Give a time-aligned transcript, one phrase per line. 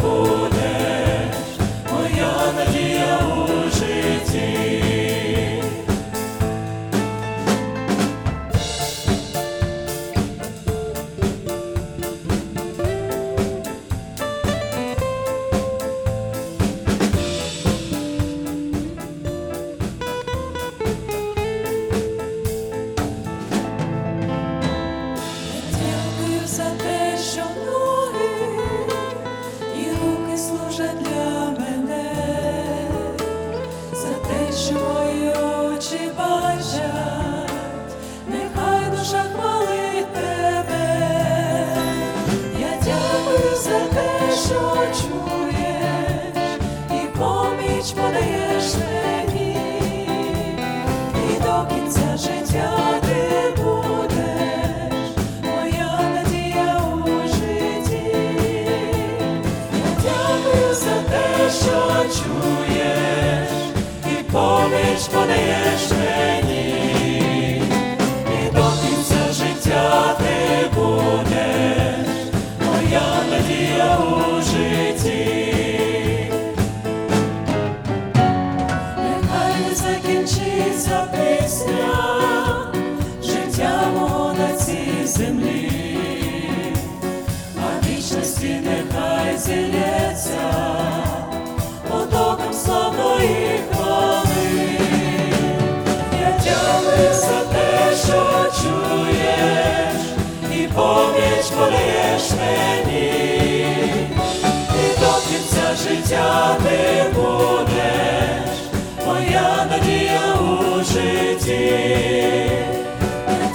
[44.91, 46.59] czujesz
[47.03, 48.38] i pomieć podeje.
[101.59, 103.11] дозволиш мені,
[104.75, 108.59] і до кінця життя ти будеш,
[109.05, 112.51] моя надія у житті,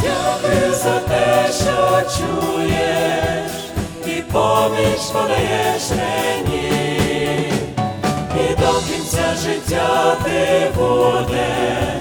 [0.02, 3.52] дякую за те, що чуєш,
[4.06, 7.52] і поміч подаєш мені,
[8.34, 11.93] і до кінця життя ти будеш.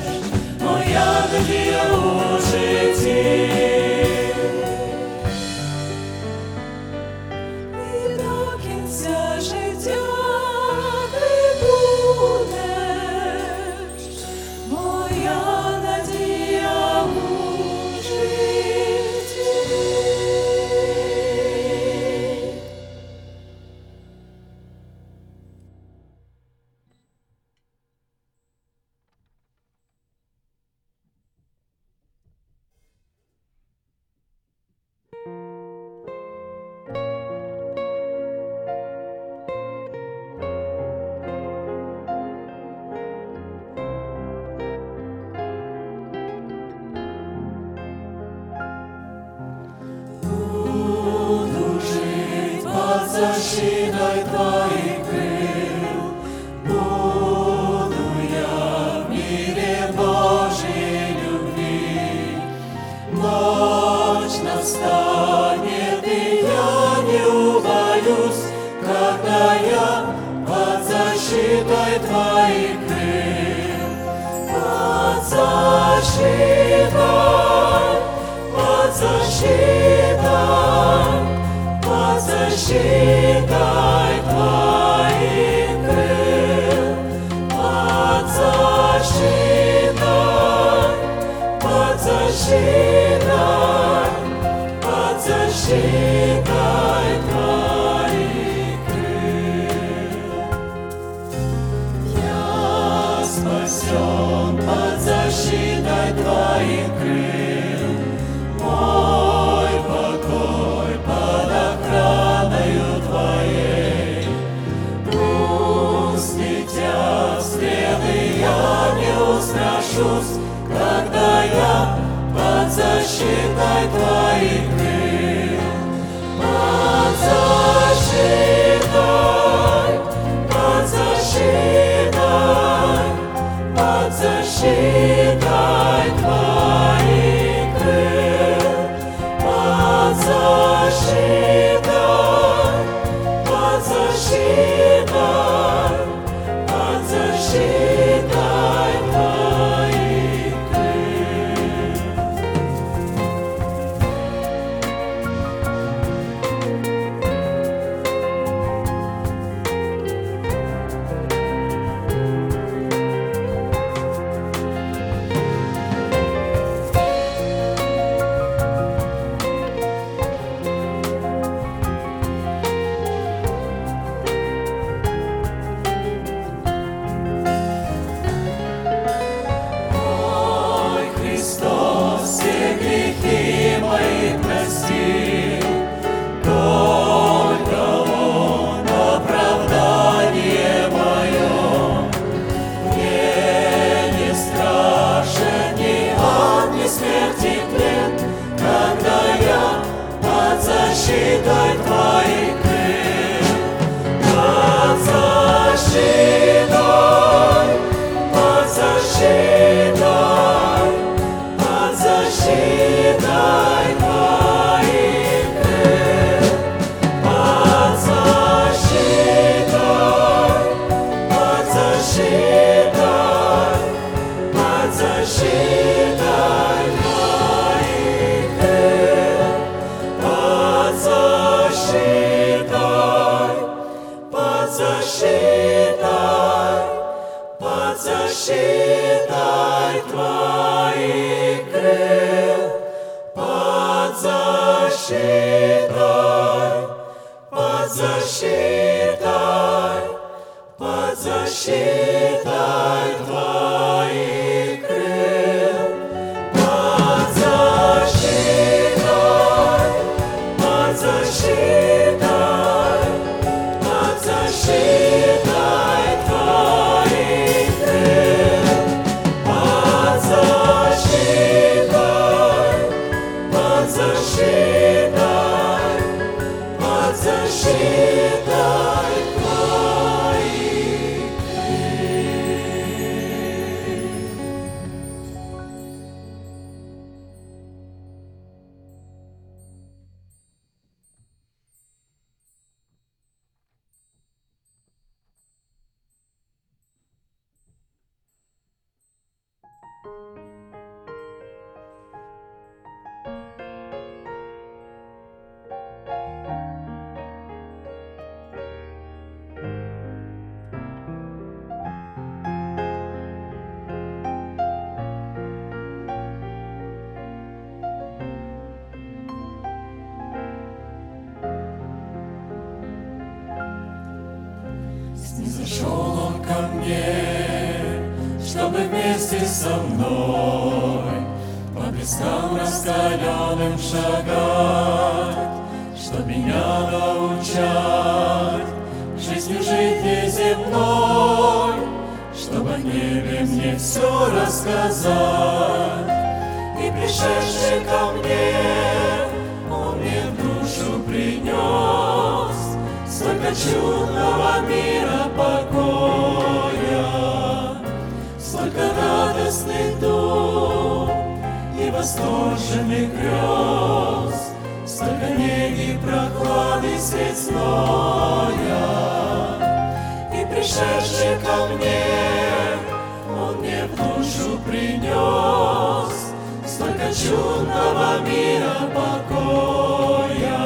[374.24, 376.34] Душу принес.
[376.66, 380.62] Столько чудного мира покоя,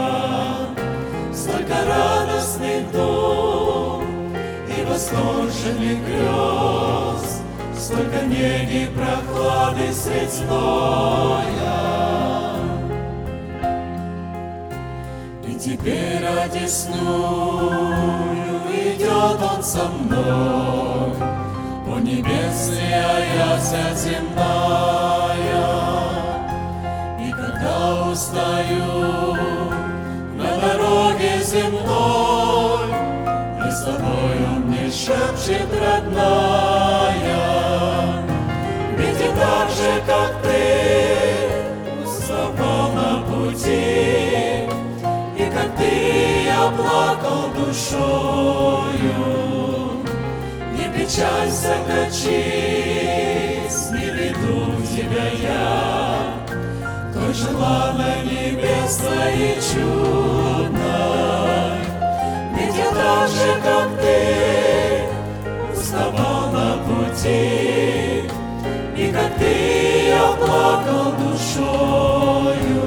[1.33, 4.03] столько радостных дум
[4.67, 7.41] и восторженных грез,
[7.77, 11.43] столько неги, прохлады светлоя.
[15.45, 17.97] И теперь одесную
[18.71, 20.96] идет он со мной,
[22.07, 25.27] Небесная яся земная.
[27.19, 29.35] И когда устаю
[30.37, 32.87] на дороге земной,
[33.59, 37.25] И с тобой он мне шепчет, родная,
[38.97, 40.63] Ведь и так же, как ты,
[42.05, 44.69] уставал на пути,
[45.37, 49.46] И как ты я плакал душою.
[50.97, 52.31] Не печалься, качись,
[53.91, 56.33] не веду тебя я,
[57.13, 60.79] той желанной, небесной и чудной.
[62.55, 64.19] Ведь я так же, как ты,
[65.71, 68.23] уставал на пути,
[68.97, 69.53] и как ты
[70.07, 72.85] я плакал душою.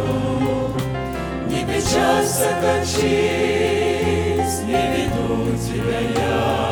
[1.47, 6.70] Не печалься, качись, не веду тебя я,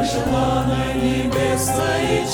[0.00, 2.26] той желанной, небесной и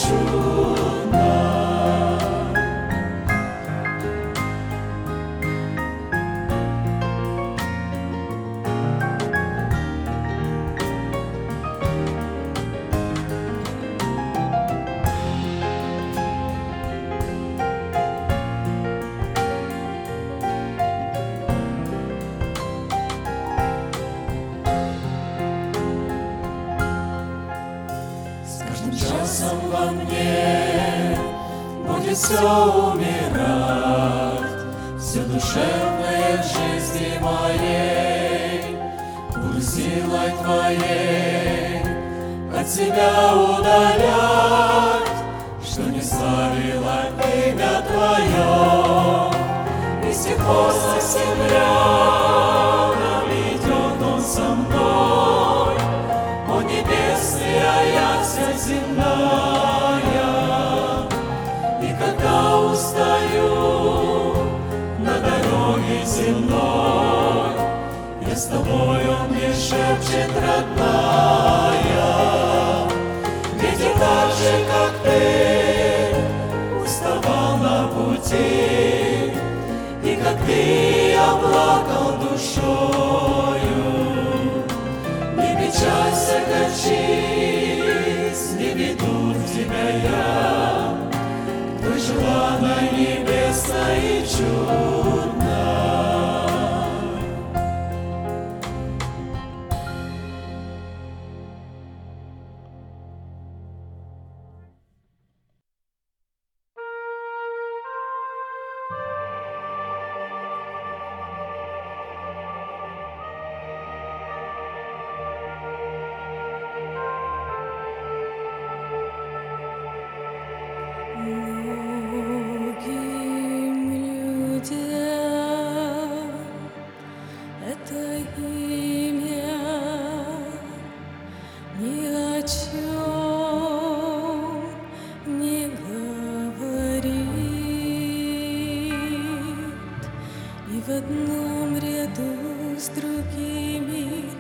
[140.87, 144.31] в одном ряду с другими,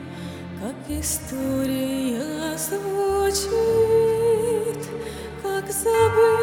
[0.60, 3.50] как история звучит,
[5.42, 6.35] как забыть.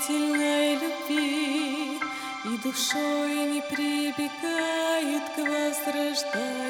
[0.00, 2.00] мучительной любви,
[2.44, 6.69] И душой не прибегает к возрождаю.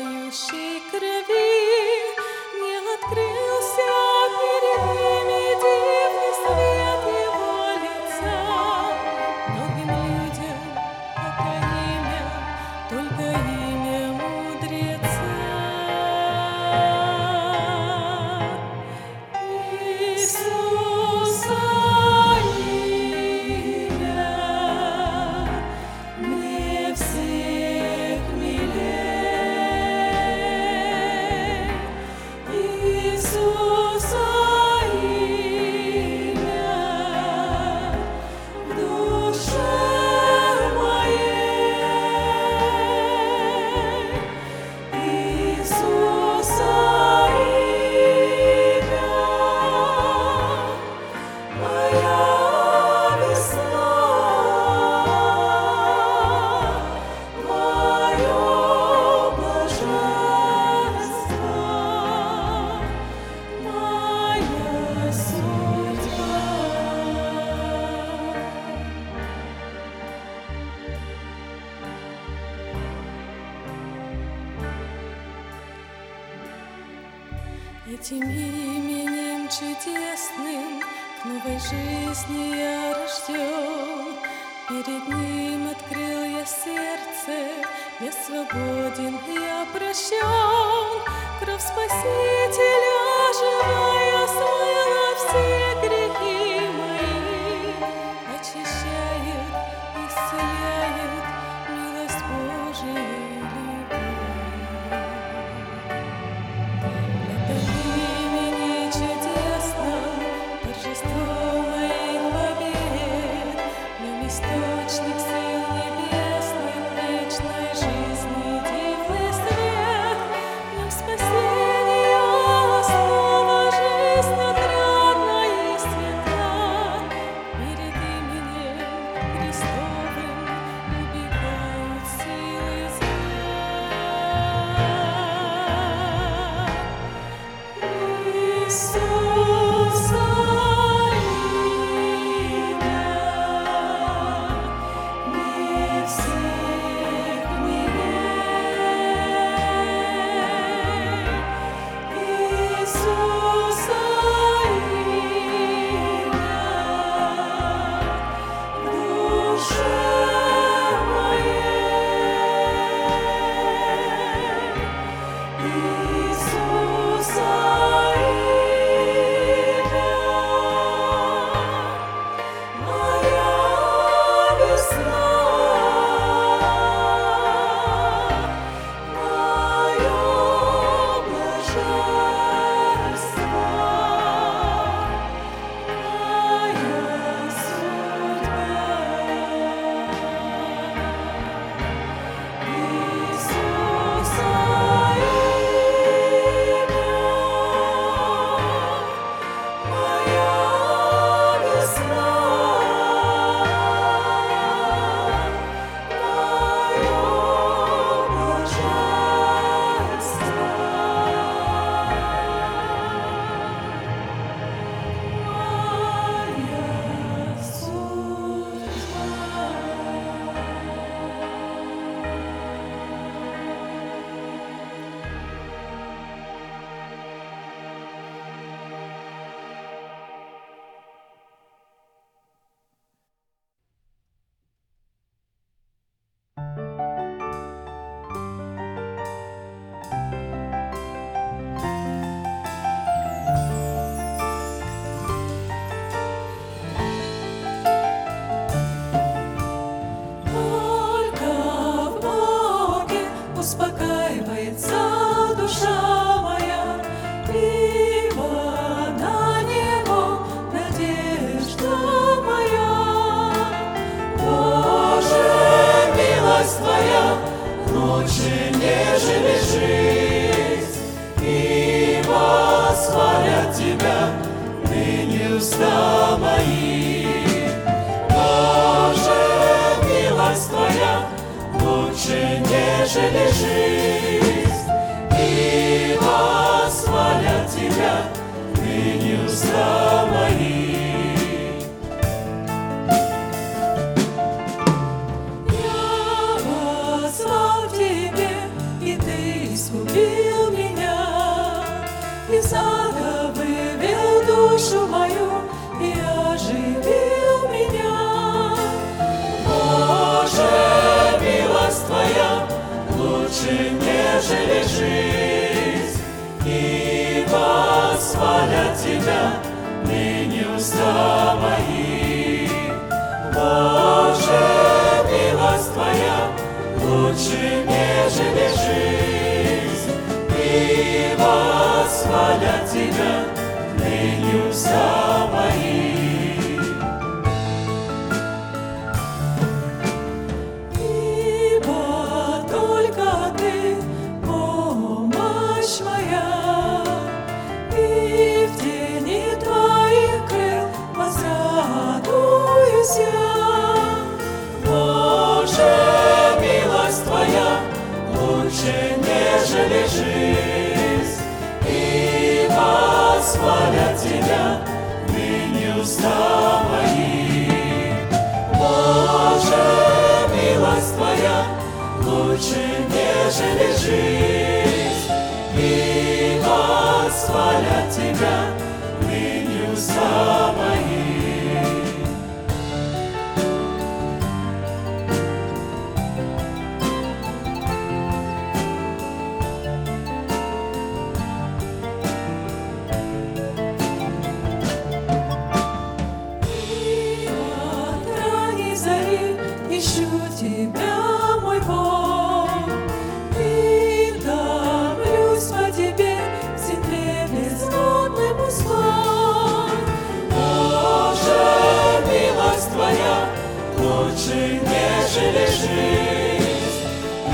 [415.70, 417.06] Жизнь,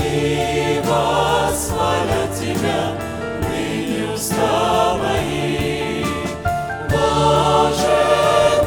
[0.03, 2.93] и восхвалят Тебя
[3.41, 6.03] ныне уста мои.
[6.89, 7.97] Боже,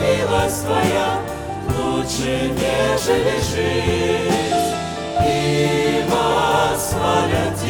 [0.01, 0.67] милость
[1.77, 4.75] лучше, нежели жизнь,
[5.27, 7.70] и восхвалят Тебя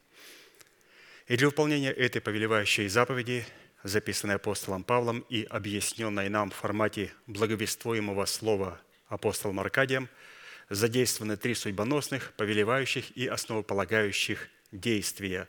[1.31, 3.45] И для выполнения этой повелевающей заповеди,
[3.83, 10.09] записанной апостолом Павлом и объясненной нам в формате благовествуемого слова апостолом Аркадием,
[10.69, 15.47] задействованы три судьбоносных, повелевающих и основополагающих действия.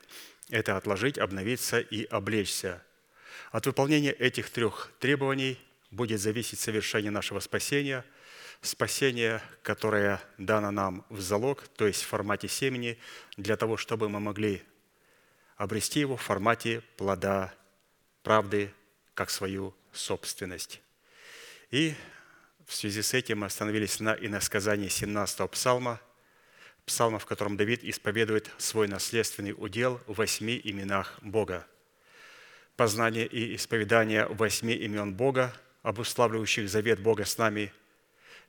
[0.50, 2.80] Это отложить, обновиться и облечься.
[3.50, 5.58] От выполнения этих трех требований–
[5.92, 8.04] будет зависеть совершение нашего спасения,
[8.62, 12.98] спасение, которое дано нам в залог, то есть в формате семени,
[13.36, 14.62] для того, чтобы мы могли
[15.62, 17.54] обрести его в формате плода
[18.22, 18.72] правды,
[19.14, 20.80] как свою собственность.
[21.70, 21.94] И
[22.66, 26.00] в связи с этим мы остановились на иносказании 17-го псалма,
[26.86, 31.66] псалма, в котором Давид исповедует свой наследственный удел в восьми именах Бога.
[32.76, 37.72] Познание и исповедание восьми имен Бога– обуславливающих завет Бога с нами,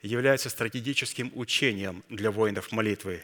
[0.01, 3.23] является стратегическим учением для воинов молитвы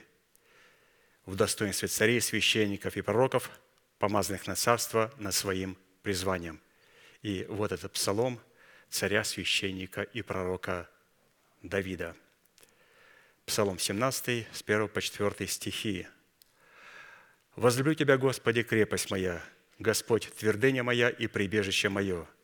[1.25, 3.51] в достоинстве царей, священников и пророков,
[3.99, 6.59] помазанных на царство над своим призванием.
[7.21, 8.39] И вот этот псалом
[8.89, 10.89] царя, священника и пророка
[11.61, 12.15] Давида.
[13.45, 16.07] Псалом 17, с 1 по 4 стихи.
[17.55, 19.43] «Возлюблю Тебя, Господи, крепость моя,
[19.77, 22.27] Господь, твердыня моя и прибежище мое–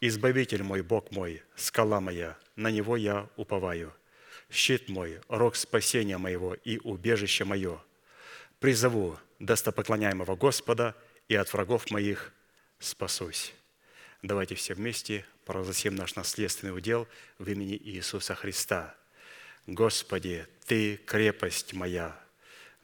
[0.00, 3.94] Избавитель мой, Бог мой, скала моя, на Него я уповаю.
[4.50, 7.80] Щит мой, рог спасения моего и убежище мое.
[8.60, 10.94] Призову достопоклоняемого Господа,
[11.28, 12.32] и от врагов моих
[12.78, 13.52] спасусь.
[14.22, 18.94] Давайте все вместе провозгласим наш наследственный удел в имени Иисуса Христа.
[19.66, 22.18] Господи, Ты крепость моя,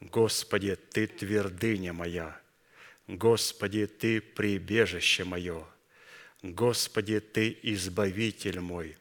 [0.01, 2.41] Господи, Ты твердыня моя,
[3.07, 5.65] Господи, Ты прибежище мое–
[6.43, 8.97] Господи, Ты избавитель мой,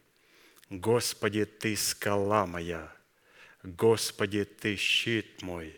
[0.70, 2.96] Господи, Ты скала моя,
[3.64, 5.76] Господи, Ты щит мой,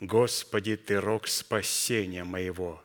[0.00, 2.82] Господи, Ты рог спасения моего,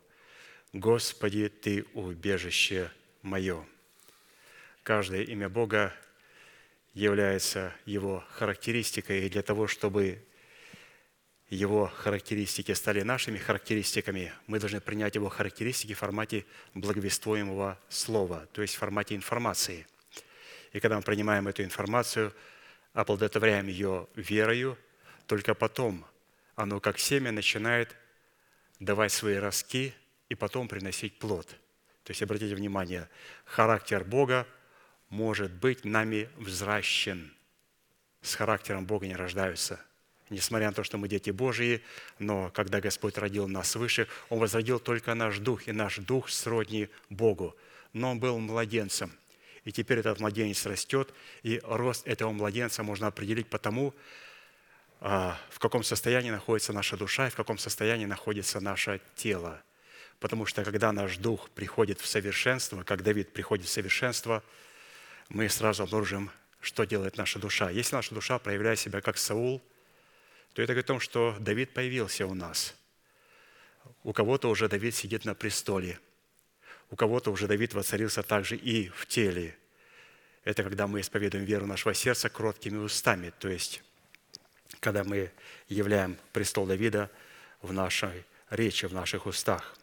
[0.73, 3.65] Господи, Ты убежище мое.
[4.84, 5.93] Каждое имя Бога
[6.93, 10.21] является Его характеристикой, и для того, чтобы
[11.49, 18.63] его характеристики стали нашими характеристиками, мы должны принять его характеристики в формате благовествуемого слова, то
[18.63, 19.86] есть в формате информации.
[20.73, 22.34] И когда мы принимаем эту информацию,
[22.93, 24.78] оплодотворяем ее верою,
[25.28, 26.06] только потом
[26.56, 27.96] оно как семя начинает
[28.80, 29.94] давать свои ростки
[30.30, 31.48] и потом приносить плод.
[32.04, 33.10] То есть, обратите внимание,
[33.46, 34.48] характер Бога
[35.10, 37.34] может быть нами взращен.
[38.22, 39.80] С характером Бога не рождаются–
[40.30, 41.84] Несмотря на то, что мы дети Божьи,
[42.18, 46.89] но когда Господь родил нас свыше, Он возродил только наш дух, и наш дух сродни
[47.10, 47.56] Богу.
[47.94, 49.12] Но Он был младенцем.
[49.65, 51.13] И теперь этот младенец растет,
[51.44, 53.94] и рост этого младенца можно определить по тому,
[55.00, 59.62] в каком состоянии находится наша душа и в каком состоянии находится наше тело.
[60.20, 64.44] Потому что когда наш дух приходит в совершенство, как Давид приходит в совершенство,
[65.30, 66.32] мы сразу обнаружим,
[66.62, 67.70] что делает наша душа.
[67.70, 69.62] Если наша душа проявляет себя как Саул–
[70.56, 72.74] то это говорит о том, что Давид появился у нас.
[74.04, 76.00] У кого-то уже Давид сидит на престоле,
[76.90, 79.58] у кого-то уже Давид воцарился также и в теле.
[80.46, 83.84] Это когда мы исповедуем веру нашего сердца кроткими устами, то есть
[84.80, 85.32] когда мы
[85.67, 87.10] являем престол Давида
[87.62, 89.75] в нашей речи, в наших устах.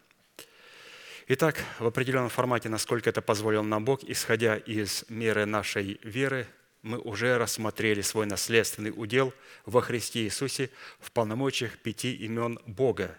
[1.29, 6.47] Итак, в определенном формате, насколько это позволил нам Бог, исходя из меры нашей веры–
[6.83, 9.33] мы уже рассмотрели свой наследственный удел
[9.65, 13.17] во Христе Иисусе в полномочиях пяти имен Бога.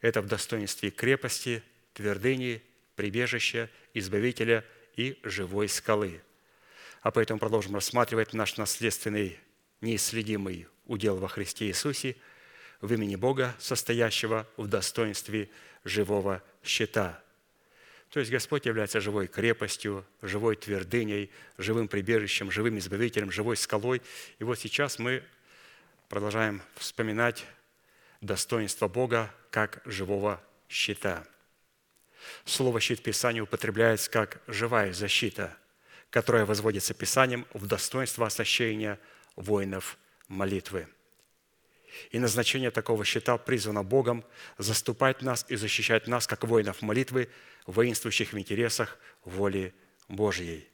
[0.00, 1.62] Это в достоинстве крепости,
[1.92, 2.62] твердыни,
[2.96, 4.64] прибежища, избавителя
[4.96, 6.22] и живой скалы.
[7.02, 9.38] А поэтому продолжим рассматривать наш наследственный
[9.80, 12.16] неисследимый удел во Христе Иисусе
[12.80, 15.50] в имени Бога, состоящего в достоинстве
[15.84, 17.22] живого щита–
[18.10, 24.02] то есть Господь является живой крепостью, живой твердыней, живым прибежищем, живым избавителем, живой скалой.
[24.40, 25.22] И вот сейчас мы
[26.08, 27.46] продолжаем вспоминать
[28.20, 31.24] достоинство Бога как живого щита.
[32.44, 35.56] Слово «щит» в Писании употребляется как живая защита,
[36.10, 38.98] которая возводится Писанием в достоинство осощения
[39.36, 40.88] воинов молитвы–
[42.10, 44.24] и назначение такого щита призвано Богом
[44.58, 47.28] заступать нас и защищать нас, как воинов молитвы,
[47.66, 49.74] воинствующих в интересах воли
[50.08, 50.68] Божьей.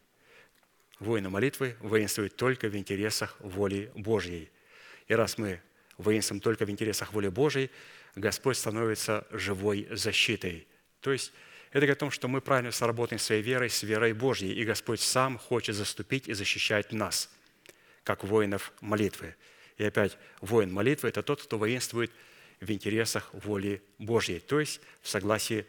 [0.98, 4.50] Воины молитвы воинствуют только в интересах воли Божьей.
[5.08, 5.60] И раз мы
[5.98, 7.70] воинствуем только в интересах воли Божьей,
[8.14, 10.66] Господь становится живой защитой,
[11.00, 11.32] То есть
[11.68, 15.00] это говорит о том, что мы правильно сработаем своей верой, с верой Божьей, и Господь
[15.00, 17.30] сам хочет заступить и защищать нас,
[18.06, 19.34] как воинов молитвы.
[19.78, 22.12] И опять, воин молитвы– это тот, кто воинствует
[22.60, 25.66] в интересах воли Божьей, то есть в согласии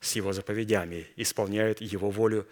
[0.00, 2.46] с Его заповедями, исполняет Его волю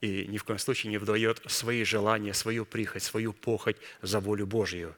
[0.00, 4.46] и ни в коем случае не выдает свои желания, свою прихоть, свою похоть за волю
[4.46, 4.94] Божью.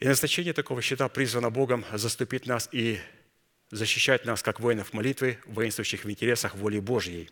[0.00, 2.98] И назначение такого щита призвано Богом заступить нас и
[3.70, 7.30] защищать нас, как воинов молитвы, воинствующих в интересах воли Божьей.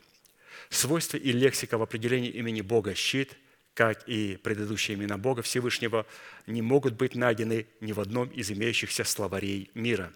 [0.70, 3.36] Свойства и лексика в определении имени Бога «щит»,
[3.74, 6.06] как и предыдущие имена Бога Всевышнего,
[6.46, 10.12] не могут быть найдены ни в одном из имеющихся словарей мира.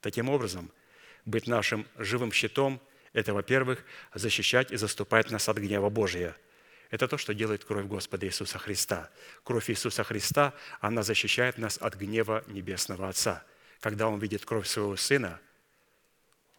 [0.00, 0.70] Таким образом,
[1.24, 2.80] быть нашим живым щитом–
[3.12, 6.36] это, во-первых, защищать и заступать нас от гнева Божия.
[6.90, 9.10] Это то, что делает кровь Господа Иисуса Христа.
[9.42, 13.44] Кровь Иисуса Христа, она защищает нас от гнева Небесного Отца.
[13.80, 15.40] Когда Он видит кровь Своего Сына,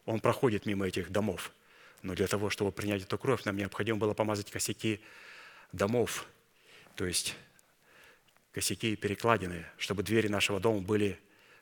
[0.04, 1.52] Он проходит мимо этих домов.
[2.02, 5.00] Но для того, чтобы принять эту кровь, нам необходимо было помазать косяки
[5.72, 6.26] домов,
[6.98, 7.36] то есть
[8.50, 11.16] косяки и перекладины, чтобы двери нашего дома были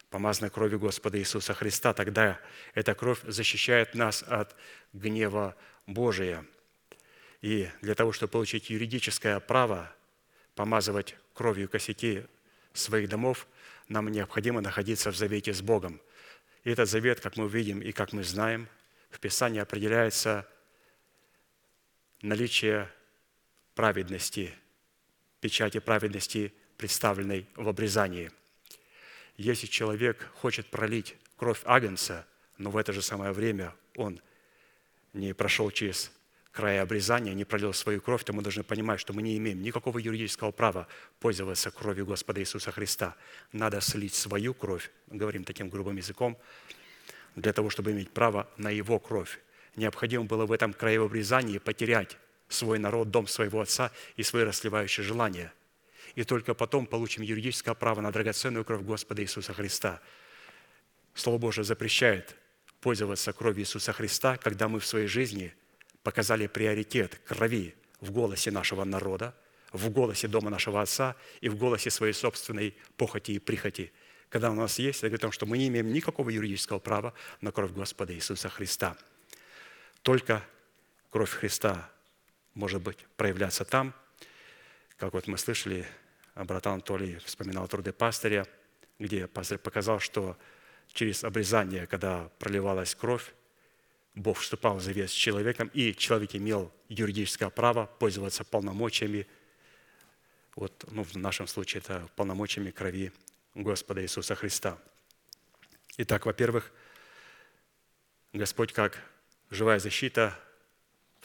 [0.08, 1.92] помазанной кровью Господа Иисуса Христа.
[1.92, 2.40] Тогда
[2.72, 4.56] эта кровь защищает нас от
[4.94, 5.54] гнева
[5.86, 6.42] Божия.
[7.42, 9.94] И для того, чтобы получить юридическое право
[10.54, 12.24] помазывать кровью косяки
[12.72, 13.46] своих домов,
[13.88, 16.00] нам необходимо находиться в завете с Богом.
[16.64, 18.70] И этот завет, как мы видим и как мы знаем,
[19.10, 20.48] в Писании определяется
[22.22, 22.90] наличие
[23.74, 24.54] праведности,
[25.40, 28.30] печати праведности, представленной в обрезании–
[29.36, 34.20] если человек хочет пролить кровь Агнца, но в это же самое время он
[35.12, 36.10] не прошел через
[36.52, 39.98] края обрезания, не пролил свою кровь, то мы должны понимать, что мы не имеем никакого
[39.98, 40.88] юридического права
[41.20, 43.14] пользоваться кровью Господа Иисуса Христа.
[43.52, 46.38] Надо слить свою кровь, говорим таким грубым языком,
[47.34, 49.38] для того, чтобы иметь право на Его кровь.
[49.74, 52.16] Необходимо было в этом крае обрезания потерять
[52.48, 55.52] свой народ, дом своего отца и свои расливающие желания–
[56.16, 60.00] и только потом получим юридическое право на драгоценную кровь Господа Иисуса Христа.
[61.14, 62.36] Слово Божие запрещает
[62.80, 65.54] пользоваться кровью Иисуса Христа, когда мы в своей жизни
[66.02, 69.34] показали приоритет крови в голосе нашего народа,
[69.72, 73.92] в голосе дома нашего Отца и в голосе своей собственной похоти и прихоти.
[74.30, 77.12] Когда у нас есть, это говорит о том, что мы не имеем никакого юридического права
[77.42, 78.96] на кровь Господа Иисуса Христа.
[80.02, 80.42] Только
[81.10, 81.90] кровь Христа
[82.56, 83.94] может быть проявляться там,
[84.96, 85.86] как вот мы слышали
[86.36, 88.46] а брат Анатолий вспоминал труды пастыря,
[88.98, 90.36] где пастырь показал, что
[90.92, 93.32] через обрезание, когда проливалась кровь,
[94.14, 99.26] Бог вступал в завет с человеком, и человек имел юридическое право пользоваться полномочиями,
[100.56, 103.12] вот, ну, в нашем случае это полномочиями крови
[103.54, 104.78] Господа Иисуса Христа.
[105.96, 106.70] Итак, во-первых,
[108.34, 109.02] Господь как
[109.48, 110.38] живая защита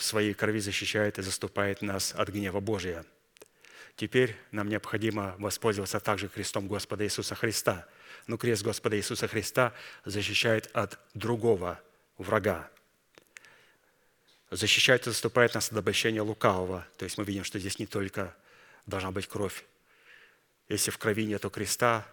[0.02, 3.06] в своей крови защищает и заступает нас от гнева Божия–
[3.96, 7.88] Теперь нам необходимо воспользоваться также крестом Господа Иисуса Христа.
[8.28, 9.74] Но крест Господа Иисуса Христа
[10.06, 11.80] защищает от другого
[12.18, 12.70] врага.
[14.50, 16.88] Защищает и заступает нас от обольщения лукавого.
[16.98, 18.36] То есть мы видим, что здесь не только
[18.86, 19.66] должна быть кровь.
[20.68, 22.08] Если в крови нету креста,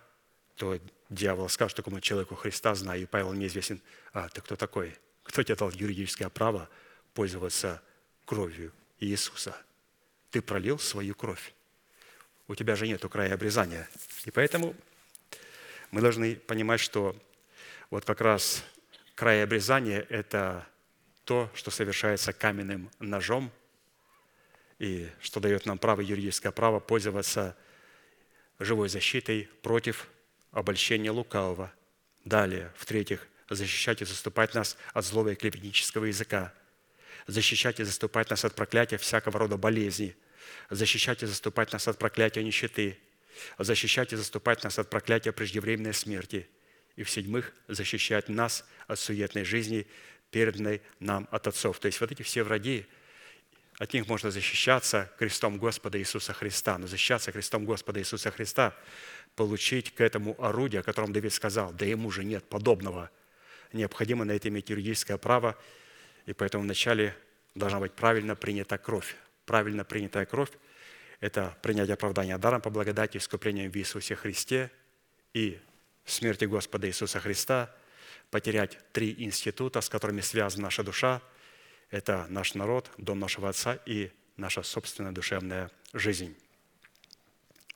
[0.57, 0.79] то
[1.09, 3.81] дьявол скажет такому человеку Христа, знаю, и Павел неизвестен,
[4.13, 4.97] а ты кто такой?
[5.23, 6.69] Кто тебе дал юридическое право
[7.15, 7.83] пользоваться
[8.25, 9.57] кровью Иисуса?
[10.31, 11.53] Ты пролил свою кровь
[12.49, 13.89] у тебя же нет края обрезания.
[14.25, 14.75] И поэтому
[15.91, 17.15] мы должны понимать, что
[17.91, 18.65] вот как раз
[19.15, 20.67] край обрезания– это
[21.25, 23.53] то, что совершается каменным ножом,
[24.79, 27.57] и что дает нам право, юридическое право пользоваться
[28.59, 30.09] живой защитой против
[30.51, 31.73] обольщения лукавого.
[32.25, 36.55] Далее, в-третьих, защищать и заступать нас от злого и клеветнического языка,
[37.29, 40.17] защищать и заступать нас от проклятия всякого рода болезней–
[40.71, 42.99] защищать и заступать нас от проклятия нищеты,
[43.59, 46.49] защищать и заступать нас от проклятия преждевременной смерти.
[46.97, 49.87] И в-седьмых, защищать нас от суетной жизни,
[50.31, 51.79] переданной нам от отцов.
[51.79, 52.87] То есть вот эти все враги,
[53.79, 56.77] от них можно защищаться крестом Господа Иисуса Христа.
[56.79, 58.77] Но защищаться крестом Господа Иисуса Христа,
[59.37, 63.11] получить к этому орудие, о котором Давид сказал, да ему же нет подобного.
[63.73, 65.57] Необходимо на это иметь юридическое право,
[66.29, 67.17] и поэтому вначале
[67.55, 69.17] должна быть правильно принята кровь
[69.49, 70.51] правильно принятая кровь–
[71.21, 74.71] это принятие оправдания даром по благодати, искуплением в Иисусе Христе
[75.33, 75.59] и
[76.05, 77.75] смерти Господа Иисуса Христа,
[78.31, 81.23] потерять три института, с которыми связана наша душа–
[81.91, 86.37] это наш народ, дом нашего Отца и наша собственная душевная жизнь.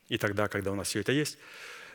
[0.08, 1.38] И тогда, когда у нас все это есть,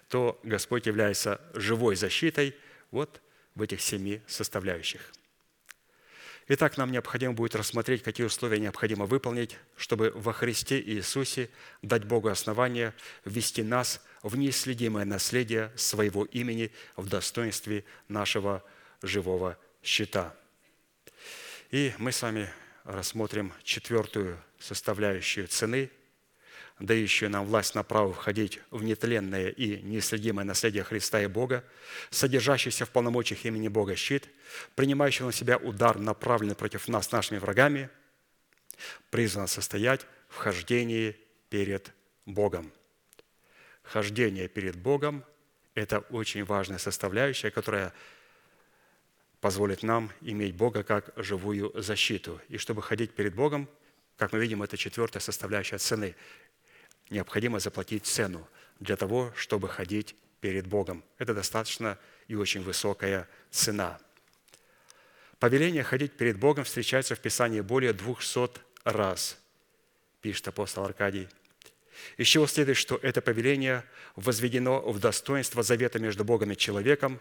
[0.09, 2.55] то Господь является живой защитой
[2.89, 3.21] вот
[3.53, 5.13] в этих семи составляющих.
[6.49, 11.49] Итак, нам необходимо будет рассмотреть, какие условия необходимо выполнить, чтобы во Христе Иисусе
[11.81, 12.93] дать Богу основание
[13.25, 18.63] ввести нас в неисследимое наследие своего имени в достоинстве нашего
[19.01, 20.33] живого щита.
[21.69, 22.49] И мы с вами
[22.85, 25.91] рассмотрим четвертую составляющую цены,
[26.79, 31.63] дающую нам власть на право входить в нетленное и неисследимое наследие Христа и Бога,
[32.09, 34.29] содержащийся в полномочиях имени Бога щит,
[34.75, 37.89] принимающий на себя удар, направленный против нас нашими врагами,
[39.09, 41.15] призван состоять в хождении
[41.49, 41.91] перед
[42.25, 42.71] Богом.
[43.81, 45.23] Хождение перед Богом–
[45.73, 47.93] это очень важная составляющая, которая
[49.39, 52.41] позволит нам иметь Бога как живую защиту.
[52.49, 53.69] И чтобы ходить перед Богом,
[54.17, 56.15] как мы видим, это четвертая составляющая цены
[57.09, 58.47] необходимо заплатить цену
[58.79, 61.03] для того, чтобы ходить перед Богом.
[61.17, 61.97] Это достаточно
[62.27, 63.99] и очень высокая цена.
[65.39, 69.37] Повеление ходить перед Богом встречается в Писании более 200 раз,
[70.21, 71.27] пишет апостол Аркадий.
[72.17, 73.83] Из чего следует, что это повеление
[74.15, 77.19] возведено в достоинство завета между Богом и человеком,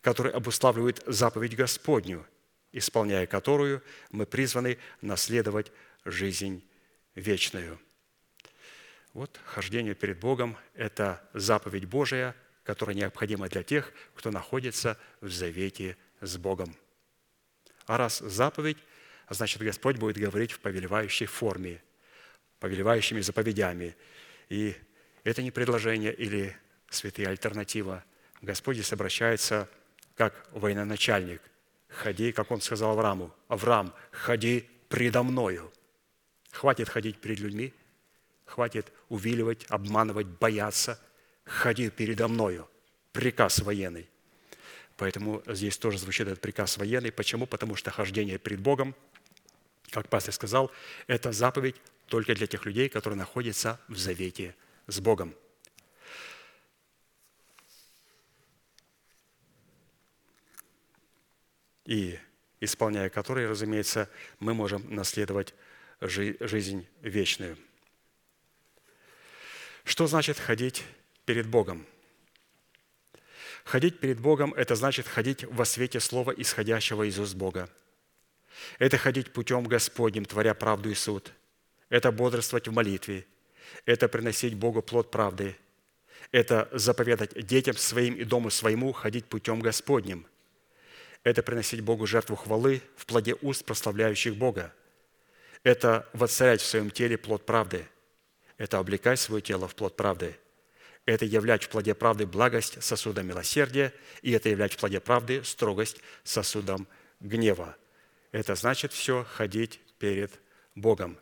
[0.00, 2.26] который обуславливает заповедь Господню,
[2.72, 5.72] исполняя которую мы призваны наследовать
[6.04, 6.64] жизнь
[7.14, 7.80] вечную–
[9.14, 12.34] вот хождение перед Богом– это заповедь Божия,
[12.64, 16.74] которая необходима для тех, кто находится в завете с Богом.
[17.86, 18.78] А раз заповедь,
[19.28, 21.82] значит, Господь будет говорить в повелевающей форме,
[22.58, 23.96] повелевающими заповедями.
[24.48, 24.74] И
[25.24, 26.56] это не предложение или
[26.88, 28.04] святая альтернатива.
[28.40, 29.68] Господь здесь обращается
[30.14, 31.42] как военачальник.
[31.88, 35.70] «Ходи, как он сказал Аврааму, Авраам, ходи предо мною».
[36.50, 37.74] Хватит ходить перед людьми–
[38.52, 41.00] Хватит увиливать, обманывать, бояться.
[41.44, 42.68] Ходи передо мною.
[43.12, 44.10] Приказ военный.
[44.98, 47.10] Поэтому здесь тоже звучит этот приказ военный.
[47.10, 47.46] Почему?
[47.46, 48.94] Потому что хождение перед Богом,
[49.88, 50.70] как пастор сказал,
[51.06, 51.76] это заповедь
[52.08, 54.54] только для тех людей, которые находятся в завете
[54.86, 55.34] с Богом.
[61.86, 62.18] И
[62.60, 65.54] исполняя которые, разумеется, мы можем наследовать
[66.02, 67.56] жизнь вечную–
[69.84, 70.84] что значит ходить
[71.24, 71.86] перед Богом?
[73.64, 77.68] Ходить перед Богом– это значит ходить во свете Слова, исходящего из уст Бога.
[78.78, 81.32] Это ходить путем Господним, творя правду и суд.
[81.88, 83.26] Это бодрствовать в молитве.
[83.84, 85.56] Это приносить Богу плод правды.
[86.30, 90.26] Это заповедать детям своим и дому своему ходить путем Господним.
[91.24, 94.72] Это приносить Богу жертву хвалы в плоде уст, прославляющих Бога.
[95.62, 97.86] Это воцарять в своем теле плод правды–
[98.62, 100.36] это облекать свое тело в плод правды.
[101.04, 103.92] Это являть в плоде правды благость сосудом милосердия,
[104.22, 106.86] и это являть в плоде правды строгость сосудом
[107.18, 107.76] гнева.
[108.30, 110.30] Это значит все ходить перед
[110.76, 111.18] Богом.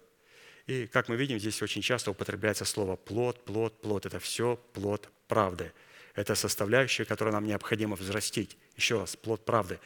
[0.66, 4.04] И, как мы видим, здесь очень часто употребляется слово «плод», «плод», «плод».
[4.04, 5.72] Это все плод правды.
[6.14, 8.58] Это составляющая, которую нам необходимо взрастить.
[8.76, 9.80] Еще раз, плод правды.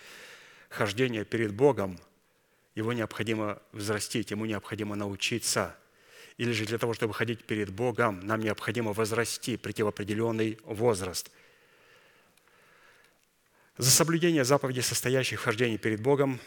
[0.71, 2.01] Хождение перед Богом,
[2.75, 5.77] его необходимо взрастить, ему необходимо научиться–
[6.37, 11.31] или же для того, чтобы ходить перед Богом, нам необходимо возрасти, прийти в определенный возраст.
[13.79, 16.41] За соблюдение заповедей, состоящих в хождении перед Богом,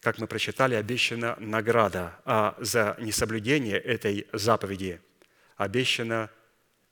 [0.00, 5.00] как мы прочитали, обещана награда, а за несоблюдение этой заповеди
[5.56, 6.30] обещано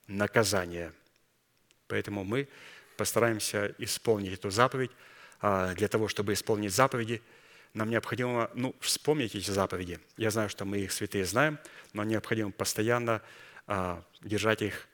[0.06, 0.92] наказание.
[1.86, 2.48] Поэтому мы
[2.96, 4.90] постараемся исполнить эту заповедь.
[5.40, 7.22] А для того, чтобы исполнить заповеди–
[7.74, 9.98] нам необходимо ну, вспомнить эти заповеди.
[10.16, 11.58] Я знаю, что мы их святые знаем,
[11.92, 13.20] но необходимо постоянно
[13.66, 14.88] а, держать их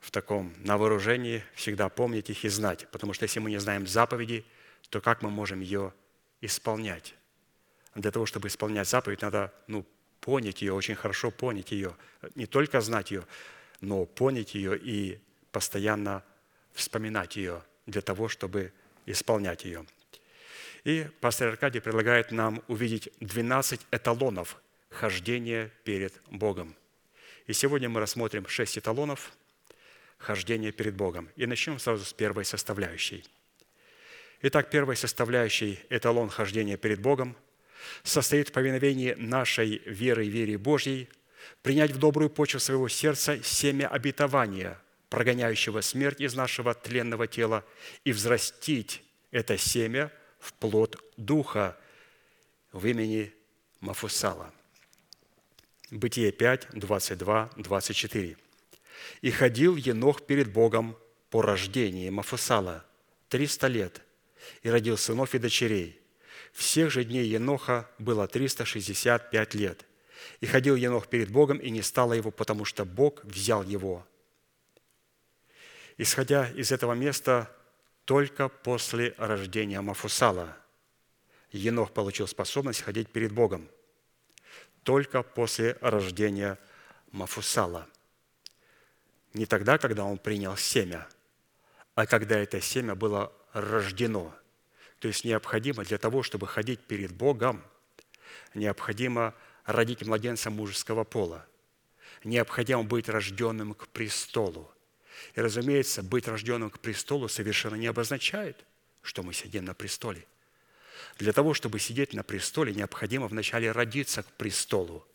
[0.00, 2.88] в таком, на вооружении, всегда помнить их и знать.
[2.90, 4.44] Потому что если мы не знаем заповеди,
[4.88, 5.92] то как мы можем ее
[6.40, 7.14] исполнять?
[7.94, 9.84] Для того, чтобы исполнять заповедь, надо ну,
[10.20, 11.94] понять ее, очень хорошо понять ее.
[12.34, 13.26] Не только знать ее,
[13.80, 15.20] но понять ее и
[15.52, 16.22] постоянно
[16.72, 18.72] вспоминать ее для того, чтобы
[19.04, 19.84] исполнять ее.
[20.84, 24.60] И пастор Аркадий предлагает нам увидеть 12 эталонов
[24.90, 26.74] хождения перед Богом.
[27.46, 29.32] И сегодня мы рассмотрим 6 эталонов
[30.18, 31.28] хождения перед Богом.
[31.36, 33.24] И начнем сразу с первой составляющей.
[34.42, 37.36] Итак, первой составляющей эталон хождения перед Богом
[38.02, 41.08] состоит в повиновении нашей веры и вере Божьей,
[41.62, 47.64] принять в добрую почву своего сердца семя обетования, прогоняющего смерть из нашего тленного тела,
[48.04, 51.76] и взрастить это семя в плод Духа
[52.72, 53.32] в имени
[53.80, 54.52] Мафусала.
[55.90, 58.36] Бытие 5, 22, 24.
[59.22, 60.96] «И ходил Енох перед Богом
[61.30, 62.84] по рождении Мафусала
[63.28, 64.02] триста лет,
[64.62, 66.00] и родил сынов и дочерей.
[66.52, 69.84] Всех же дней Еноха было 365 лет.
[70.40, 74.06] И ходил Енох перед Богом, и не стало его, потому что Бог взял его.
[75.96, 77.50] Исходя из этого места,
[78.08, 80.56] только после рождения Мафусала
[81.50, 83.68] Енох получил способность ходить перед Богом.
[84.82, 86.58] Только после рождения
[87.12, 87.86] Мафусала.
[89.34, 91.06] Не тогда, когда он принял семя,
[91.94, 94.34] а когда это семя было рождено.
[95.00, 97.62] То есть необходимо для того, чтобы ходить перед Богом,
[98.54, 99.34] необходимо
[99.66, 101.44] родить младенца мужеского пола.
[102.24, 104.72] Необходимо быть рожденным к престолу.
[105.34, 108.56] И, разумеется, быть рожденным к престолу совершенно не обозначает,
[109.02, 110.24] что мы сидим на престоле.
[111.18, 115.06] Для того, чтобы сидеть на престоле, необходимо вначале родиться к престолу.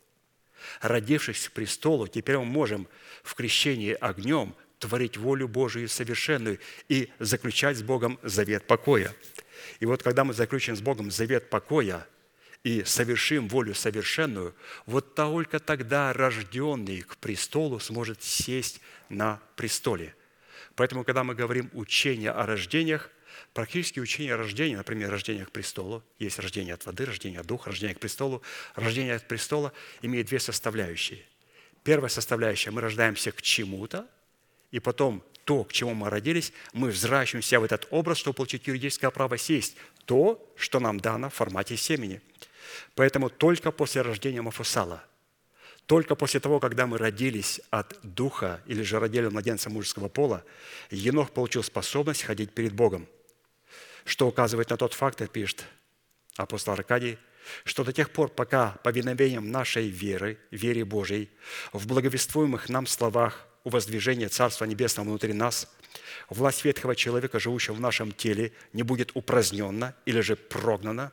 [0.80, 2.88] Родившись к престолу, теперь мы можем
[3.22, 9.14] в крещении огнем творить волю Божию совершенную и заключать с Богом завет покоя.
[9.80, 12.06] И вот когда мы заключим с Богом завет покоя
[12.64, 14.54] и совершим волю совершенную,
[14.86, 20.14] вот только тогда рожденный к престолу сможет сесть на престоле.
[20.76, 23.10] Поэтому, когда мы говорим учение о рождениях,
[23.52, 27.70] практически учение о рождении, например, рождение к престолу, есть рождение от воды, рождение от духа,
[27.70, 28.42] рождение к престолу,
[28.74, 31.24] рождение от престола имеет две составляющие.
[31.82, 34.08] Первая составляющая– мы рождаемся к чему-то,
[34.70, 38.66] и потом то, к чему мы родились, мы взращиваем себя в этот образ, чтобы получить
[38.66, 39.76] юридическое право сесть.
[40.06, 42.20] То, что нам дано в формате семени.
[42.94, 45.04] Поэтому только после рождения Мафусала,
[45.86, 50.44] только после того, когда мы родились от духа или же родили младенца мужеского пола,
[50.90, 53.06] Енох получил способность ходить перед Богом.
[54.04, 55.64] Что указывает на тот факт, пишет
[56.36, 57.18] апостол Аркадий,
[57.64, 61.30] что до тех пор, пока повиновением нашей веры, вере Божией,
[61.72, 65.68] в благовествуемых нам словах– у воздвижения Царства Небесного внутри нас,
[66.28, 71.12] власть ветхого человека, живущего в нашем теле, не будет упразднена или же прогнана,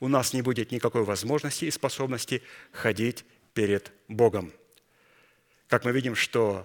[0.00, 3.24] у нас не будет никакой возможности и способности ходить
[3.58, 4.52] перед Богом.
[5.66, 6.64] Как мы видим, что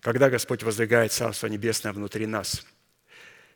[0.00, 2.66] когда Господь воздвигает Царство Небесное внутри нас,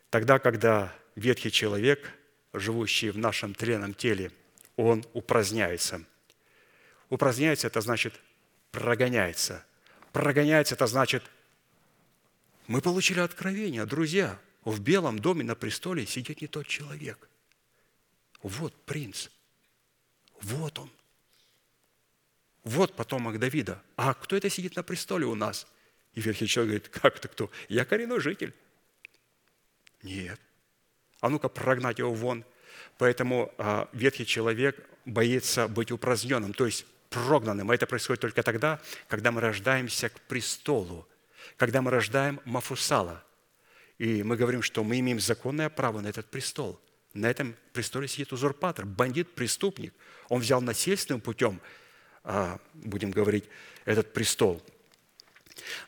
[0.09, 2.09] тогда, когда ветхий человек,
[2.53, 4.31] живущий в нашем тленном теле,
[4.77, 6.05] он упраздняется.
[7.09, 8.13] Упраздняется– это значит
[8.71, 9.65] прогоняется.
[10.13, 11.21] Прогоняется– это значит,
[12.67, 17.27] мы получили откровение, друзья, в Белом доме на престоле сидит не тот человек.
[18.41, 19.27] Вот принц.
[20.41, 20.91] Вот он.
[22.63, 23.81] Вот потомок Давида.
[23.95, 25.67] А кто это сидит на престоле у нас?
[26.13, 27.49] И верхний человек говорит, как это кто?
[27.69, 28.53] Я коренной житель.
[30.03, 30.39] Нет.
[31.21, 32.43] А ну-ка прогнать его вон.
[32.97, 37.71] Поэтому а, ветхий человек боится быть упраздненным, то есть прогнанным.
[37.71, 41.07] А это происходит только тогда, когда мы рождаемся к престолу,
[41.55, 43.23] когда мы рождаем Мафусала.
[43.97, 46.79] И мы говорим, что мы имеем законное право на этот престол.
[47.13, 49.93] На этом престоле сидит узурпатор, бандит, преступник.
[50.29, 51.61] Он взял насильственным путем,
[52.23, 53.45] а, будем говорить,
[53.85, 54.61] этот престол.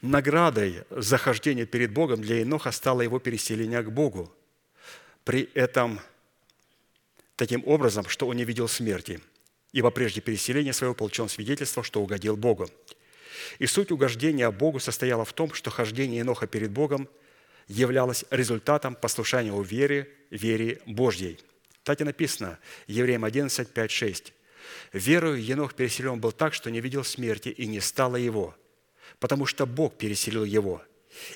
[0.02, 4.34] Наградой за хождение перед Богом для Еноха стало его переселение к Богу.
[5.24, 6.00] При этом
[7.36, 9.20] таким образом, что он не видел смерти–
[9.72, 12.70] ибо прежде переселения своего получил свидетельство, что угодил Богу.
[13.60, 17.08] И суть угождения Богу состояла в том, что хождение Еноха перед Богом
[17.70, 21.40] являлось результатом послушания у вере, вере Божьей.
[21.84, 24.34] Так и написано, Евреям 11, 5, 6.
[24.92, 28.56] «Верою Енох переселен был так, что не видел смерти, и не стало его,
[29.20, 30.84] потому что Бог переселил его.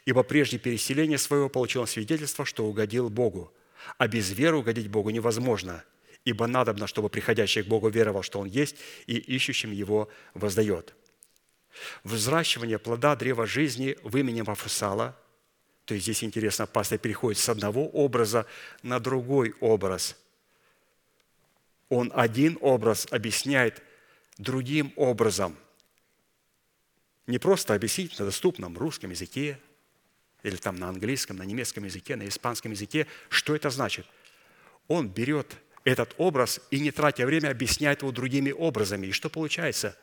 [0.06, 3.52] Ибо прежде переселения своего получил он свидетельство, что угодил Богу.
[3.98, 5.84] А без веры угодить Богу невозможно,
[6.26, 8.76] ибо надобно, чтобы приходящий к Богу веровал, что Он есть,
[9.08, 10.96] и ищущим Его воздает.
[12.04, 15.18] Взращивание плода древа жизни в имени Мафусала,
[15.86, 18.46] то есть здесь интересно, пастор переходит с одного образа
[18.84, 20.16] на другой образ.
[21.90, 23.82] Он один образ объясняет
[24.38, 25.58] другим образом.
[27.28, 29.60] Не просто объяснить на доступном русском языке,
[30.44, 34.06] или там на английском, на немецком языке, на испанском языке, что это значит.
[34.88, 35.56] Он берет
[35.86, 39.08] этот образ и, не тратя время, объясняет его другими образами.
[39.08, 39.98] И что получается?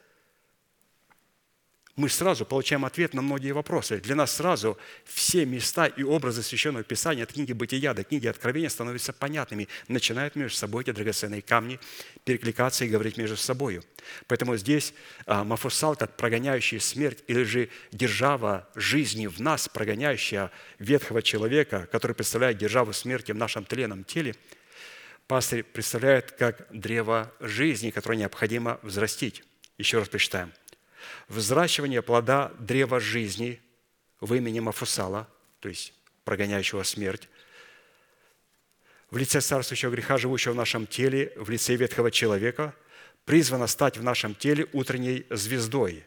[2.01, 4.01] Мы сразу получаем ответ на многие вопросы.
[4.01, 8.71] Для нас сразу все места и образы Священного Писания от книги Бытия до книги Откровения
[8.71, 11.79] становятся понятными, начинают между собой эти драгоценные камни
[12.25, 13.83] перекликаться и говорить между собой.
[14.29, 14.95] Поэтому здесь
[15.27, 22.13] а, Мафусал, как прогоняющий смерть, или же держава жизни в нас, прогоняющая ветхого человека, который
[22.13, 24.35] представляет державу смерти в нашем тленном теле–
[25.27, 29.45] пастырь представляет как древо жизни, которое необходимо взрастить.
[29.77, 30.51] Еще раз прочитаем.
[31.29, 33.61] Взращивание плода древа жизни
[34.21, 35.29] в имени Мафусала,
[35.61, 35.95] то есть
[36.25, 37.29] прогоняющего смерть,
[39.11, 42.75] в лице царствующего греха, живущего в нашем теле, в лице ветхого человека,
[43.25, 46.05] призвана стать в нашем теле утренней звездой,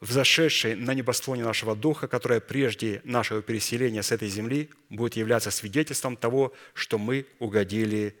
[0.00, 6.16] взошедшей на небосклоне нашего духа, которая прежде нашего переселения с этой земли будет являться свидетельством
[6.16, 8.18] того, что мы угодили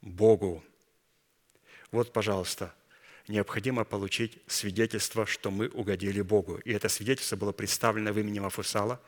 [0.00, 0.62] Богу.
[1.90, 2.74] Вот, пожалуйста,
[3.28, 6.58] необходимо получить свидетельство, что мы угодили Богу.
[6.64, 9.00] И это свидетельство было представлено в имени Мафусала.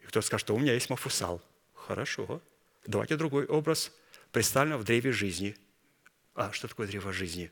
[0.00, 1.42] И кто скажет, что у меня есть Мафусал.
[1.74, 2.42] Хорошо.
[2.86, 3.92] Давайте другой образ.
[4.32, 5.56] Представлено в древе жизни.
[6.34, 7.50] А что такое древо жизни?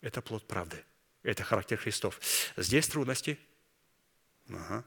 [0.00, 0.84] Это плод правды.
[1.22, 2.20] Это характер Христов.
[2.56, 3.38] Здесь трудности.
[4.48, 4.84] Ага.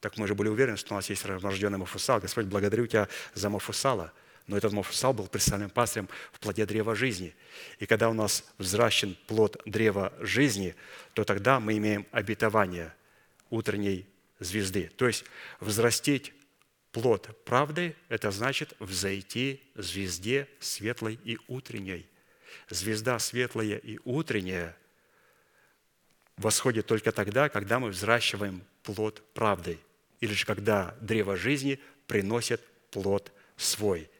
[0.00, 2.20] Так мы же были уверены, что у нас есть рожденный Мафусал.
[2.20, 4.12] Господь, благодарю Тебя за Мафусала–
[4.48, 7.36] но этот Мафусал был представлен пастырем в плоде древа жизни.
[7.78, 10.74] И когда у нас взращен плод древа жизни,
[11.12, 12.94] то тогда мы имеем обетование
[13.50, 14.06] утренней
[14.40, 14.90] звезды.
[14.96, 15.24] То есть
[15.60, 16.32] взрастить
[16.92, 22.08] плод правды– это значит взойти звезде светлой и утренней.
[22.70, 24.74] Звезда светлая и утренняя
[26.38, 29.78] восходит только тогда, когда мы взращиваем плод правды,
[30.20, 34.10] или же когда древо жизни приносит плод свой–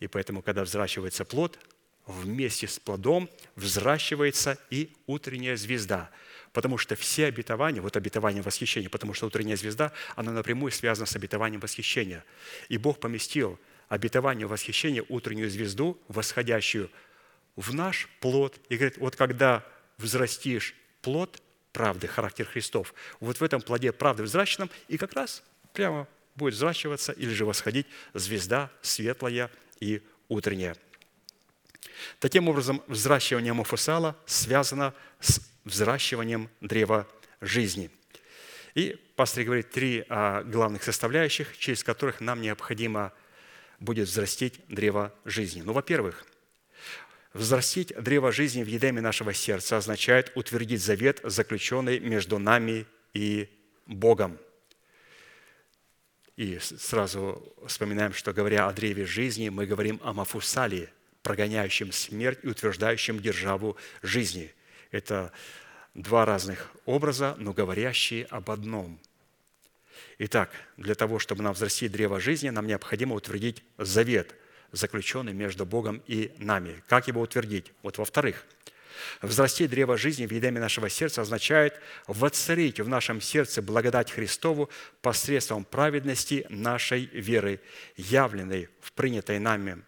[0.00, 1.58] и поэтому, когда взращивается плод,
[2.06, 6.10] вместе с плодом взращивается и утренняя звезда.
[6.52, 11.14] Потому что все обетования, вот обетование восхищения, потому что утренняя звезда, она напрямую связана с
[11.14, 12.24] обетованием восхищения.
[12.68, 16.90] И Бог поместил обетование восхищения, утреннюю звезду, восходящую
[17.56, 18.58] в наш плод.
[18.70, 19.64] И говорит, вот когда
[19.98, 21.42] взрастишь плод
[21.72, 25.42] правды, характер Христов, вот в этом плоде правды взращенном, и как раз
[25.74, 30.76] прямо будет взращиваться или же восходить звезда светлая и утренняя.
[32.18, 37.08] Таким образом, взращивание Мафусала связано с взращиванием древа
[37.40, 37.90] жизни.
[38.74, 43.12] И пастор говорит три а, главных составляющих, через которых нам необходимо
[43.80, 45.62] будет взрастить древо жизни.
[45.62, 46.24] Ну, во-первых,
[47.32, 53.48] взрастить древо жизни в едеме нашего сердца означает утвердить завет, заключенный между нами и
[53.86, 54.38] Богом–
[56.38, 60.88] и сразу вспоминаем, что говоря о древе жизни, мы говорим о Мафусале,
[61.24, 64.54] прогоняющем смерть и утверждающем державу жизни.
[64.92, 65.32] Это
[65.94, 69.00] два разных образа, но говорящие об одном.
[70.18, 74.36] Итак, для того, чтобы нам взрастить древо жизни, нам необходимо утвердить завет,
[74.70, 76.84] заключенный между Богом и нами.
[76.86, 77.72] Как его утвердить?
[77.82, 78.46] Вот во-вторых–
[79.22, 84.70] Взрастить древо жизни в едеме нашего сердца означает воцарить в нашем сердце благодать Христову
[85.02, 87.60] посредством праведности нашей веры,
[87.96, 89.82] явленной в принятой нами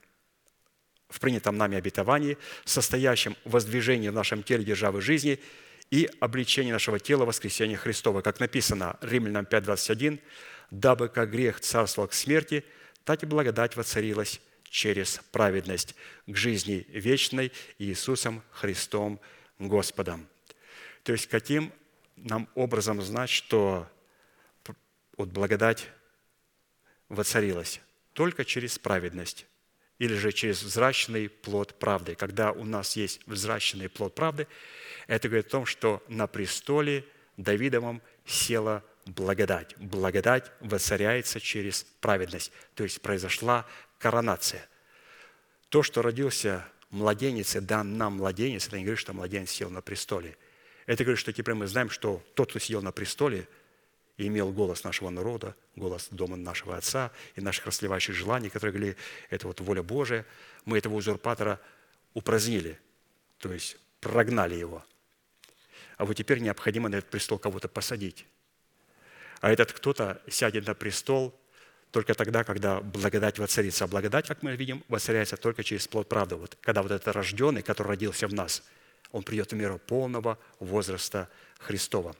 [1.11, 5.41] в принятом нами обетовании, состоящем в воздвижении в нашем теле державы жизни
[5.91, 8.23] и обличении нашего тела воскресения Христова.
[8.23, 10.21] Как написано Римлянам 5.21,
[10.71, 12.65] «Дабы как грех царствовал к смерти,
[13.05, 14.41] так и благодать воцарилась
[14.71, 15.95] через праведность
[16.27, 19.21] к жизни вечной Иисусом Христом
[19.59, 20.29] Господом.
[21.03, 21.73] То есть каким
[22.16, 23.91] нам образом знать, что
[25.16, 25.89] вот благодать
[27.09, 27.81] воцарилась?
[28.12, 29.47] Только через праведность
[29.99, 32.14] или же через взращенный плод правды.
[32.14, 34.47] Когда у нас есть взращенный плод правды,
[35.07, 37.05] это говорит о том, что на престоле
[37.37, 39.75] Давидовом села благодать.
[39.79, 42.53] Благодать воцаряется через праведность.
[42.75, 43.66] То есть произошла
[44.01, 44.67] коронация.
[45.69, 49.83] То, что родился младенец и дан нам младенец, это не говорит, что младенец сел на
[49.83, 50.37] престоле.
[50.87, 53.47] Это говорит, что теперь мы знаем, что тот, кто сидел на престоле,
[54.17, 58.97] имел голос нашего народа, голос дома нашего Отца и наших расливающих желаний, которые говорили,
[59.29, 60.27] это вот воля Божия,
[60.65, 61.61] мы этого узурпатора
[62.13, 62.79] упразднили,
[63.39, 64.85] то есть прогнали его.
[65.97, 68.27] А вот теперь необходимо на этот престол кого-то посадить.
[69.41, 71.39] А этот кто-то сядет на престол
[71.93, 73.84] только тогда, когда благодать воцарится.
[73.84, 76.36] А благодать, как мы видим, воцаряется только через плод правды.
[76.36, 78.62] Вот, когда вот этот рожденный, который родился в нас,
[79.12, 81.28] он придет в меру полного возраста
[81.59, 82.14] Христова.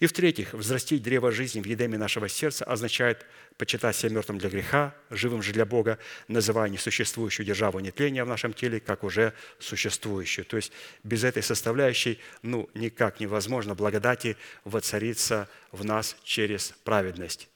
[0.00, 3.24] И в-третьих, взрастить древо жизни в едеме нашего сердца означает
[3.56, 8.52] почитать себя мертвым для греха, живым же для Бога, называя несуществующую державу нетления в нашем
[8.52, 10.44] теле, как уже существующую.
[10.44, 10.72] То есть
[11.04, 17.48] без этой составляющей ну, никак невозможно благодати воцариться в нас через праведность.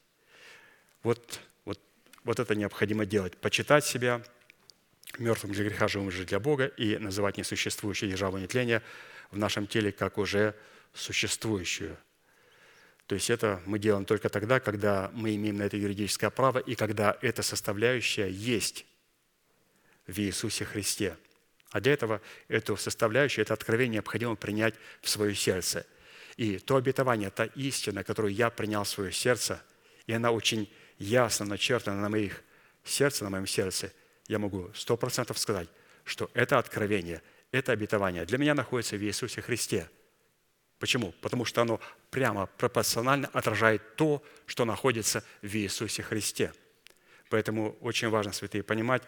[1.02, 1.80] Вот, вот,
[2.24, 3.36] вот это необходимо делать.
[3.36, 4.22] Почитать себя
[5.18, 8.82] мертвым для греха, живым же для Бога и называть несуществующую державу нетления
[9.30, 10.54] в нашем теле как уже
[10.94, 11.96] существующую.
[13.06, 16.74] То есть это мы делаем только тогда, когда мы имеем на это юридическое право и
[16.74, 18.84] когда эта составляющая есть
[20.06, 21.16] в Иисусе Христе.
[21.70, 25.86] А для этого эту составляющую, это откровение необходимо принять в свое сердце.
[26.36, 29.62] И то обетование, та истина, которую я принял в свое сердце,
[30.06, 32.42] и она очень ясно начертано на моих
[32.84, 33.92] сердце, на моем сердце,
[34.28, 35.68] я могу сто процентов сказать,
[36.04, 37.22] что это откровение,
[37.52, 39.88] это обетование для меня находится в Иисусе Христе.
[40.78, 41.12] Почему?
[41.22, 41.80] Потому что оно
[42.10, 46.52] прямо пропорционально отражает то, что находится в Иисусе Христе.
[47.30, 49.02] Поэтому очень важно, святые, понимать,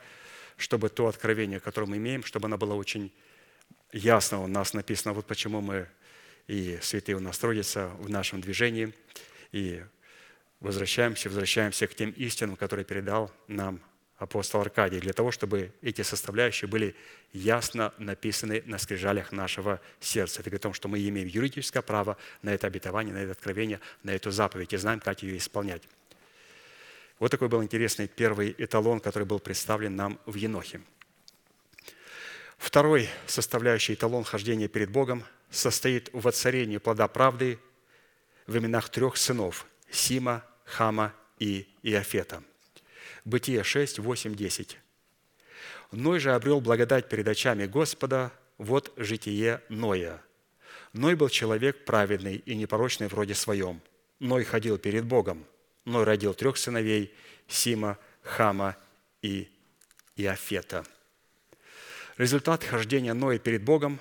[0.56, 3.12] чтобы то откровение, которое мы имеем, чтобы оно было очень
[3.92, 5.12] ясно у нас написано.
[5.12, 5.88] Вот почему мы
[6.46, 8.94] и святые у нас трудятся в нашем движении,
[9.52, 9.84] и
[10.60, 13.80] возвращаемся, возвращаемся к тем истинам, которые передал нам
[14.16, 16.96] апостол Аркадий, для того, чтобы эти составляющие были
[17.32, 20.40] ясно написаны на скрижалях нашего сердца.
[20.40, 23.80] Это говорит о том, что мы имеем юридическое право на это обетование, на это откровение,
[24.02, 25.82] на эту заповедь и знаем, как ее исполнять.
[27.20, 30.80] Вот такой был интересный первый эталон, который был представлен нам в Енохе.
[32.56, 37.60] Второй составляющий эталон хождения перед Богом состоит в воцарении плода правды
[38.48, 42.42] в именах трех сынов– Сима, Хама и Иофета.
[43.24, 44.78] Бытие 6, 8, 10.
[45.92, 50.22] Ной же обрел благодать перед очами Господа, вот житие Ноя.
[50.92, 53.80] Ной был человек праведный и непорочный в роде своем.
[54.18, 55.44] Ной ходил перед Богом.
[55.84, 57.14] Ной родил трех сыновей–
[57.48, 58.76] Сима, Хама
[59.22, 59.48] и
[60.16, 60.84] Иофета.
[62.18, 64.00] Результат хождения Ноя перед Богом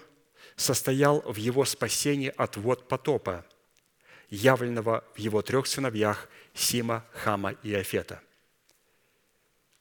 [0.58, 3.46] состоял в его спасении от вод потопа–
[4.30, 8.22] явленного в его трех сыновьях Сима, Хама и Афета.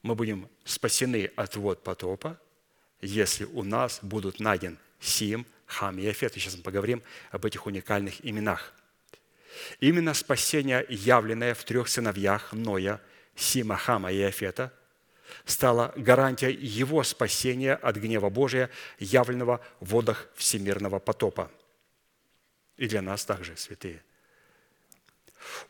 [0.02, 2.38] Мы будем спасены от вод потопа,
[3.00, 6.36] если у нас будут найден Сим, Хам и Афет.
[6.36, 8.72] И сейчас мы поговорим об этих уникальных именах.
[9.80, 13.00] Именно спасение, явленное в трех сыновьях Ноя,
[13.34, 14.72] Сима, Хама и Афета,
[15.44, 18.70] стало гарантией его спасения от гнева Божия,
[19.00, 21.50] явленного в водах всемирного потопа.
[22.76, 24.02] И для нас также, святые–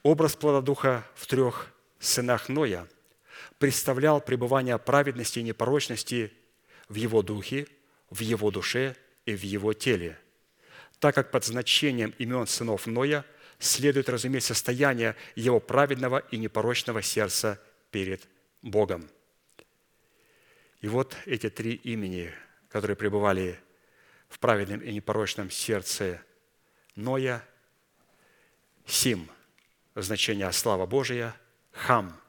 [0.03, 2.87] Образ плода Духа в трех сынах Ноя
[3.59, 6.33] представлял пребывание праведности и непорочности
[6.89, 7.67] в его духе,
[8.11, 10.19] в его душе и в его теле,
[11.01, 13.25] так как под значением имен сынов Ноя
[13.59, 17.61] следует разуметь состояние его праведного и непорочного сердца
[17.91, 18.29] перед
[18.63, 19.09] Богом.
[20.81, 22.33] И вот эти три имени,
[22.69, 23.59] которые пребывали
[24.29, 26.23] в праведном и непорочном сердце
[26.95, 27.43] Ноя,
[28.87, 29.29] Сим–
[30.03, 31.35] значение «слава Божия»,
[31.73, 32.21] «хам»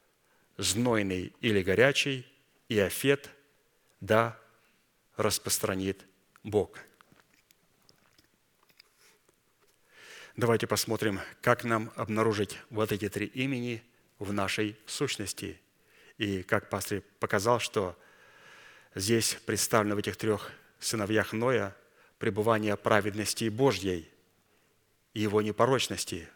[0.56, 2.26] –знойный или горячий,
[2.68, 3.30] и «афет»–
[4.00, 4.38] да,
[5.16, 6.04] распространит
[6.42, 6.78] Бог.
[10.36, 13.82] Давайте посмотрим, как нам обнаружить вот эти три имени
[14.18, 15.60] в нашей сущности.
[16.18, 17.98] И как пастор показал, что
[18.94, 21.74] здесь представлено в этих трех сыновьях Ноя
[22.18, 24.08] пребывание праведности Божьей
[25.14, 26.28] и его непорочности–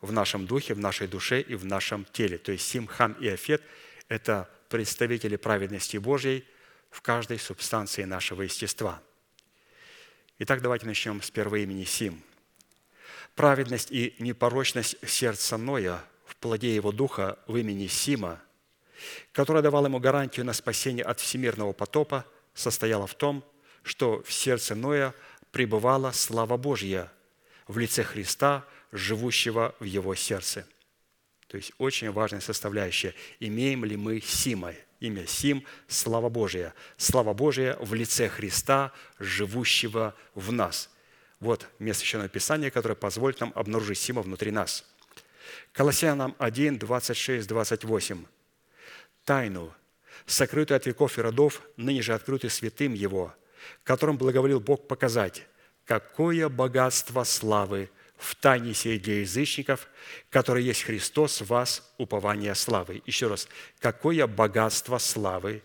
[0.00, 2.38] в нашем духе, в нашей душе и в нашем теле.
[2.38, 3.62] То есть Сим, Хам и Афет–
[4.08, 6.44] это представители праведности Божьей
[6.90, 9.02] в каждой субстанции нашего естества.
[10.38, 12.22] Итак, давайте начнем с первого имени Сим.
[13.34, 18.40] Праведность и непорочность сердца Ноя в плоде его духа в имени Сима,
[19.32, 22.24] которая давала ему гарантию на спасение от всемирного потопа,
[22.54, 23.44] состояла в том,
[23.82, 25.14] что в сердце Ноя
[25.52, 27.12] пребывала слава Божья
[27.66, 30.66] в лице Христа– живущего в его сердце.
[31.46, 33.14] То есть очень важная составляющая.
[33.40, 34.72] Имеем ли мы Сима?
[35.00, 36.74] Имя Сим– слава Божия.
[36.96, 40.90] Слава Божия в лице Христа, живущего в нас.
[41.40, 44.84] Вот место Священного Писания, которое позволит нам обнаружить Сима внутри нас.
[45.72, 48.24] Колоссянам 1, 26, 28.
[49.24, 49.74] «Тайну,
[50.26, 53.34] сокрытую от веков и родов, ныне же открытую святым Его,
[53.82, 55.46] которым благоволил Бог показать,
[55.84, 57.90] какое богатство славы–
[58.20, 59.88] в тайне сей для язычников,
[60.28, 63.02] который есть Христос вас, упование славы.
[63.06, 63.48] Еще раз,
[63.78, 65.62] какое богатство славы,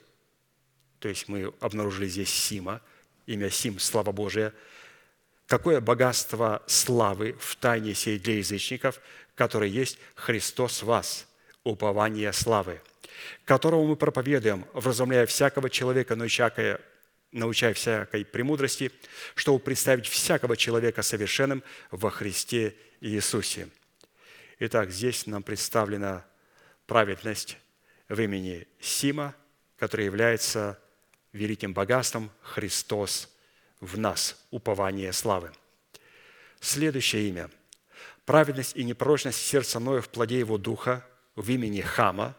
[0.99, 2.81] то есть мы обнаружили здесь Сима,
[3.25, 4.53] имя Сим, слава Божия,
[5.47, 8.99] какое богатство славы в тайне сей для язычников,
[9.35, 11.27] который есть Христос вас,
[11.63, 12.81] упование славы,
[13.43, 16.79] которого мы проповедуем, вразумляя всякого человека, научая
[17.35, 18.91] научая всякой премудрости,
[19.35, 23.67] чтобы представить всякого человека совершенным во Христе Иисусе.
[24.59, 26.25] Итак, здесь нам представлена
[26.87, 27.57] праведность
[28.07, 29.35] в имени Сима,
[29.77, 30.79] который является
[31.33, 33.29] великим богатством Христос
[33.81, 35.51] в нас, упование славы.
[36.61, 37.49] Следующее имя.
[38.25, 41.05] Праведность и непорочность сердца Ноя в плоде его духа
[41.35, 42.35] в имени Хама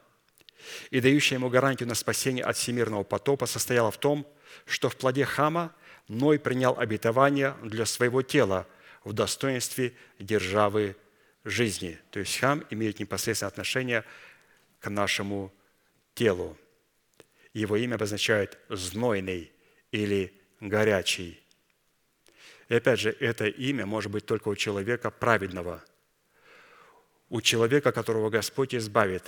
[0.90, 4.26] и дающая ему гарантию на спасение от всемирного потопа состояла в том,
[4.64, 5.74] что в плоде Хама
[6.08, 8.66] Ной принял обетование для своего тела
[9.04, 10.96] в достоинстве державы
[11.44, 11.98] жизни.
[12.10, 14.04] То есть Хам имеет непосредственное отношение
[14.80, 15.52] к нашему
[16.14, 16.56] телу.
[17.52, 19.50] Его имя обозначает «знойный»
[19.90, 21.40] или «горячий».
[22.68, 25.84] И опять же, это имя может быть только у человека праведного,
[27.28, 29.24] у человека, которого Господь избавит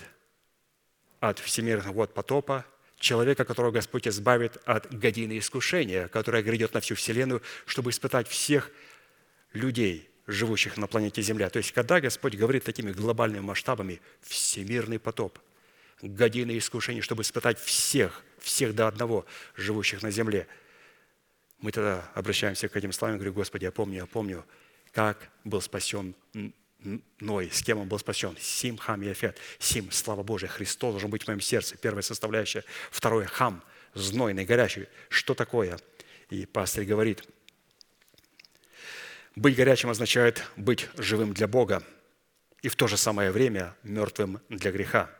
[1.21, 2.65] от всемирных вод потопа,
[2.99, 8.71] человека, которого Господь избавит от годины искушения, которое грядет на всю вселенную, чтобы испытать всех
[9.53, 11.49] людей, живущих на планете Земля.
[11.49, 15.39] То есть, когда Господь говорит такими глобальными масштабами, всемирный потоп,
[16.03, 19.25] годины искушений, чтобы испытать всех, всех до одного,
[19.57, 20.47] живущих на Земле,
[21.61, 24.45] мы тогда обращаемся к этим словам и говорим, Господи, я помню, я помню,
[24.93, 26.15] как был спасен
[27.19, 28.37] Ной, с кем он был спасен?
[28.41, 29.37] Сим, Хам и Афет.
[29.59, 31.77] Сим, слава Божия, Христос должен быть в моем сердце.
[31.77, 32.65] Первая составляющая.
[32.91, 33.65] Второе, Хам,
[33.95, 34.87] знойный, горячий.
[35.09, 35.79] Что такое?
[36.31, 37.25] И пастырь говорит,
[39.35, 41.83] быть горячим означает быть живым для Бога
[42.63, 45.11] и в то же самое время мертвым для греха.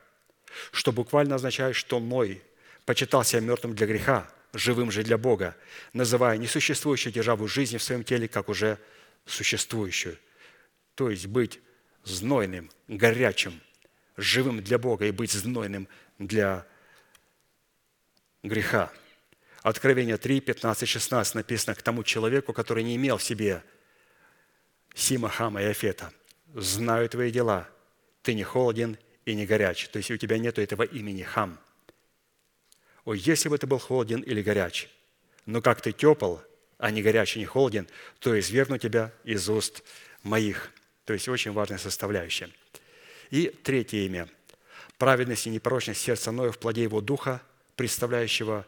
[0.71, 2.43] Что буквально означает, что Ной
[2.85, 5.57] почитал себя мертвым для греха, живым же для Бога,
[5.93, 8.79] называя несуществующую державу жизни в своем теле как уже
[9.27, 10.19] существующую–
[10.99, 11.61] то есть быть
[12.03, 13.61] знойным, горячим,
[14.17, 15.87] живым для Бога и быть знойным
[16.19, 16.67] для
[18.43, 18.91] греха.
[19.63, 23.63] Откровение 3, 15, 16 написано к тому человеку, который не имел в себе
[24.93, 26.13] Сима, Хама и Афета.
[26.53, 27.69] «Знаю твои дела,
[28.23, 29.89] ты не холоден и не горяч».
[29.91, 31.61] То есть у тебя нет этого имени Хам.
[33.05, 34.89] О, если бы ты был холоден или горяч,
[35.47, 36.39] но как ты тепл,
[36.77, 37.87] а не горяч и не холоден,
[38.19, 39.85] то извергну тебя из уст
[40.25, 40.73] моих.
[41.09, 42.51] То есть очень важная составляющая.
[43.31, 44.29] И третье имя.
[44.99, 47.41] Праведность и непорочность сердца Ноя в плоде его духа,
[47.77, 48.67] представляющего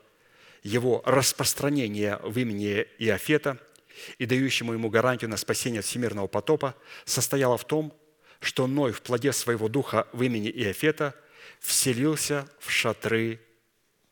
[0.62, 3.58] его распространение в имени Иофета
[4.16, 6.74] и дающему ему гарантию на спасение от всемирного потопа,
[7.04, 7.94] состояло в том,
[8.40, 11.14] что Ной в плоде своего духа в имени Иофета
[11.58, 13.38] вселился в шатры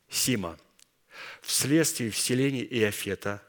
[0.07, 0.59] Сима.
[1.41, 3.41] Вследствие вселения Иофета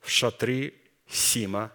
[0.00, 0.74] в шатры
[1.08, 1.70] Сима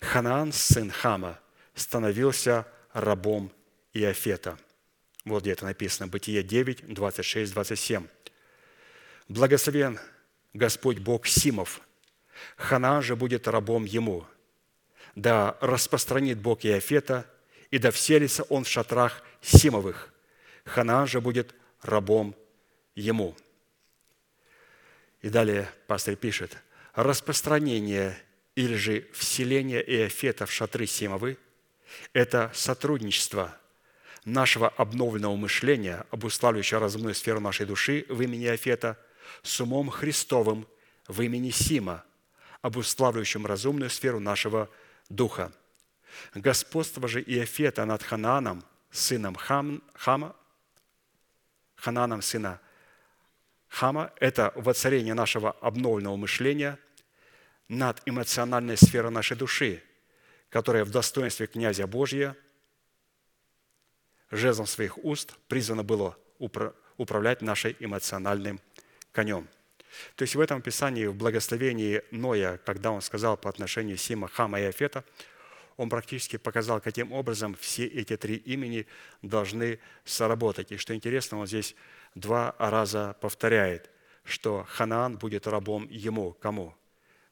[0.00, 1.38] Ханаан, сын Хама,
[1.74, 3.52] становился рабом
[3.92, 4.58] Иофета.
[5.24, 8.06] Вот где это написано, Бытие 9, 26, 27.
[9.28, 9.98] «Благословен
[10.52, 11.80] Господь Бог Симов,
[12.56, 14.26] Ханаан же будет рабом ему.
[15.14, 17.26] Да распространит Бог Иофета,
[17.70, 20.12] и да вселится он в шатрах Симовых.
[20.64, 22.36] Ханаан же будет рабом
[22.94, 23.34] ему».
[25.22, 26.58] И далее пастор пишет,
[26.94, 28.18] распространение
[28.54, 31.38] или же вселение Иофета в шатры Симовы–
[32.12, 33.56] это сотрудничество
[34.24, 38.98] нашего обновленного мышления, обуславливающего разумную сферу нашей души в имени Иофета,
[39.42, 40.66] с умом Христовым
[41.08, 42.04] в имени Сима,
[42.62, 44.70] обуславливающим разумную сферу нашего
[45.08, 45.52] духа.
[46.34, 50.36] Господство же Иофета над Ханааном, сыном Хам, Хама,
[51.74, 52.60] Хананом сына
[53.68, 56.78] Хама– это воцарение нашего обновленного мышления–
[57.68, 59.82] над эмоциональной сферой нашей души,
[60.50, 62.36] которая в достоинстве князя Божия
[64.30, 66.16] жезлом своих уст призвано было
[66.96, 68.60] управлять нашим эмоциональным
[69.12, 69.48] конем.
[70.16, 74.60] То есть в этом Писании, в благословении Ноя, когда он сказал по отношению Сима, Хама
[74.60, 75.04] и Афета,
[75.76, 78.86] он практически показал, каким образом все эти три имени
[79.22, 80.70] должны сработать.
[80.72, 81.74] И что интересно, он здесь
[82.14, 83.90] два раза повторяет,
[84.24, 86.32] что Ханаан будет рабом ему.
[86.34, 86.74] Кому?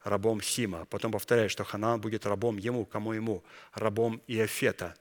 [0.05, 0.87] Рабом Сима.
[0.87, 3.45] Потом повторяет, что Ханаан будет рабом ему, кому ему?
[3.73, 4.97] Рабом Иофета.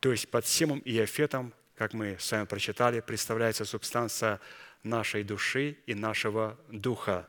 [0.00, 4.40] То есть под Симом и Иофетом, как мы с вами прочитали, представляется субстанция
[4.82, 7.28] нашей души и нашего духа.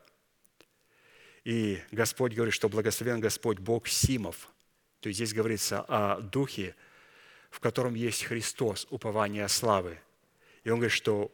[1.44, 4.50] И Господь говорит, что благословен Господь Бог Симов.
[5.00, 6.76] То есть здесь говорится о духе,
[7.50, 10.00] в котором есть Христос, упование славы.
[10.64, 11.32] И он говорит, что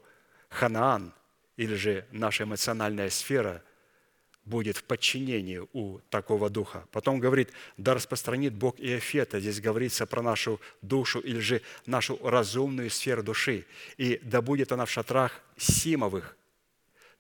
[0.49, 1.13] Ханаан,
[1.57, 3.63] или же наша эмоциональная сфера–
[4.45, 6.87] будет в подчинении у такого духа.
[6.91, 9.39] Потом говорит, да распространит Бог Иофета.
[9.39, 13.65] Здесь говорится про нашу душу или же нашу разумную сферу души.
[13.97, 16.37] И да будет она в шатрах Симовых.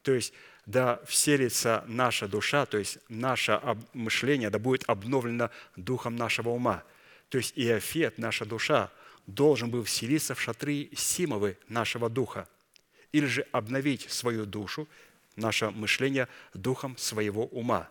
[0.03, 0.33] То есть,
[0.67, 3.59] да вселится наша душа, то есть наше
[3.93, 6.83] мышление, да будет обновлено духом нашего ума.
[7.29, 8.91] То есть Иофет, наша душа,
[9.25, 12.47] должен был вселиться в шатры Симовы нашего духа.
[13.11, 14.87] Или же обновить свою душу,
[15.35, 17.89] наше мышление духом своего ума.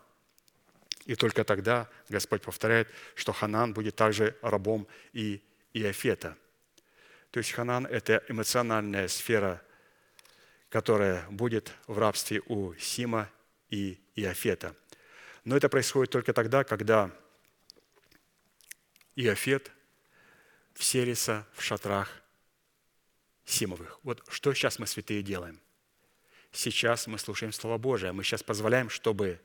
[1.06, 5.42] И только тогда Господь повторяет, что Ханан будет также рабом и
[5.74, 6.36] Иофета.
[7.30, 9.62] То есть Ханан– это эмоциональная сфера,
[10.70, 13.30] которая будет в рабстве у Сима
[13.70, 14.74] и Иофета.
[15.44, 17.10] Но это происходит только тогда, когда
[19.16, 19.70] Иофет
[20.74, 22.22] вселится в шатрах
[23.44, 24.00] Симовых.
[24.02, 25.60] Вот что сейчас мы, святые, делаем?
[26.54, 28.12] Сейчас мы слушаем Слово Божие.
[28.12, 29.40] Мы сейчас позволяем, чтобы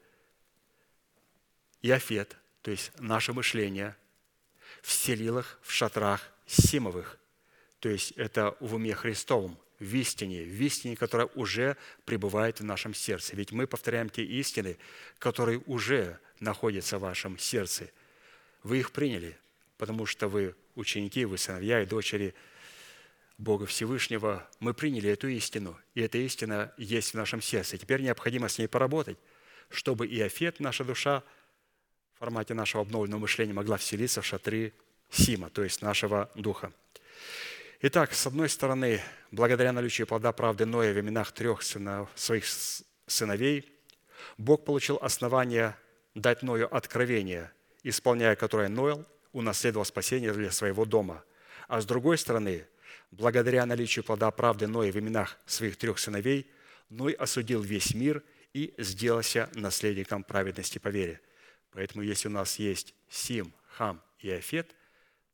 [1.81, 3.95] Иофет, то есть наше мышление,
[4.83, 7.17] вселил их в шатрах Симовых.
[7.79, 12.93] То есть это в уме Христовом, в истине, в истине, которая уже пребывает в нашем
[12.93, 13.35] сердце.
[13.35, 14.77] Ведь мы повторяем те истины,
[15.17, 17.89] которые уже находятся в вашем сердце.
[18.61, 19.35] Вы их приняли,
[19.79, 22.35] потому что вы ученики, вы сыновья и дочери
[23.39, 24.45] Бога Всевышнего.
[24.59, 27.77] Мы приняли эту истину, и эта истина есть в нашем сердце.
[27.77, 29.17] Теперь необходимо с ней поработать,
[29.69, 31.23] чтобы и Афет, наша душа,
[32.15, 34.73] в формате нашего обновленного мышления могла вселиться в шатры
[35.09, 36.73] Сима, то есть нашего духа.
[37.81, 42.43] Итак, с одной стороны, благодаря наличию плода правды Ноя в именах трех сынов, своих
[43.07, 43.71] сыновей,
[44.37, 45.77] Бог получил основание
[46.13, 51.23] дать Ною откровение, исполняя которое Нойл унаследовал спасение для своего дома.
[51.69, 52.65] А с другой стороны,
[53.11, 56.49] благодаря наличию плода правды Ноя в именах своих трех сыновей,
[56.89, 61.21] Ной осудил весь мир и сделался наследником праведности по вере.
[61.71, 64.75] Поэтому, если у нас есть Сим, Хам и Афет,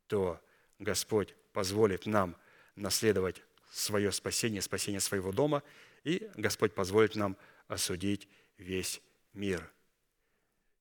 [0.08, 0.40] то
[0.80, 2.36] Господь позволит нам
[2.76, 5.64] наследовать свое спасение, спасение своего дома,
[6.04, 9.02] и Господь позволит нам осудить весь
[9.34, 9.72] мир.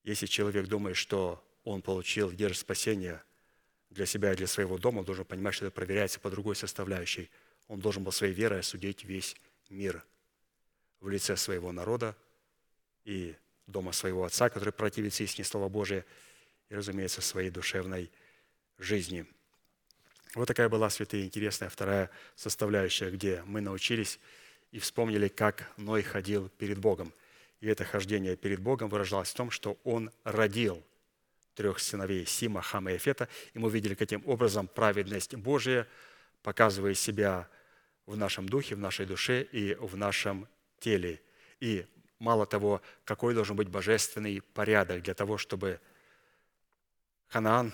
[0.02, 3.22] Если человек думает, что он получил, держит спасение
[3.94, 7.30] для себя и для своего дома, он должен понимать, что это проверяется по другой составляющей.
[7.68, 9.36] Он должен был своей верой осудить весь
[9.70, 10.04] мир
[11.00, 12.16] в лице своего народа
[13.04, 13.34] и
[13.66, 16.04] дома своего отца, который противится истине Слова Божия,
[16.68, 18.10] и, разумеется, своей душевной
[18.78, 19.26] жизни–
[20.34, 24.18] вот такая была, святые, интересная вторая составляющая, где мы научились
[24.72, 27.12] и вспомнили, как Ной ходил перед Богом.
[27.60, 30.82] И это хождение перед Богом выражалось в том, что он родил
[31.54, 35.86] трех сыновей Сима, Хама и Эфета, и мы видели, каким образом праведность Божия
[36.42, 37.48] показывает себя
[38.06, 40.46] в нашем духе, в нашей душе и в нашем
[40.78, 41.22] теле.
[41.60, 41.86] И
[42.18, 45.80] мало того, какой должен быть божественный порядок для того, чтобы
[47.28, 47.72] Ханаан,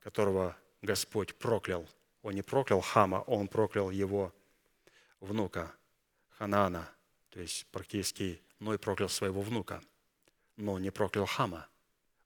[0.00, 1.88] которого Господь проклял.
[2.22, 4.34] Он не проклял Хама, он проклял его
[5.20, 5.72] внука
[6.30, 6.88] Ханаана.
[7.30, 9.82] То есть практически Ной проклял своего внука,
[10.56, 11.66] но не проклял Хама.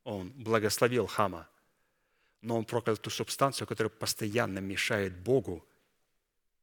[0.05, 1.49] Он благословил Хама,
[2.41, 5.65] но он проклял ту субстанцию, которая постоянно мешает Богу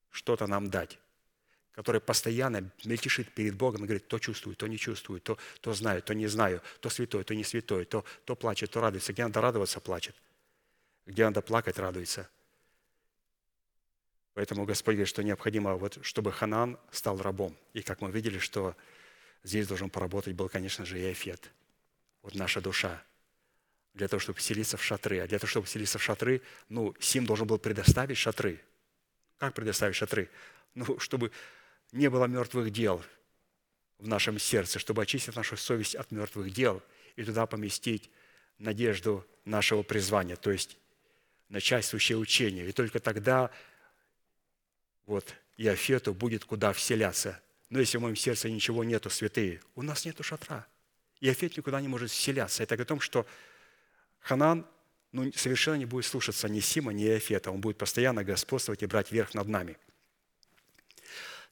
[0.10, 0.98] что-то нам дать
[1.74, 6.04] который постоянно мельтешит перед Богом и говорит, то чувствую, то не чувствую, то, то знаю,
[6.04, 9.14] то не знаю, то святой, то не святой, то, то плачет, то радуется.
[9.14, 10.14] Где надо радоваться, плачет–
[11.06, 12.30] где надо плакать, радуется.
[14.34, 17.58] Поэтому Господь говорит, что необходимо, вот, чтобы Ханан стал рабом.
[17.74, 18.76] И как мы видели, что
[19.44, 21.52] здесь должен поработать был, конечно же, и Эфет.
[22.22, 23.04] Вот наша душа.
[23.94, 25.20] Для того, чтобы селиться в шатры.
[25.20, 28.62] А для того, чтобы селиться в шатры, ну, Сим должен был предоставить шатры.
[29.38, 30.30] Как предоставить шатры?
[30.76, 31.32] Ну, чтобы
[31.92, 33.04] не было мертвых дел
[33.98, 36.82] в нашем сердце, чтобы очистить нашу совесть от мертвых дел
[37.16, 38.10] и туда поместить
[38.58, 40.78] надежду нашего призвания, то есть
[41.50, 42.68] начальствующее учение.
[42.68, 43.52] И только тогда
[45.06, 47.40] вот Иофету будет куда вселяться.
[47.70, 50.66] Но если в моем сердце ничего нету, святые, у нас нету шатра.
[51.20, 52.64] Иофет никуда не может вселяться.
[52.64, 53.26] Это о том, что
[54.22, 54.66] Ханан
[55.12, 57.52] ну, совершенно не будет слушаться ни Сима, ни Иофета.
[57.52, 59.78] Он будет постоянно господствовать и брать верх над нами.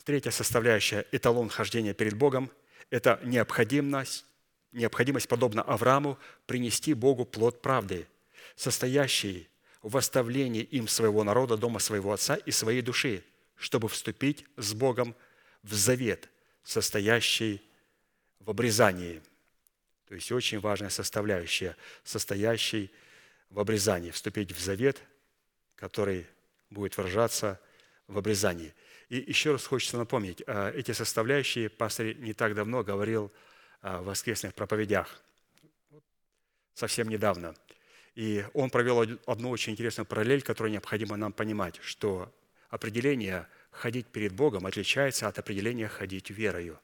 [0.05, 2.49] Третья составляющая– эталон хождения перед Богом–
[2.89, 4.25] это необходимость,
[4.71, 8.07] необходимость, подобно Аврааму, принести Богу плод правды,
[8.55, 9.49] состоящий
[9.81, 13.23] в оставлении им своего народа, дома своего отца и своей души,
[13.55, 15.15] чтобы вступить с Богом
[15.63, 16.29] в завет,
[16.63, 17.61] состоящий
[18.39, 19.21] в обрезании.
[20.09, 22.91] То есть очень важная составляющая, состоящий
[23.49, 24.11] в обрезании.
[24.11, 25.01] Вступить в завет,
[25.75, 26.27] который
[26.69, 27.61] будет выражаться
[28.07, 28.73] в обрезании.
[29.07, 33.31] И еще раз хочется напомнить, а, эти составляющие пастор не так давно говорил
[33.81, 35.23] в воскресных проповедях,
[36.73, 37.55] совсем недавно–
[38.19, 42.29] и он провел одну очень интересную параллель, которую необходимо нам понимать, что
[42.69, 46.77] определение «ходить перед Богом» отличается от определения «ходить верою».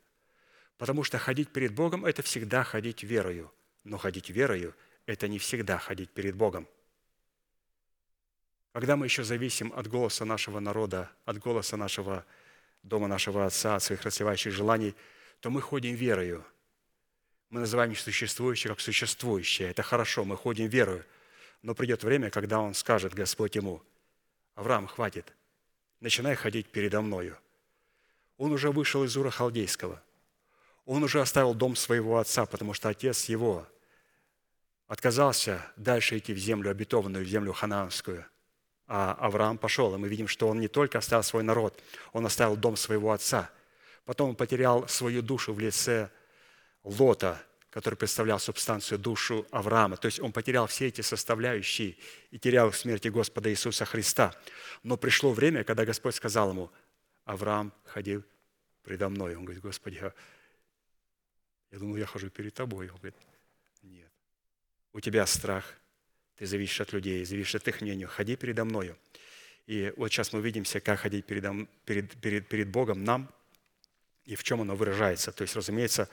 [0.78, 3.52] Потому что ходить перед Богом– это всегда ходить верою,
[3.84, 4.74] но ходить верою–
[5.06, 6.68] это не всегда ходить перед Богом.
[8.74, 12.26] Когда мы еще зависим от голоса нашего народа, от голоса нашего
[12.84, 14.96] дома нашего Отца, от своих расслевающих желаний,
[15.40, 16.46] то мы ходим верою.
[17.50, 19.70] Мы называем несуществующее как существующее.
[19.70, 21.06] Это хорошо, мы ходим верою.
[21.62, 23.82] Но придет время, когда он скажет, Господь ему,
[24.56, 25.34] Авраам, хватит,
[26.00, 27.38] начинай ходить передо мною.
[28.38, 30.02] Он уже вышел из Ура Халдейского.
[30.86, 33.68] Он уже оставил дом своего отца, потому что отец его
[34.88, 38.26] отказался дальше идти в землю обетованную, в землю ханаанскую.
[38.88, 39.96] а Авраам пошел.
[39.96, 41.82] И мы видим, что он не только оставил свой народ,
[42.14, 43.50] он оставил дом своего отца.
[44.06, 46.12] Потом он потерял свою душу в лице
[46.84, 49.98] Лота, который представлял субстанцию душу Авраама.
[49.98, 51.98] То есть он потерял все эти составляющие
[52.30, 54.36] и терял в смерти Господа Иисуса Христа.
[54.84, 56.72] Но пришло время, когда Господь сказал ему,
[57.26, 58.20] Авраам, ходи
[58.84, 59.36] предо мной.
[59.36, 60.00] Он говорит, Господи,
[61.76, 62.90] я, думал, я хожу перед тобой.
[62.90, 63.16] Он говорит,
[63.84, 64.10] нет.
[64.94, 65.66] У тебя страх,
[66.38, 68.08] ты зависишь от людей, зависишь от их мнения.
[68.08, 68.98] Ходи передо мною.
[69.68, 71.44] И вот сейчас мы увидимся, как ходить перед,
[71.84, 73.30] перед, перед, перед Богом нам
[74.24, 75.34] и в чем оно выражается.
[75.34, 76.08] То есть, разумеется,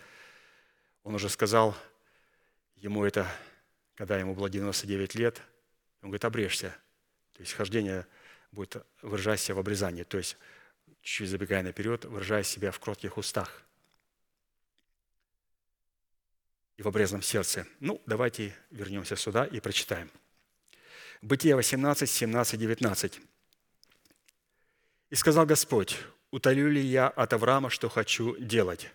[1.05, 1.77] он уже сказал
[2.75, 3.31] ему это,
[3.95, 5.41] когда ему было 99 лет.
[6.03, 6.75] Он говорит, обрежься.
[7.35, 8.05] То есть хождение
[8.51, 10.03] будет выражать себя в обрезании.
[10.03, 10.37] То есть,
[11.03, 13.63] чуть забегая наперед, выражая себя в кротких устах
[16.83, 17.67] в обрезанном сердце.
[17.81, 20.11] Ну, давайте вернемся сюда и прочитаем.
[21.23, 23.21] Бытие 18, 17, 19.
[25.11, 25.97] «И сказал Господь,
[26.31, 28.91] утолю ли я от Авраама, что хочу делать?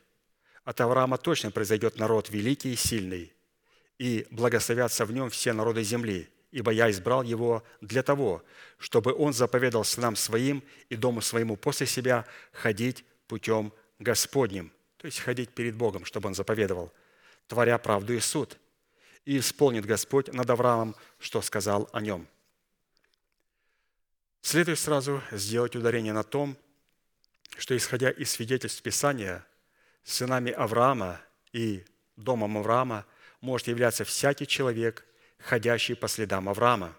[0.66, 3.34] От Авраама точно произойдет народ великий и сильный,
[3.98, 8.44] и благословятся в нем все народы земли, ибо я избрал его для того,
[8.78, 15.20] чтобы он заповедал сынам своим и дому своему после себя ходить путем Господним, то есть
[15.20, 16.92] ходить перед Богом, чтобы он заповедовал,
[17.48, 18.58] творя правду и суд.
[19.26, 22.28] И исполнит Господь над Авраамом, что сказал о нем.
[24.42, 26.56] Следует сразу сделать ударение на том,
[27.58, 29.46] что, исходя из свидетельств Писания–
[30.08, 31.20] сынами Авраама
[31.52, 31.84] и
[32.16, 33.06] домом Авраама
[33.42, 35.06] может являться всякий человек,
[35.38, 36.98] ходящий по следам Авраама,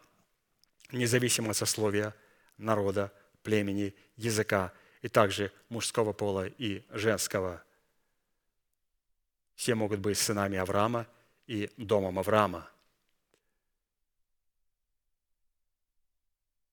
[0.92, 2.14] независимо от сословия,
[2.58, 3.12] народа,
[3.42, 7.62] племени, языка и также мужского пола и женского.
[9.58, 11.08] Все могут быть сынами Авраама
[11.48, 12.70] и домом Авраама.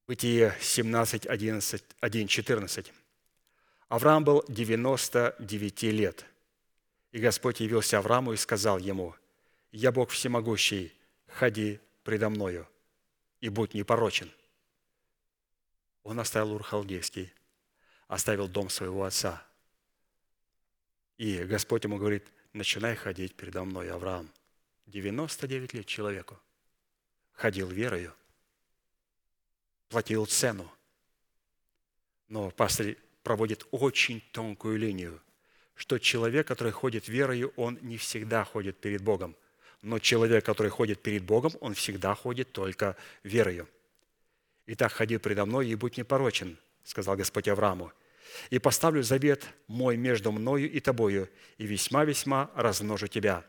[0.06, 2.94] Бытие 17, 11, 1, 14.
[3.88, 6.26] Авраам был 99 лет.
[7.12, 9.16] И Господь явился Аврааму и сказал ему,
[9.72, 10.94] «Я Бог всемогущий,
[11.26, 12.68] ходи предо мною
[13.42, 14.32] и будь непорочен».
[16.04, 17.34] Он оставил Ур-Халдейский,
[18.08, 19.44] оставил дом своего отца.
[21.18, 24.32] И Господь ему говорит, начинай ходить передо мной, Авраам.
[24.88, 26.40] 99 лет человеку.
[27.34, 28.14] Ходил верою,
[29.90, 30.72] платил цену.
[32.30, 35.22] Но пастор проводит очень тонкую линию,
[35.76, 39.36] что человек, который ходит верою, он не всегда ходит перед Богом.
[39.82, 43.68] Но человек, который ходит перед Богом, он всегда ходит только верою.
[44.66, 47.92] «Итак, ходи предо мной и будь непорочен»,– сказал Господь Аврааму,
[48.50, 53.44] «и поставлю завет мой между мною и тобою, и весьма-весьма размножу тебя».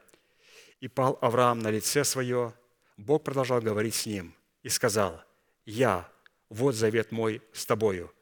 [0.81, 2.55] И пал Авраам на лице свое,
[2.97, 5.23] Бог продолжал говорить с ним и сказал,
[5.65, 6.09] «Я,
[6.49, 8.13] вот завет мой с тобою,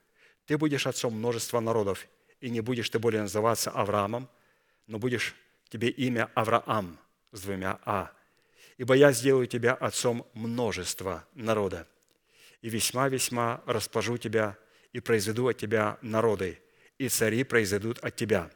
[0.46, 2.06] ты будешь отцом множества народов,
[2.40, 4.28] и не будешь ты более называться Авраамом,
[4.86, 5.34] но будешь
[5.68, 6.98] тебе имя Авраам
[7.32, 8.12] с двумя «а».
[8.76, 11.86] Ибо я сделаю тебя отцом множества народа,
[12.60, 14.58] и весьма-весьма расположу тебя,
[14.94, 16.58] и произведу от тебя народы,
[16.96, 18.50] и цари произойдут от тебя.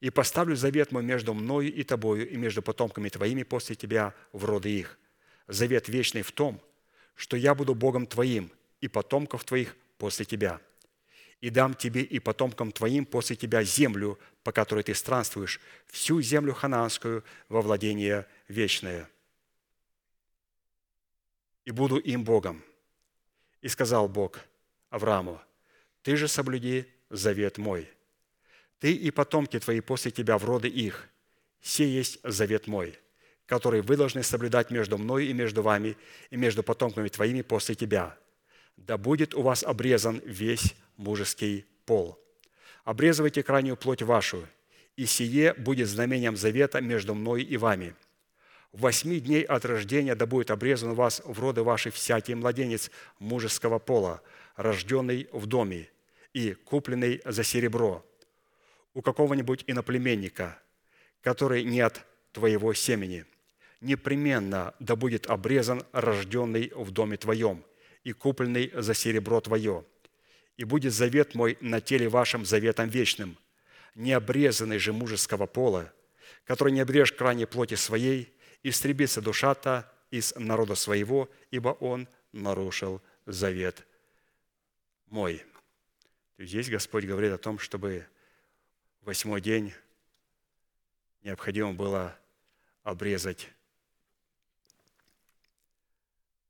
[0.00, 4.46] И поставлю завет мой между мною и тобою, и между потомками твоими после тебя в
[4.46, 4.98] роды их.
[5.48, 6.58] Завет вечный в том,
[7.14, 10.58] что я буду Богом твоим, и потомков твоих после тебя–
[11.44, 16.54] и дам тебе и потомкам твоим после тебя землю, по которой ты странствуешь, всю землю
[16.54, 19.10] хананскую во владение вечное.
[21.66, 22.64] И буду им Богом.
[23.60, 24.40] И сказал Бог
[24.88, 25.38] Аврааму,
[26.04, 27.88] ты же соблюди завет мой.
[28.78, 31.08] Ты и потомки твои после тебя в роды их.
[31.60, 32.98] Все есть завет мой,
[33.46, 35.96] который вы должны соблюдать между мной и между вами,
[36.28, 38.18] и между потомками твоими после тебя.
[38.76, 42.22] Да будет у вас обрезан весь мужеский пол.
[42.84, 44.46] Обрезывайте крайнюю плоть вашу,
[44.96, 47.96] и сие будет знамением завета между мной и вами.
[48.72, 52.90] В восьми дней от рождения да будет обрезан у вас в роды ваши всякий младенец
[53.18, 54.20] мужеского пола,
[54.56, 55.88] рожденный в доме
[56.34, 58.04] и купленный за серебро
[58.92, 60.60] у какого-нибудь иноплеменника,
[61.22, 63.24] который не от твоего семени.
[63.80, 67.64] Непременно да будет обрезан рожденный в доме твоем
[68.02, 69.86] и купленный за серебро твое–
[70.56, 73.36] и будет завет мой на теле вашем заветом вечным,
[73.94, 75.92] не обрезанный же мужеского пола,
[76.44, 78.32] который не обрежь крайней плоти своей,
[78.62, 83.86] истребится душа-то из народа своего, ибо он нарушил завет
[85.06, 85.44] мой».
[86.38, 88.06] Здесь Господь говорит о том, чтобы
[89.02, 89.72] восьмой день
[91.22, 92.18] необходимо было
[92.82, 93.48] обрезать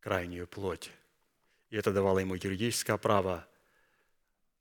[0.01, 0.91] крайнюю плоть.
[1.69, 3.47] И это давало ему юридическое право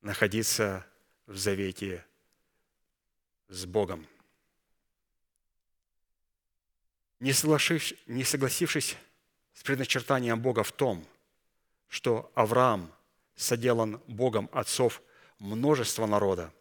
[0.02, 0.86] находиться
[1.26, 2.06] в завете
[3.48, 4.06] с Богом.
[7.20, 8.98] Не согласившись
[9.54, 11.08] с предначертанием Бога в том,
[11.88, 12.94] что Авраам
[13.36, 15.02] соделан Богом отцов
[15.44, 16.53] множества народа,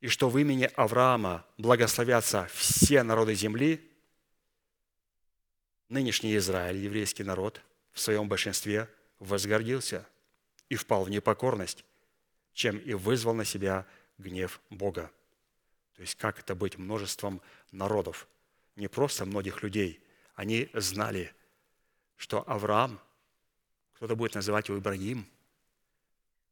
[0.00, 3.86] и что в имени Авраама благословятся все народы земли,
[5.90, 7.60] нынешний Израиль, еврейский народ,
[7.92, 8.88] в своем большинстве
[9.18, 10.06] возгордился
[10.70, 11.84] и впал в непокорность,
[12.54, 13.86] чем и вызвал на себя
[14.16, 15.10] гнев Бога.
[15.94, 17.42] То есть как это быть множеством
[17.72, 18.26] народов?
[18.74, 20.02] Не просто многих людей.
[20.34, 21.34] Они знали,
[22.16, 22.98] что Авраам,
[23.92, 25.26] кто-то будет называть его Ибрагим,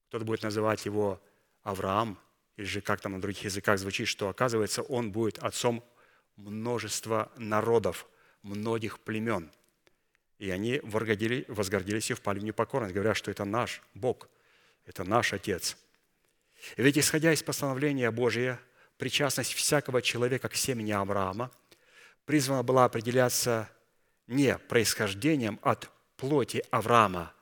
[0.09, 1.19] кто-то будет называть его
[1.62, 2.19] Авраам,
[2.57, 5.85] или же как там на других языках звучит, что оказывается он будет отцом
[6.37, 8.07] множества народов,
[8.43, 9.51] многих племен.
[10.39, 14.28] И они возгордились и впали в непокорность, говоря, что это наш Бог,
[14.87, 15.77] это наш Отец.
[16.77, 18.61] Ведь исходя из постановления Божия,
[18.97, 21.51] причастность всякого человека к семени Авраама
[22.24, 23.69] призвана была определяться
[24.27, 27.32] не происхождением от плоти Авраама,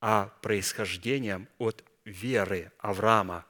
[0.00, 3.46] а происхождением от веры Авраама,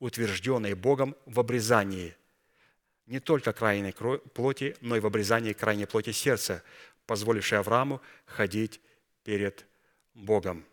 [0.00, 2.16] утвержденной Богом в обрезании
[3.06, 3.92] не только крайней
[4.34, 6.62] плоти, но и в обрезании крайней плоти сердца,
[7.06, 8.80] позволившей Аврааму ходить
[9.24, 9.66] перед
[10.14, 10.64] Богом.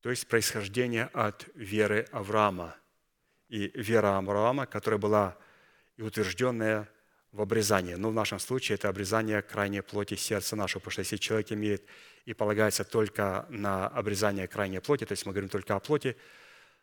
[0.00, 2.74] То есть происхождение от веры Авраама.
[3.48, 5.36] И вера Авраама, которая была
[5.96, 6.88] и утвержденная
[7.32, 7.94] в обрезании.
[7.94, 11.84] Но в нашем случае это обрезание крайней плоти сердца нашего, потому что если человек имеет
[12.24, 16.16] и полагается только на обрезание крайней плоти, то есть мы говорим только о плоти,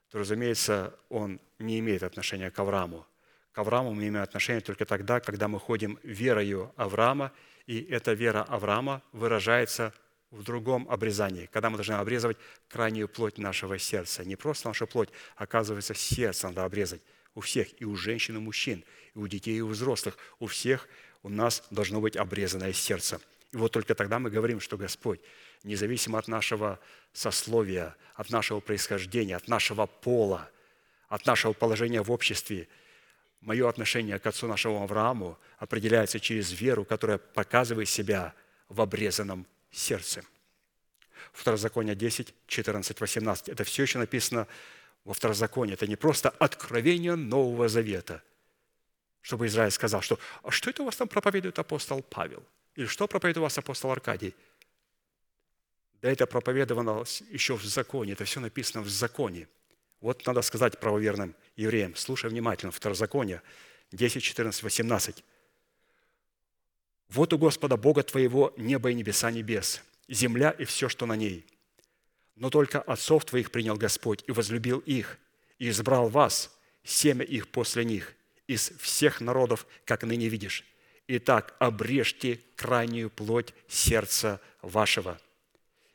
[0.10, 3.06] то, разумеется, он не имеет отношения к Аврааму.
[3.52, 7.32] К Аврааму мы имеем отношение только тогда, когда мы ходим верою Авраама,
[7.66, 9.94] и эта вера Авраама выражается
[10.32, 14.24] в другом обрезании, когда мы должны обрезывать крайнюю плоть нашего сердца.
[14.24, 17.02] Не просто наша плоть, оказывается, сердце надо обрезать
[17.34, 18.84] у всех, и у женщин, и у мужчин,
[19.16, 20.18] и у детей, и у взрослых.
[20.40, 20.88] У всех
[21.24, 23.20] у нас должно быть обрезанное сердце.
[23.54, 25.22] И вот только тогда мы говорим, что Господь,
[25.64, 26.80] независимо от нашего
[27.14, 30.50] сословия, от нашего происхождения, от нашего пола,
[31.08, 32.68] от нашего положения в обществе,
[33.42, 38.34] мое отношение к отцу нашему Аврааму определяется через веру, которая показывает себя
[38.70, 40.24] в обрезанном сердце.
[41.34, 43.50] Второзаконие 10, 14, 18.
[43.50, 44.48] Это все еще написано
[45.06, 45.74] во второзаконии.
[45.74, 48.22] Это не просто откровение Нового Завета,
[49.22, 52.44] чтобы Израиль сказал, что «А что это у вас там проповедует апостол Павел?»
[52.76, 54.36] Или «Что проповедует у вас апостол Аркадий?»
[56.02, 59.48] Да это проповедовано еще в законе, это все написано в законе.
[60.00, 63.42] Вот надо сказать правоверным евреям, слушай внимательно, Второзаконие
[63.92, 65.24] 10, 14, 18.
[67.10, 71.46] «Вот у Господа Бога твоего небо и небеса небес, земля и все, что на ней–
[72.38, 75.18] но только отцов твоих принял Господь и возлюбил их,
[75.58, 78.14] и избрал вас, семя их после них,
[78.46, 80.64] из всех народов, как ныне видишь.
[81.08, 85.20] Итак, обрежьте крайнюю плоть сердца вашего.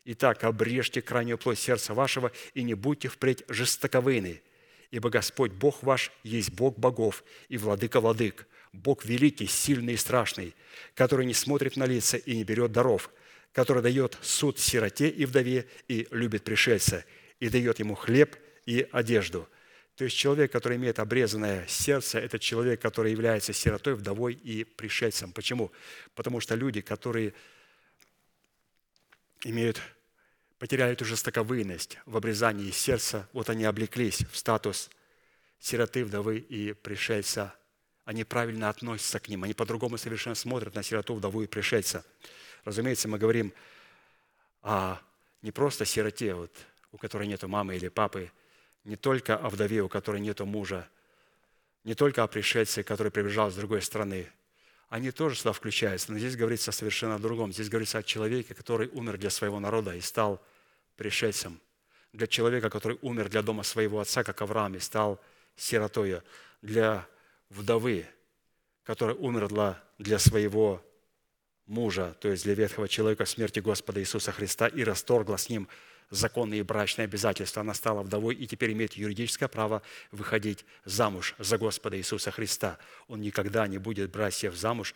[0.05, 4.43] Итак, обрежьте крайнюю плоть сердца вашего, и не будьте впредь жестоковыны,
[4.91, 10.55] ибо Господь Бог ваш есть Бог богов и владыка владык, Бог великий, сильный и страшный,
[10.95, 13.11] который не смотрит на лица и не берет даров–
[13.53, 17.05] который дает суд сироте и вдове и любит пришельца,
[17.39, 19.49] и дает ему хлеб и одежду.
[19.97, 25.33] То есть человек, который имеет обрезанное сердце, это человек, который является сиротой, вдовой и пришельцем.
[25.33, 25.71] Почему?
[26.15, 27.35] Потому что люди, которые
[29.45, 29.81] имеют,
[30.59, 34.91] потеряли эту жестоковыйность в обрезании сердца, вот они облеклись в статус
[35.59, 37.55] сироты, вдовы и пришельца.
[38.05, 42.05] Они правильно относятся к ним, они по-другому совершенно смотрят на сироту, вдову и пришельца.
[42.65, 43.53] Разумеется, мы говорим
[44.63, 44.99] о
[45.43, 46.53] не просто сироте, вот,
[46.93, 48.31] у которой нет мамы или папы,
[48.85, 50.89] не только о вдове, у которой нет мужа,
[51.85, 54.29] не только о пришельце, который прибежал с другой страны.
[54.93, 57.51] Они тоже сюда включаются, но здесь говорится совершенно о другом.
[57.51, 60.39] Здесь говорится о человеке, который умер для своего народа и стал
[60.97, 61.59] пришельцем.
[62.13, 65.19] Для человека, который умер для дома своего отца, как Авраам, и стал
[65.57, 66.21] сиротой.
[66.61, 67.09] Для
[67.49, 68.05] вдовы,
[68.85, 70.85] которая умерла для своего
[71.65, 75.69] мужа, то есть для ветхого человека смерти Господа Иисуса Христа и расторгла с ним
[76.13, 77.63] законные брачные обязательства.
[77.63, 82.79] Она стала вдовой и теперь имеет юридическое право выходить замуж за Господа Иисуса Христа.
[83.09, 84.95] Он никогда не будет брать себе в замуж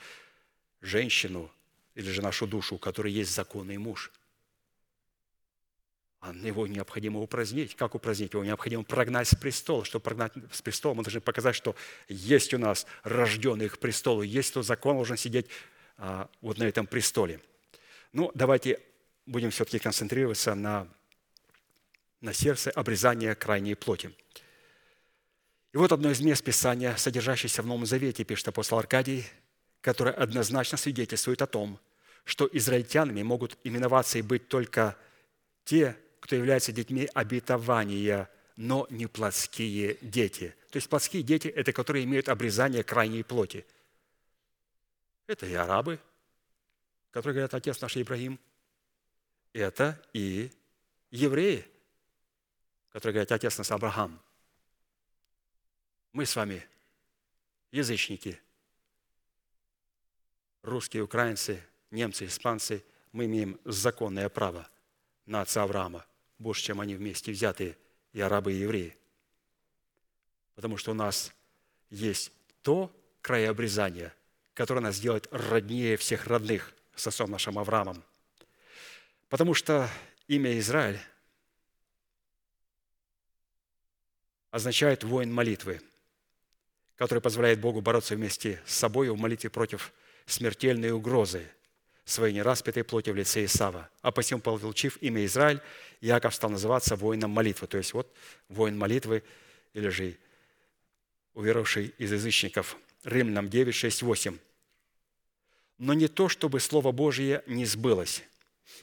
[0.83, 1.51] женщину
[1.95, 4.13] или же нашу душу, у которой есть законный муж.
[6.21, 7.75] А его необходимо упразднить.
[7.77, 8.35] Как упразднить?
[8.35, 9.85] Его необходимо прогнать с престола.
[9.85, 11.75] Чтобы прогнать с престола, мы должны показать, что
[12.09, 15.47] есть у нас рожденный к престолу, есть кто закон должен сидеть
[15.97, 17.41] а, вот на этом престоле.
[18.13, 18.81] Ну, давайте
[19.25, 20.89] будем все-таки концентрироваться на,
[22.27, 24.11] на сердце обрезания крайней плоти.
[25.73, 29.25] И вот одно из мест Писания, содержащееся в Новом Завете, пишет апостол Аркадий,
[29.81, 31.79] которое однозначно свидетельствует о том,
[32.25, 34.97] что израильтянами могут именоваться и быть только
[35.65, 40.53] те, кто является детьми обетования, но не плотские дети.
[40.71, 43.65] То есть плотские дети– это которые имеют обрезание крайней плоти.
[45.29, 46.01] Это и арабы,
[47.13, 48.41] которые говорят, отец наш Ибрагим.
[49.53, 50.51] Это и
[51.11, 51.65] евреи,
[52.97, 54.19] которые говорят, отец наш Авраам.
[56.13, 56.67] Мы с вами
[57.71, 58.41] язычники,
[60.63, 62.83] русские, украинцы, немцы, испанцы,
[63.13, 64.67] мы имеем законное право
[65.27, 66.07] на отца Авраама–
[66.39, 67.77] больше, чем они вместе взятые,
[68.15, 68.97] и арабы, и евреи.
[70.55, 71.35] Потому что у нас
[71.91, 72.33] есть
[72.63, 72.91] то
[73.21, 74.15] край обрезания,
[74.55, 78.03] которое нас делает роднее всех родных с отцом нашим Авраамом.
[79.29, 79.87] Потому что
[80.29, 80.99] имя Израиль
[84.57, 85.83] означает воин молитвы,
[86.97, 89.93] который позволяет Богу бороться вместе с собой в молитве против
[90.25, 91.47] смертельной угрозы,
[92.07, 93.91] своей нераспятой плоти в лице Исава.
[94.01, 95.61] А посему, получив имя Израиль,
[96.01, 97.67] Иаков стал называться воином молитвы.
[97.67, 98.11] То есть вот
[98.49, 99.23] воин молитвы,
[99.75, 100.17] или же
[101.35, 102.79] уверовавший из язычников.
[103.05, 104.39] Римлянам 9, 6, 8.
[105.77, 108.23] «Но не то, чтобы Слово Божие не сбылось,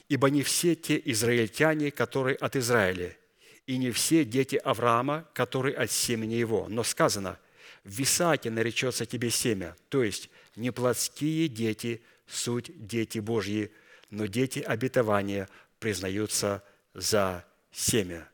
[0.07, 3.17] ибо не все те израильтяне, которые от Израиля,
[3.65, 6.67] и не все дети Авраама, которые от семени его.
[6.69, 7.39] Но сказано,
[7.83, 13.71] в Исааке наречется тебе семя, то есть не плотские дети– суть дети Божьи,
[14.09, 15.49] но дети обетования
[15.79, 16.63] признаются
[16.93, 18.29] за семя.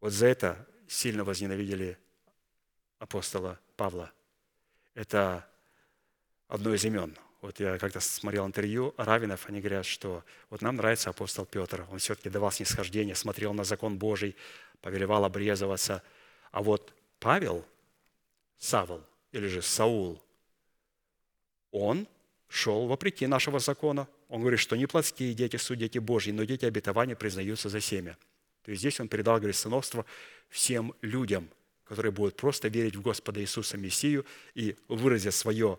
[0.00, 1.98] Вот за это сильно возненавидели
[2.98, 4.12] апостола Павла.
[4.94, 5.48] Это
[6.48, 7.16] одно из имен.
[7.44, 11.98] Вот я как-то смотрел интервью равенов, они говорят, что вот нам нравится апостол Петр, он
[11.98, 14.34] все-таки давал снисхождение, смотрел на закон Божий,
[14.80, 16.02] повелевал обрезываться.
[16.52, 17.62] А вот Павел,
[18.56, 20.22] Савл или же Саул,
[21.70, 22.08] он
[22.48, 24.08] шел вопреки нашего закона.
[24.30, 28.16] Он говорит, что не плотские дети, суть дети Божьи, но дети обетования признаются за семя.
[28.62, 30.06] То есть здесь он передал, говорит, сыновство
[30.48, 31.50] всем людям,
[31.84, 35.78] которые будут просто верить в Господа Иисуса Мессию и выразят свое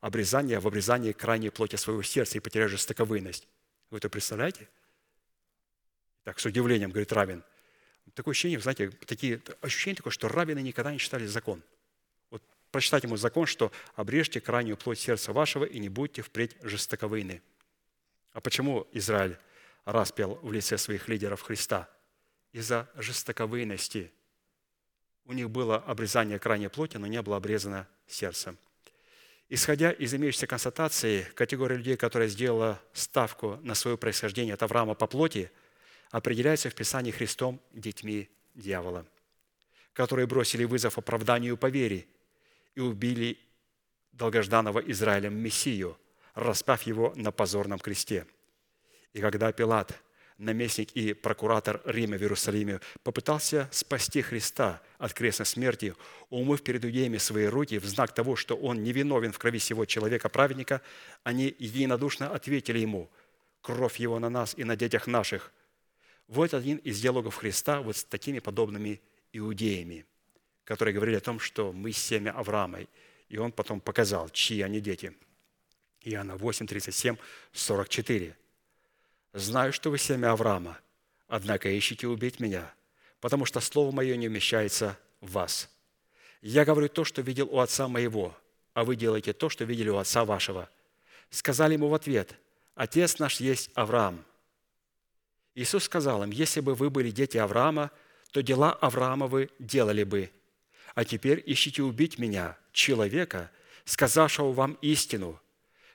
[0.00, 3.48] обрезание в обрезании крайней плоти своего сердца и потеряют жестоковыйность.
[3.90, 4.68] Вы это представляете?
[6.24, 7.44] Так, с удивлением, говорит Равин.
[8.14, 11.62] Такое ощущение, знаете, такие, ощущение такое, что раввины никогда не читали закон–
[12.76, 17.40] прочитать ему закон, что «обрежьте крайнюю плоть сердца вашего и не будьте впредь жестоковыйны».
[18.32, 19.38] А почему Израиль
[19.86, 21.88] распял в лице своих лидеров Христа?
[22.52, 24.12] Из-за жестоковыйности.
[25.24, 28.54] У них было обрезание крайней плоти, но не было обрезано сердце.
[29.48, 35.06] Исходя из имеющейся констатации, категория людей, которая сделала ставку на свое происхождение от Авраама по
[35.06, 35.52] плоти,
[36.10, 39.06] определяется в Писании Христом детьми дьявола,
[39.92, 42.06] которые бросили вызов оправданию по вере
[42.74, 43.38] и убили
[44.10, 45.96] долгожданного Израилем Мессию,
[46.34, 48.26] распав его на позорном кресте.
[49.12, 49.94] И когда Пилат,
[50.38, 55.94] наместник и прокуратор Рима в Иерусалиме, попытался спасти Христа от крестной смерти,
[56.30, 60.82] умыв перед иудеями свои руки в знак того, что он невиновен в крови сего человека-праведника,
[61.22, 63.10] они единодушно ответили ему,
[63.62, 65.52] «Кровь его на нас и на детях наших».
[66.28, 69.00] Вот один из диалогов Христа вот с такими подобными
[69.32, 70.04] иудеями–
[70.66, 72.80] которые говорили о том, что мы семя Авраама.
[73.28, 75.14] И он потом показал, чьи они дети.
[76.02, 77.16] Иоанна 8, 37,
[77.52, 78.36] 44.
[79.36, 80.78] «Знаю, что вы семя Авраама,
[81.28, 82.72] однако ищите убить меня,
[83.20, 85.68] потому что слово мое не умещается в вас.
[86.40, 88.34] Я говорю то, что видел у отца моего,
[88.72, 90.70] а вы делаете то, что видели у отца вашего».
[91.28, 92.34] Сказали ему в ответ,
[92.76, 94.24] «Отец наш есть Авраам».
[95.54, 97.90] Иисус сказал им, «Если бы вы были дети Авраама,
[98.30, 100.30] то дела Авраамовы делали бы,
[100.94, 103.50] а теперь ищите убить меня, человека,
[103.84, 105.38] сказавшего вам истину,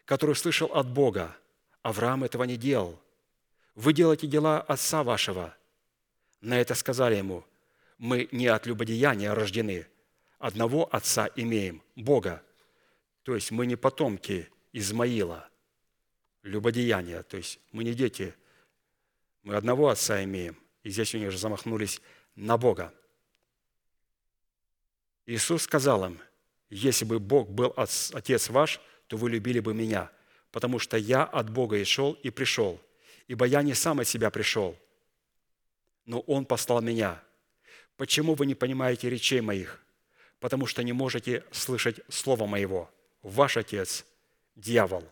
[0.05, 1.35] который слышал от Бога.
[1.81, 3.01] Авраам этого не делал.
[3.75, 5.55] Вы делаете дела отца вашего.
[6.41, 7.45] На это сказали ему,
[7.97, 9.87] мы не от любодеяния рождены,
[10.39, 12.43] одного отца имеем, Бога.
[13.23, 15.49] То есть мы не потомки Измаила,
[16.43, 18.33] любодеяния, то есть мы не дети,
[19.43, 20.57] мы одного отца имеем.
[20.83, 22.01] И здесь у них же замахнулись
[22.35, 22.93] на Бога.
[25.25, 26.19] Иисус сказал им,
[26.69, 30.09] если бы Бог был Отец ваш, то вы любили бы Меня,
[30.51, 32.81] потому что Я от Бога и шел, и пришел,
[33.27, 34.77] ибо Я не сам от себя пришел,
[36.05, 37.23] но Он послал Меня.
[37.97, 39.83] Почему вы не понимаете речей Моих?
[40.39, 42.89] Потому что не можете слышать Слова Моего.
[43.21, 44.05] Ваш Отец–
[44.55, 45.03] дьявол.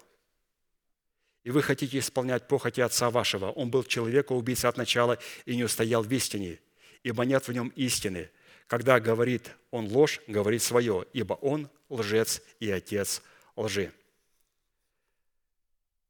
[1.44, 3.52] и вы хотите исполнять похоти отца вашего.
[3.52, 6.60] Он был человека убийца от начала и не устоял в истине,
[7.04, 8.30] ибо нет в нем истины.
[8.68, 13.22] Когда говорит он ложь, говорит свое, ибо он лжец и отец
[13.56, 13.92] лжи».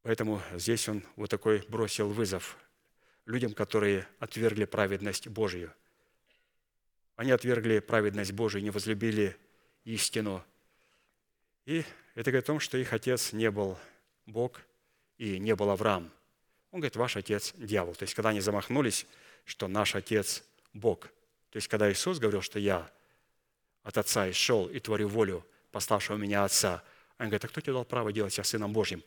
[0.02, 2.56] Поэтому здесь он вот такой бросил вызов
[3.26, 5.72] людям, которые отвергли праведность Божью.
[7.16, 9.36] Они отвергли праведность Божию, не возлюбили
[9.84, 10.42] истину.
[11.66, 13.78] И это говорит о том, что их отец не был
[14.26, 14.62] Бог
[15.18, 16.10] и не был Авраам.
[16.70, 17.94] Он говорит, ваш отец– дьявол.
[17.94, 19.06] То есть, когда они замахнулись,
[19.44, 21.00] что наш отец– Бог.
[21.50, 22.88] То есть, когда Иисус говорил, что я
[23.82, 26.82] от Отца исшел и творю волю пославшего меня Отца,
[27.18, 29.02] он говорит, а кто тебе дал право делать себя Сыном Божьим?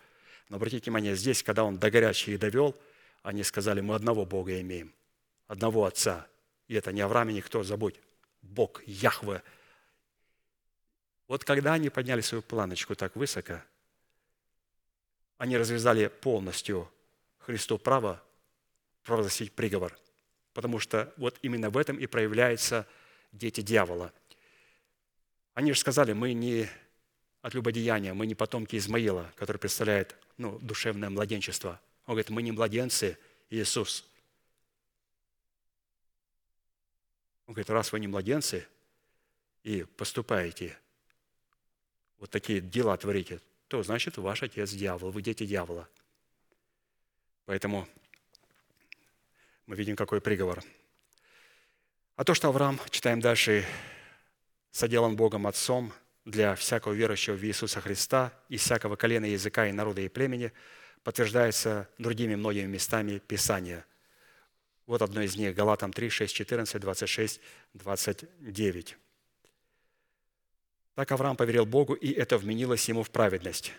[0.53, 2.79] Но обратите внимание, здесь, когда он до горячей довел,
[3.23, 4.93] они сказали, мы одного Бога имеем,
[5.47, 6.27] одного Отца.
[6.67, 7.99] И это не Авраам и никто, забудь.
[8.43, 9.41] Бог, Яхве.
[11.27, 13.63] Вот когда они подняли свою планочку так высоко,
[15.39, 16.87] они развязали полностью
[17.39, 18.21] Христу право
[19.01, 19.97] провозгласить приговор.
[20.53, 22.85] Потому что вот именно в этом и проявляются
[23.31, 24.13] дети дьявола.
[25.55, 26.69] Они же сказали, мы не
[27.43, 31.79] от любодеяния, мы не потомки Измаила, который представляет ну, душевное младенчество.
[32.05, 33.17] Он говорит, мы не младенцы,
[33.49, 34.09] Иисус.
[37.45, 38.65] Он говорит, раз вы не младенцы
[39.63, 40.77] и поступаете,
[42.17, 45.89] вот такие дела творите, то значит ваш отец дьявол, вы дети дьявола.
[47.45, 47.89] Поэтому
[49.65, 50.63] мы видим, какой приговор.
[52.15, 53.65] А то, что Авраам, читаем дальше,
[54.71, 55.91] соделан Богом Отцом
[56.25, 60.51] для всякого верующего в Иисуса Христа и всякого колена, языка и народа и племени,
[61.03, 63.85] подтверждается другими многими местами Писания.
[64.85, 67.41] Вот одно из них, Галатам 3, 6, 14, 26,
[67.73, 68.97] 29.
[70.95, 73.73] Так Авраам поверил Богу, и это вменилось ему в праведность.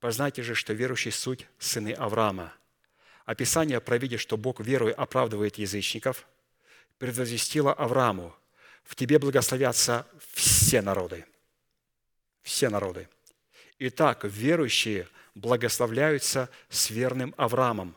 [0.00, 2.52] Познайте же, что верующий суть– сыны Авраама.
[3.24, 6.26] Описание, провидя, что Бог верою оправдывает язычников,
[6.98, 8.34] предвозвестило Аврааму,
[8.84, 11.24] в тебе благословятся все народы.
[12.46, 13.08] Все народы.
[13.80, 17.96] Итак, верующие благословляются с верным Авраамом,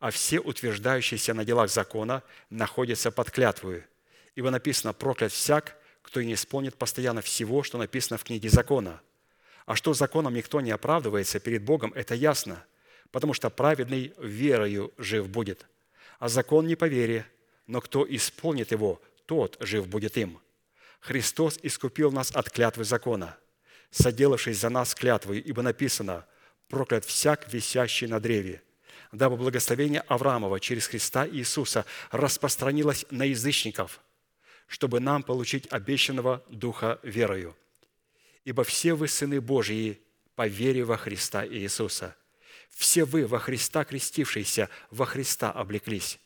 [0.00, 3.84] а все утверждающиеся на делах закона находятся под клятвою.
[4.34, 9.02] Ибо написано «проклят всяк, кто не исполнит постоянно всего, что написано в книге закона.
[9.66, 12.64] А что законом никто не оправдывается перед Богом, это ясно,
[13.10, 15.66] потому что праведный верою жив будет.
[16.18, 17.26] А закон не по вере,
[17.66, 20.40] но кто исполнит его, тот жив будет им.
[21.00, 23.36] Христос искупил нас от клятвы закона,
[23.92, 26.26] соделавшись за нас клятвой, ибо написано
[26.68, 28.60] «проклят всяк, висящий на древе»,
[29.12, 34.00] дабы благословение Авраамова через Христа Иисуса распространилось на язычников–
[34.72, 37.54] чтобы нам получить обещанного Духа верою.
[38.46, 40.00] Ибо все вы сыны Божьи
[40.34, 42.16] по вере во Христа Иисуса.
[42.70, 46.18] Все вы во Христа крестившиеся, во Христа облеклись.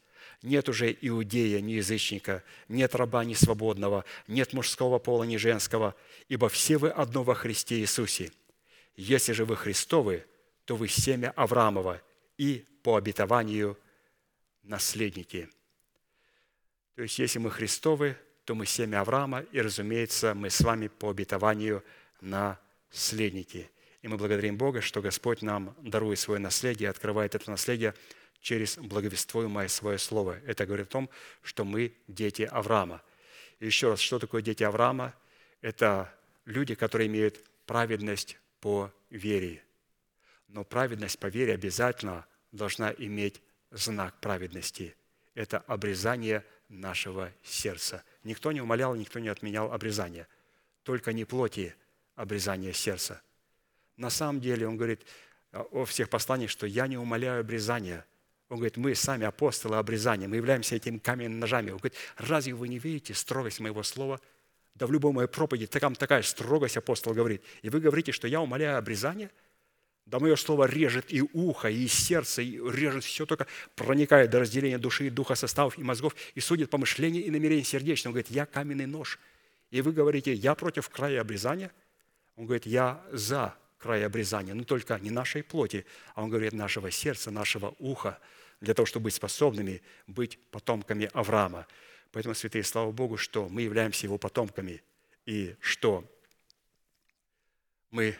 [0.42, 5.94] Нет уже иудея, ни язычника, нет раба, ни свободного, нет мужского пола, ни женского,
[6.28, 8.30] ибо все вы одно во Христе Иисусе.
[8.96, 10.24] Если же вы Христовы,
[10.64, 12.02] то вы семя Авраамова
[12.38, 13.78] и по обетованию
[14.62, 15.48] наследники.
[16.94, 21.10] То есть, если мы Христовы, то мы семя Авраама, и, разумеется, мы с вами по
[21.10, 21.82] обетованию
[22.20, 23.70] наследники.
[24.02, 27.92] И мы благодарим Бога, что Господь нам дарует свое наследие, открывает это наследие
[28.40, 30.40] через благовествуемое свое слово.
[30.46, 31.10] Это говорит о том,
[31.42, 33.02] что мы дети Авраама.
[33.60, 35.14] И еще раз, что такое дети Авраама?
[35.60, 36.12] Это
[36.44, 39.62] люди, которые имеют праведность по вере.
[40.48, 44.94] Но праведность по вере обязательно должна иметь знак праведности.
[45.34, 50.26] Это обрезание нашего сердца– Никто не умолял, никто не отменял обрезание.
[50.82, 51.76] Только не плоти
[52.16, 53.22] обрезание сердца.
[53.96, 55.06] На самом деле, он говорит
[55.52, 58.04] о всех посланиях, что я не умоляю обрезания.
[58.48, 61.70] Он говорит, мы сами апостолы обрезания, мы являемся этими каменными ножами.
[61.70, 64.20] Он говорит, разве вы не видите строгость моего слова?
[64.74, 67.42] Да в любой моей проповеди там такая строгость апостол говорит.
[67.62, 69.30] И вы говорите, что я умоляю обрезание–
[70.06, 74.78] да мое слово режет и ухо, и сердце, и режет все, только проникает до разделения
[74.78, 78.10] души, духа, составов и мозгов, и судит помышления и намерения сердечные.
[78.10, 79.18] Он говорит, я каменный нож.
[79.72, 81.72] И вы говорите, я против края обрезания?
[82.36, 85.84] Он говорит, я за край обрезания, но только не нашей плоти,
[86.14, 88.18] а он говорит, нашего сердца, нашего уха,
[88.60, 91.66] для того, чтобы быть способными быть потомками Авраама.
[92.12, 94.82] Поэтому, святые, слава Богу, что мы являемся его потомками,
[95.26, 96.04] и что
[97.90, 98.16] мы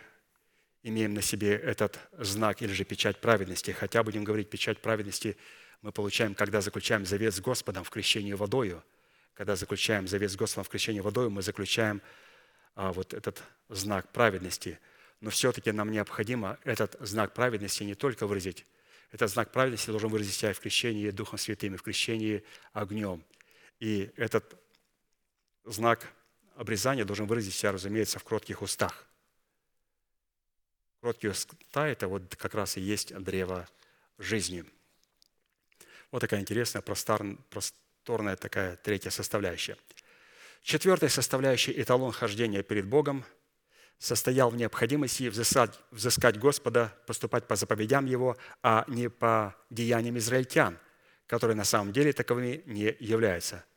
[0.83, 3.71] имеем на себе этот знак или же печать праведности.
[3.71, 5.37] Хотя будем говорить, печать праведности
[5.83, 8.83] мы получаем, когда заключаем завет с Господом в крещении водою.
[9.35, 12.01] Когда заключаем завет с Господом в крещении водою, мы заключаем
[12.75, 14.79] а, вот этот знак праведности.
[15.21, 18.67] Но все-таки нам необходимо этот знак праведности не только выразить,
[19.13, 23.25] этот знак праведности должен выразить себя в крещении Духом Святым, и в крещении огнем.
[23.79, 24.61] И этот
[25.65, 26.13] знак
[26.57, 29.07] обрезания должен выразить себя, разумеется, в кротких устах.
[31.01, 33.69] Кроткие уста– это вот как раз и есть древо
[34.19, 34.65] жизни.
[36.11, 39.77] Вот такая интересная, просторная такая третья составляющая.
[40.63, 43.25] Четвертая составляющая– эталон хождения перед Богом–
[43.99, 50.79] состоял в необходимости взыскать, взыскать Господа, поступать по заповедям Его, а не по деяниям израильтян,
[51.27, 53.65] которые на самом деле таковыми не являются–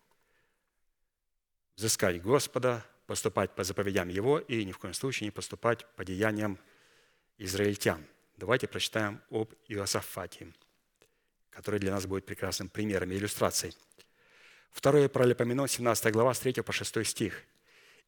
[1.80, 6.60] взыскать Господа, поступать по заповедям Его и ни в коем случае не поступать по деяниям
[7.38, 8.06] израильтян.
[8.36, 10.54] Давайте прочитаем об Иосафате,
[11.50, 13.74] который для нас будет прекрасным примером и иллюстрацией.
[14.72, 17.44] Второе Паралипоменон, 17 глава, с 3 по 6 стих.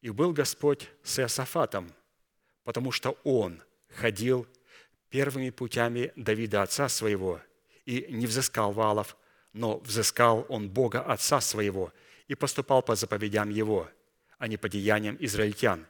[0.02, 1.90] «И был Господь с Иосафатом,
[2.64, 4.46] потому что он ходил
[5.10, 7.40] первыми путями Давида, отца своего,
[7.84, 9.16] и не взыскал валов,
[9.52, 11.92] но взыскал он Бога, отца своего,
[12.28, 13.88] и поступал по заповедям его,
[14.38, 15.86] а не по деяниям израильтян.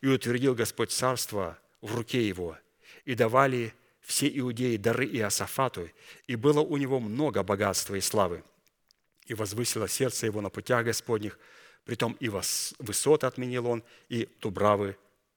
[0.00, 2.58] И утвердил Господь царство в руке его,
[3.04, 5.88] и давали все иудеи дары Иосафату,
[6.26, 8.42] и было у него много богатства и славы.
[9.26, 11.38] И возвысило сердце его на путях Господних,
[11.84, 14.96] притом и высоты отменил он, и дубравы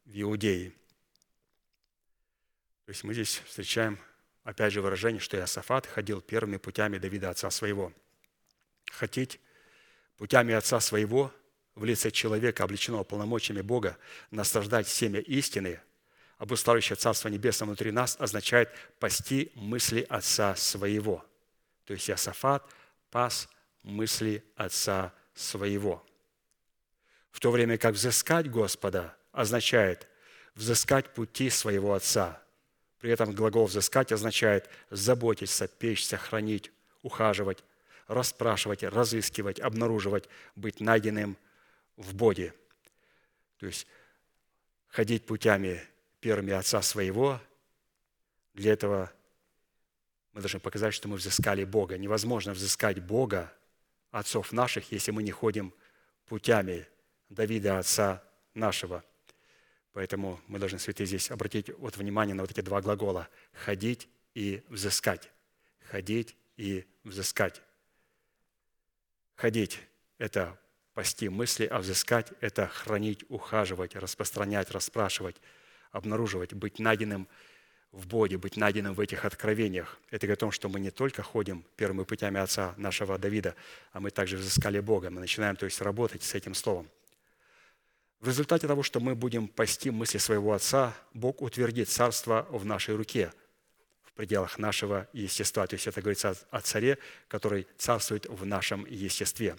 [0.10, 0.72] в Иудее.
[2.86, 4.00] То есть мы здесь встречаем
[4.44, 7.94] опять же выражение, что Иосафат ходил первыми путями Давида, отца своего.
[8.92, 9.40] Хотеть
[10.18, 11.32] путями Отца Своего
[11.76, 13.98] в лице человека, облеченного полномочиями Бога,
[14.32, 15.80] наслаждать семя истины,
[16.38, 18.70] обуславливающее Царство Небесное внутри нас, означает
[19.00, 21.24] пасти мысли Отца Своего.
[21.86, 22.68] То есть Иосафат
[23.12, 23.48] пас
[23.84, 26.06] мысли Отца Своего.
[27.32, 30.08] В то время как взыскать Господа означает
[30.56, 32.42] взыскать пути своего Отца.
[33.00, 37.64] При этом глагол «взыскать» означает заботиться, печься, хранить, ухаживать,
[38.08, 41.38] расспрашивать, разыскивать, обнаруживать, быть найденным
[41.96, 42.54] в Боге.
[43.60, 43.88] То есть
[44.90, 45.82] ходить путями
[46.20, 47.40] первыми Отца Своего,
[48.54, 49.12] для этого
[50.34, 51.98] мы должны показать, что мы взыскали Бога.
[51.98, 53.54] Невозможно взыскать Бога,
[54.12, 55.74] отцов наших, если мы не ходим
[56.26, 56.88] путями
[57.30, 58.24] Давида, отца
[58.54, 59.04] нашего.
[60.00, 64.64] Поэтому мы должны, святые, здесь обратить вот внимание на вот эти два глагола– ходить и
[64.70, 65.30] взыскать.
[65.92, 67.62] Ходить и взыскать.
[69.36, 69.78] Ходить–
[70.18, 70.58] это
[70.94, 75.36] пасти мысли, а взыскать– это хранить, ухаживать, распространять, расспрашивать,
[75.92, 77.28] обнаруживать, быть найденным
[77.92, 80.00] в Боге, быть найденным в этих откровениях.
[80.12, 83.54] Это говорит о том, что мы не только ходим первыми путями отца нашего Давида,
[83.92, 85.10] а мы также взыскали Бога.
[85.10, 86.90] Мы начинаем, то есть, работать с этим словом.
[88.20, 92.96] В результате того, что мы будем пасти мысли своего Отца, Бог утвердит царство в нашей
[92.96, 93.32] руке–
[94.20, 95.66] пределах нашего естества.
[95.66, 96.98] То есть это говорится о царе,
[97.30, 99.56] который царствует в нашем естестве.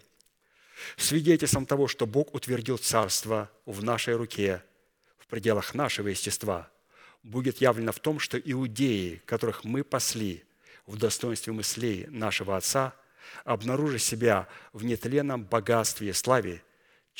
[0.99, 4.63] Свидетельством того, что Бог утвердил царство в нашей руке,
[5.17, 6.69] в пределах нашего естества,
[7.23, 10.45] будет явлено в том, что иудеи, которых мы пасли
[10.85, 12.95] в достоинстве мыслей нашего Отца,
[13.45, 16.63] обнаружив себя в нетленном богатстве и славе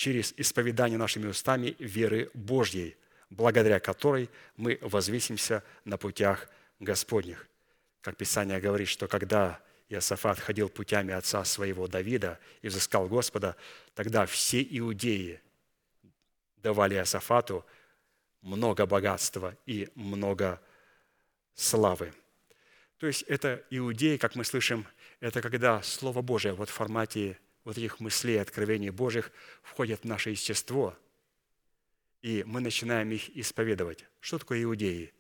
[0.01, 2.97] через исповедание нашими устами веры Божьей,
[3.29, 6.49] благодаря которой мы возвысимся на путях
[6.79, 7.47] Господних.
[8.01, 9.61] Как Писание говорит, что когда
[9.91, 13.57] Иосафат ходил путями отца своего Давида и взыскал Господа,
[13.95, 15.39] тогда все иудеи
[16.57, 17.67] давали Иосафату
[18.41, 20.63] много богатства и много
[21.55, 22.15] славы.
[22.97, 24.87] То есть это иудеи, как мы слышим,
[25.21, 29.33] это когда Слово Божие вот в формате вот этих мыслей, откровений Божьих
[29.63, 30.97] входит в наше естество,
[32.23, 34.05] и мы начинаем их исповедовать.
[34.21, 35.13] Что такое иудеи?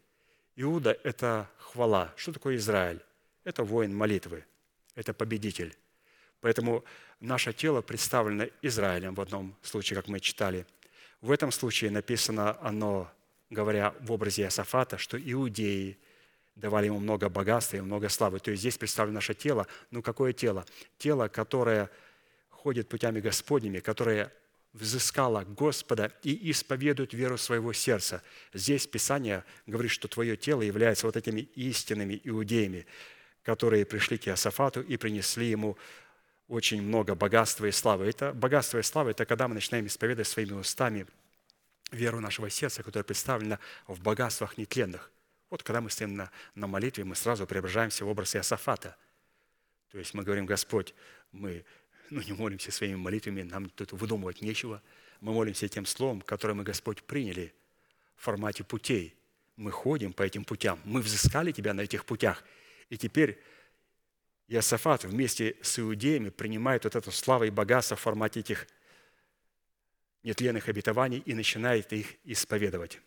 [0.56, 2.12] Иуда– это хвала.
[2.16, 3.00] Что такое Израиль?
[3.44, 4.44] Это воин молитвы,
[4.94, 5.74] это победитель.
[6.40, 6.84] Поэтому
[7.20, 10.66] наше тело представлено Израилем в одном случае, как мы читали.
[11.20, 13.10] В этом случае написано оно,
[13.50, 15.98] говоря в образе Иосафата, что иудеи
[16.54, 18.38] давали ему много богатства и много славы.
[18.40, 19.66] То есть здесь представлено наше тело.
[19.90, 20.64] Ну, какое тело?
[20.98, 21.90] Тело, которое
[22.62, 24.32] ходит путями Господними, которое
[24.72, 28.22] взыскала Господа и исповедует веру своего сердца.
[28.52, 32.86] Здесь Писание говорит, что твое тело является вот этими истинными иудеями,
[33.42, 35.76] которые пришли к Иосафату и принесли ему
[36.48, 38.06] очень много богатства и славы.
[38.06, 41.06] Это богатство и слава– это когда мы начинаем исповедовать своими устами
[41.90, 45.10] веру нашего сердца, которая представлена в богатствах нетленных.
[45.48, 48.96] Вот когда мы стоим на, на молитве, мы сразу преображаемся в образ Иосафата.
[49.90, 50.94] То есть мы говорим, Господь,
[51.32, 51.64] мы
[52.14, 54.82] ну, не молимся своими молитвами, нам тут выдумывать нечего.
[55.20, 57.54] Мы молимся тем словом, которое мы, Господь, приняли
[58.16, 59.14] в формате путей.
[59.56, 62.44] мы ходим по этим путям, мы взыскали тебя на этих путях.
[62.88, 63.38] И теперь
[64.48, 68.66] Иосафат вместе с иудеями принимает вот эту славу и богатство в формате этих
[70.24, 73.00] нетленных обетований и начинает их исповедовать.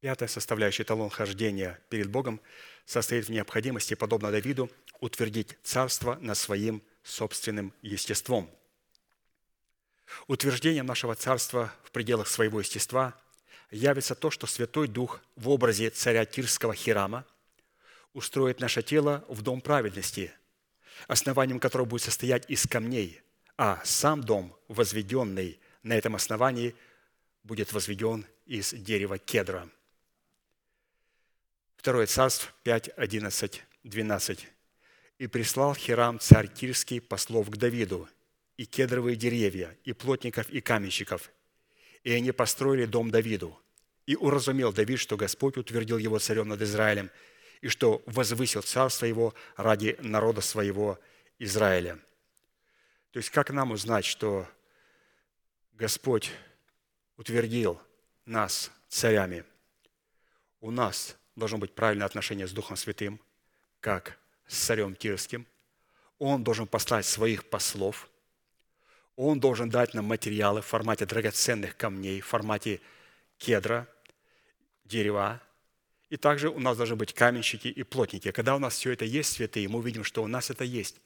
[0.00, 2.40] Пятая составляющая эталон хождения перед Богом
[2.86, 8.50] состоит в необходимости, подобно Давиду, утвердить царство над своим собственным естеством.
[10.26, 13.14] Утверждением нашего царства в пределах своего естества
[13.70, 17.26] явится то, что Святой Дух в образе царя Тирского Хирама
[18.14, 20.32] устроит наше тело в дом праведности,
[21.08, 23.20] основанием которого будет состоять из камней,
[23.58, 26.74] а сам дом, возведенный на этом основании,
[27.44, 29.68] будет возведен из дерева кедра–
[31.80, 34.48] Второе царство 5, 11, 12.
[35.16, 38.06] «И прислал Хирам царь Тирский послов к Давиду,
[38.58, 41.30] и кедровые деревья, и плотников, и каменщиков,
[42.04, 43.58] и они построили дом Давиду.
[44.04, 47.10] И уразумел Давид, что Господь утвердил его царем над Израилем,
[47.62, 51.00] и что возвысил царство его ради народа своего
[51.38, 51.98] Израиля».
[53.12, 54.46] То есть как нам узнать, что
[55.72, 56.30] Господь
[57.16, 57.80] утвердил
[58.26, 59.46] нас царями?
[60.60, 63.20] У нас должно быть правильное отношение с Духом Святым,
[63.80, 65.46] как с царем Тирским.
[66.18, 68.08] Он должен послать своих послов.
[69.16, 72.80] Он должен дать нам материалы в формате драгоценных камней, в формате
[73.38, 73.88] кедра,
[74.84, 75.42] дерева.
[76.10, 78.30] И также у нас должны быть каменщики и плотники.
[78.30, 81.00] Когда у нас все это есть, святые, мы увидим, что у нас это есть,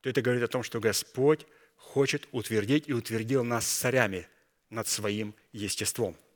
[0.00, 1.46] то это говорит о том, что Господь
[1.76, 4.28] хочет утвердить и утвердил нас царями
[4.70, 6.16] над своим естеством–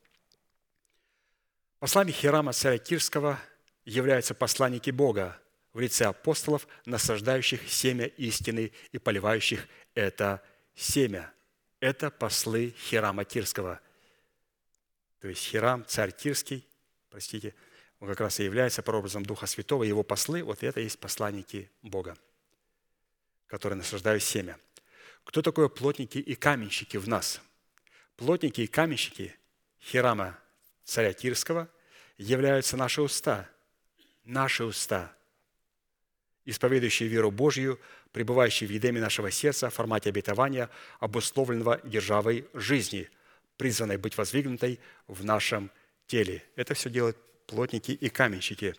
[1.82, 3.40] Послами Хирама царя Кирского
[3.84, 5.36] являются посланники Бога
[5.72, 10.40] в лице апостолов, насаждающих семя истины и поливающих это
[10.76, 11.32] семя.
[11.80, 13.80] Это послы Хирама Тирского.
[15.18, 16.64] То есть Хирам, царь Тирский,
[17.10, 17.52] простите,
[17.98, 21.68] он как раз и является прообразом Духа Святого, его послы, вот это и есть посланники
[21.82, 22.16] Бога,
[23.48, 24.56] которые насаждают семя.
[25.24, 27.40] Кто такое плотники и каменщики в нас?
[28.14, 29.34] Плотники и каменщики
[29.80, 30.38] Хирама
[30.84, 31.68] царя Тирского
[32.18, 33.48] являются наши уста,
[34.24, 35.14] наши уста,
[36.44, 37.80] исповедующие веру Божью,
[38.12, 43.08] пребывающие в едеме нашего сердца в формате обетования, обусловленного державой жизни,
[43.56, 45.70] призванной быть воздвигнутой в нашем
[46.06, 46.42] теле.
[46.56, 48.74] Это все делают плотники и каменщики.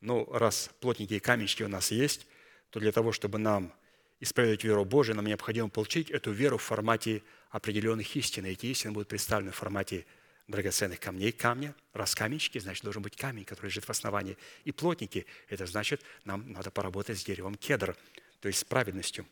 [0.00, 2.26] Но раз плотники и каменщики у нас есть,
[2.70, 3.72] то для того, чтобы нам
[4.20, 8.46] исповедовать веру Божию, нам необходимо получить эту веру в формате определенных истин.
[8.46, 10.06] И эти истины будут представлены в формате
[10.48, 11.74] драгоценных камней камня.
[11.92, 14.36] Раз каменщики, значит, должен быть камень, который лежит в основании.
[14.64, 17.96] И плотники, это значит, нам надо поработать с деревом кедр,
[18.40, 19.26] то есть с праведностью.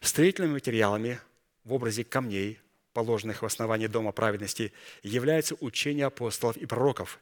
[0.00, 1.18] Строительными материалами
[1.64, 2.60] в образе камней,
[2.92, 4.72] положенных в основании Дома праведности,
[5.02, 7.18] является учение апостолов и пророков,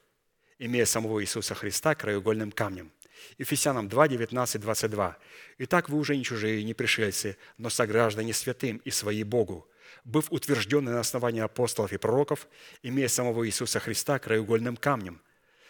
[0.59, 2.90] имея самого Иисуса Христа краеугольным камнем.
[3.39, 5.19] Ефесянам 2, 19, 22.
[5.59, 9.69] «Итак, вы уже не чужие, не пришельцы, но сограждане святым и свои Богу,
[10.05, 12.49] быв утвержденный на основании апостолов и пророков,
[12.83, 15.21] имея самого Иисуса Христа краеугольным камнем,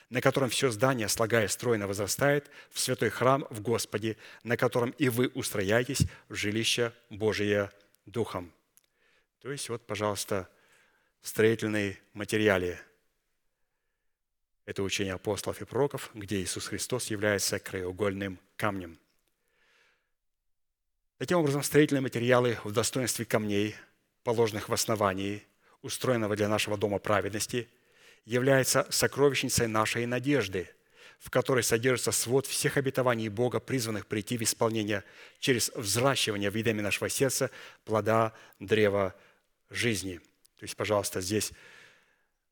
[0.09, 5.09] на котором все здание, слагая стройно, возрастает в святой храм в Господе, на котором и
[5.09, 7.71] вы устрояетесь в жилище Божие
[8.07, 8.53] Духом».
[9.41, 10.49] То есть вот, пожалуйста,
[11.23, 12.79] строительные материалы.
[14.67, 18.99] Это учение апостолов и пророков, где Иисус Христос является краеугольным камнем.
[21.19, 23.75] Таким образом, строительные материалы в достоинстве камней–
[24.25, 25.45] положенных в основании,
[25.83, 27.69] устроенного для нашего дома праведности,
[28.25, 30.69] является сокровищницей нашей надежды,
[31.19, 35.05] в которой содержится свод всех обетований Бога, призванных прийти в исполнение
[35.39, 37.51] через взращивание в едеме нашего сердца
[37.85, 39.15] плода древа
[39.69, 40.19] жизни.
[40.59, 41.53] То есть, пожалуйста, здесь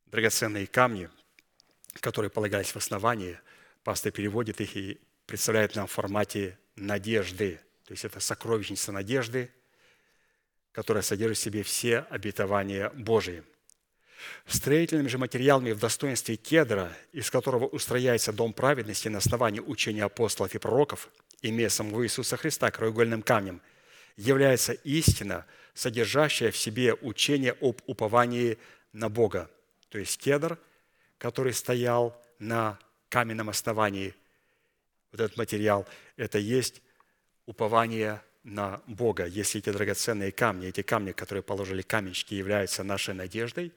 [0.06, 1.08] драгоценные камни,
[2.00, 3.38] которые полагались в основании,
[3.84, 7.60] пастор переводит их и представляет нам в формате надежды.
[7.84, 9.50] То есть это сокровищница надежды,
[10.78, 13.42] которая содержит в себе все обетования Божии.
[14.46, 20.54] Строительными же материалами в достоинстве кедра, из которого устрояется дом праведности на основании учения апостолов
[20.54, 21.08] и пророков,
[21.42, 23.60] имея самого Иисуса Христа краеугольным камнем,
[24.16, 28.56] является истина, содержащая в себе учение об уповании
[28.92, 29.50] на Бога.
[29.88, 30.60] То есть кедр,
[31.18, 32.78] который стоял на
[33.08, 34.14] каменном основании,
[35.10, 36.82] вот этот материал, это есть
[37.46, 43.72] упование на Бога, если эти драгоценные камни, эти камни, которые положили каменщики, являются нашей надеждой,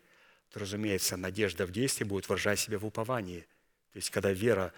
[0.52, 3.42] то, разумеется, надежда в действии будет выражать себя в уповании.
[3.94, 4.74] То есть, когда вера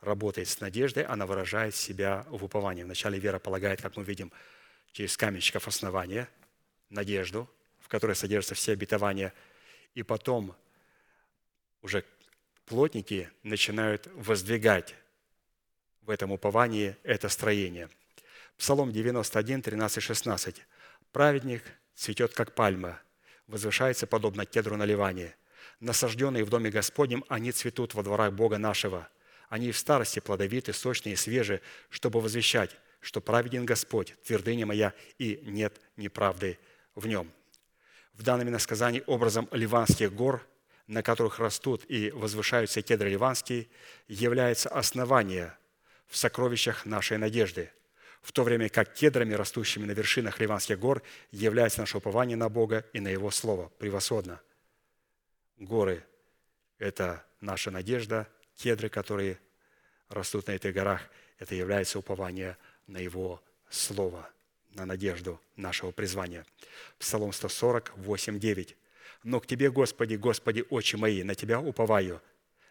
[0.00, 2.82] работает с надеждой, она выражает себя в уповании.
[2.82, 4.32] Вначале вера полагает, как мы видим,
[4.92, 6.28] через каменщиков основания,
[6.90, 7.48] надежду,
[7.80, 9.32] в которой содержатся все обетования.
[9.94, 10.54] И потом
[11.82, 12.04] уже
[12.66, 14.94] плотники начинают воздвигать
[16.02, 17.88] в этом уповании это строение.
[18.62, 20.62] Псалом 91, 13, 16.
[21.10, 21.64] «Праведник
[21.96, 23.00] цветет, как пальма,
[23.48, 25.34] возвышается, подобно кедру на Ливане.
[25.80, 29.08] Насажденные в доме Господнем, они цветут во дворах Бога нашего.
[29.48, 31.60] Они в старости плодовиты, сочные и свежие,
[31.90, 36.56] чтобы возвещать, что праведен Господь, твердыня моя, и нет неправды
[36.94, 37.32] в нем».
[38.12, 40.46] В данном иносказании образом Ливанских гор,
[40.86, 43.66] на которых растут и возвышаются кедры ливанские,
[44.06, 45.52] является основание
[46.06, 47.72] в сокровищах нашей надежды–
[48.22, 52.86] в то время как кедрами, растущими на вершинах Ливанских гор, является наше упование на Бога
[52.92, 53.70] и на Его Слово.
[53.78, 54.40] Превосходно.
[55.58, 56.04] Горы–
[56.78, 59.38] это наша надежда, кедры, которые
[60.08, 61.02] растут на этих горах,
[61.38, 64.28] это является упование на Его Слово,
[64.70, 66.46] на надежду нашего призвания.
[66.98, 68.76] Псалом 140, 8, 9.
[69.24, 72.20] «Но к Тебе, Господи, Господи, очи мои, на Тебя уповаю,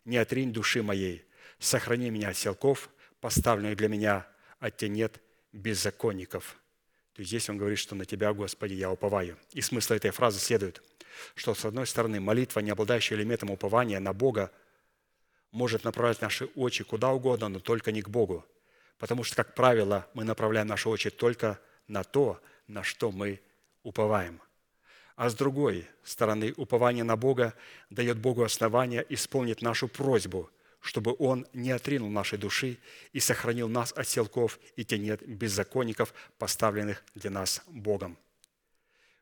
[0.06, 1.26] не отринь души моей,
[1.60, 4.28] сохрани меня от селков, поставленных для меня,
[4.60, 5.22] от Тебя нет
[5.54, 6.58] беззаконников.
[7.14, 9.38] То есть здесь он говорит, что на Тебя, Господи, я уповаю.
[9.52, 10.82] И смысл этой фразы следует,
[11.36, 14.52] что, с одной стороны, молитва, не обладающая элементом упования на Бога,
[15.52, 18.46] может направлять наши очи куда угодно, но только не к Богу.
[18.98, 23.42] Потому что, как правило, мы направляем наши очи только на то, на что мы
[23.84, 24.42] уповаем.
[25.18, 27.54] А с другой стороны, упование на Бога
[27.90, 30.50] дает Богу основание исполнить нашу просьбу–
[30.82, 32.78] чтобы Он не отринул нашей души
[33.14, 38.18] и сохранил нас от селков и тенет беззаконников, поставленных для нас Богом.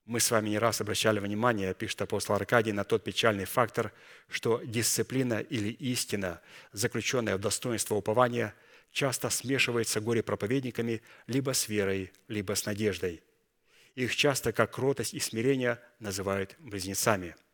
[0.06, 3.94] Мы с вами не раз обращали внимание, пишет апостол Аркадий, на тот печальный фактор,
[4.28, 6.42] что дисциплина или истина,
[6.72, 8.56] заключенная в достоинство упования,
[8.92, 13.22] часто смешивается горе-проповедниками либо с верой, либо с надеждой.
[13.94, 17.36] Их часто, как кротость и смирение, называют близнецами–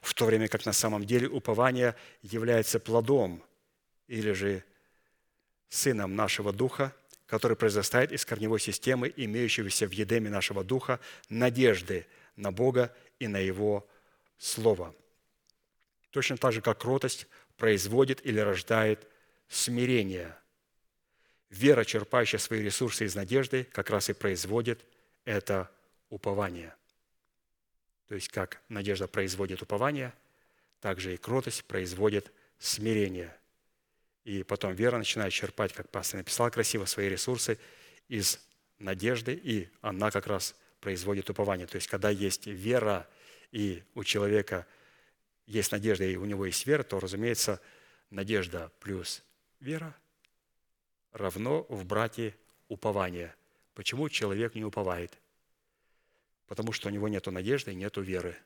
[0.00, 3.42] в то время как на самом деле упование является плодом
[4.08, 4.64] или же
[5.68, 6.94] сыном нашего духа,
[7.26, 10.98] который произрастает из корневой системы, имеющегося в едеме нашего духа,
[11.28, 12.06] надежды
[12.36, 13.86] на Бога и на Его
[14.38, 14.94] Слово.
[16.10, 17.26] Точно так же, как кротость
[17.56, 19.06] производит или рождает
[19.48, 20.34] смирение.
[21.50, 24.84] Вера, черпающая свои ресурсы из надежды, как раз и производит
[25.24, 25.70] это
[26.08, 26.74] упование.
[28.06, 30.14] То есть, как надежда производит упование,
[30.80, 33.36] так же и кротость производит смирение.
[34.28, 37.58] И потом вера начинает черпать, как пастор написал красиво, свои ресурсы
[38.08, 38.38] из
[38.78, 41.66] надежды, и она как раз производит упование.
[41.66, 43.08] То есть, когда есть вера,
[43.52, 44.66] и у человека
[45.46, 47.58] есть надежда, и у него есть вера, то, разумеется,
[48.10, 49.22] надежда плюс
[49.60, 49.96] вера
[51.12, 52.36] равно в брате
[52.68, 53.34] упование.
[53.72, 55.16] Почему человек не уповает?
[56.48, 58.36] Потому что у него нет надежды и нет веры.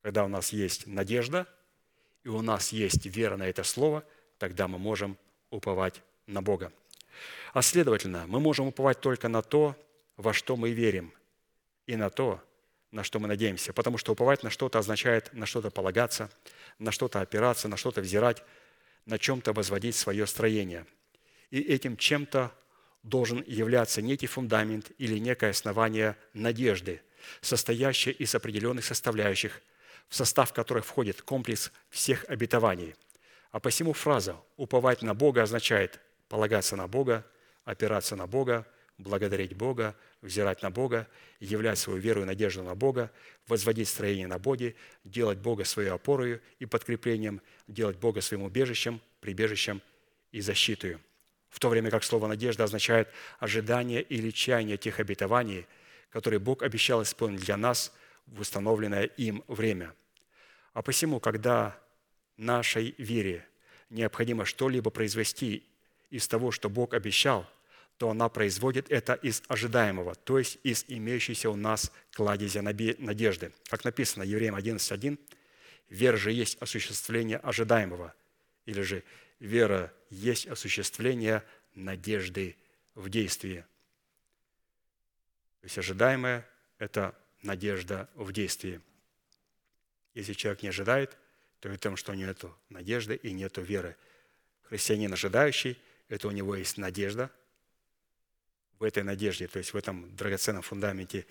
[0.00, 1.46] Когда у нас есть надежда–
[2.26, 4.02] и у нас есть вера на это слово,
[4.38, 5.16] тогда мы можем
[5.50, 6.72] уповать на Бога.
[7.52, 9.76] А следовательно, мы можем уповать только на то,
[10.16, 11.12] во что мы верим,
[11.86, 12.42] и на то,
[12.90, 13.72] на что мы надеемся.
[13.72, 16.28] Потому что уповать на что-то означает на что-то полагаться,
[16.80, 18.42] на что-то опираться, на что-то взирать,
[19.04, 20.84] на чем-то возводить свое строение.
[21.50, 22.50] И этим чем-то
[23.04, 27.02] должен являться некий фундамент или некое основание надежды,
[27.40, 29.62] состоящее из определенных составляющих–
[30.08, 32.94] в состав которых входит комплекс всех обетований.
[33.50, 37.24] А посему фраза «уповать на Бога» означает полагаться на Бога,
[37.64, 38.66] опираться на Бога,
[38.98, 41.06] благодарить Бога, взирать на Бога,
[41.40, 43.10] являть свою веру и надежду на Бога,
[43.46, 44.74] возводить строение на Боге,
[45.04, 49.82] делать Бога своей опорой и подкреплением, делать Бога своим убежищем, прибежищем
[50.32, 50.98] и защитой.
[51.50, 53.08] В то время как слово «надежда» означает
[53.38, 55.66] ожидание или чаяние тех обетований,
[56.10, 57.92] которые Бог обещал исполнить для нас–
[58.26, 59.94] в установленное им время.
[60.72, 61.78] А посему, когда
[62.36, 63.46] нашей вере
[63.90, 65.66] необходимо что-либо произвести
[66.10, 67.48] из того, что Бог обещал,
[67.98, 73.52] то она производит это из ожидаемого, то есть из имеющейся у нас кладезя надежды.
[73.68, 75.18] Как написано Евреям 11.1,
[75.88, 78.14] «Вера же есть осуществление ожидаемого»,
[78.66, 79.02] или же
[79.38, 81.42] «Вера есть осуществление
[81.74, 82.56] надежды
[82.94, 83.64] в действии».
[85.60, 86.46] То есть ожидаемое–
[86.78, 87.14] это
[87.46, 88.80] надежда в действии.
[90.14, 91.16] Если человек не ожидает,
[91.60, 93.96] то это потому, что нет надежды и нет веры.
[94.62, 95.78] Христианин ожидающий,
[96.08, 97.30] это у него есть надежда.
[98.78, 101.26] В этой надежде, то есть в этом драгоценном фундаменте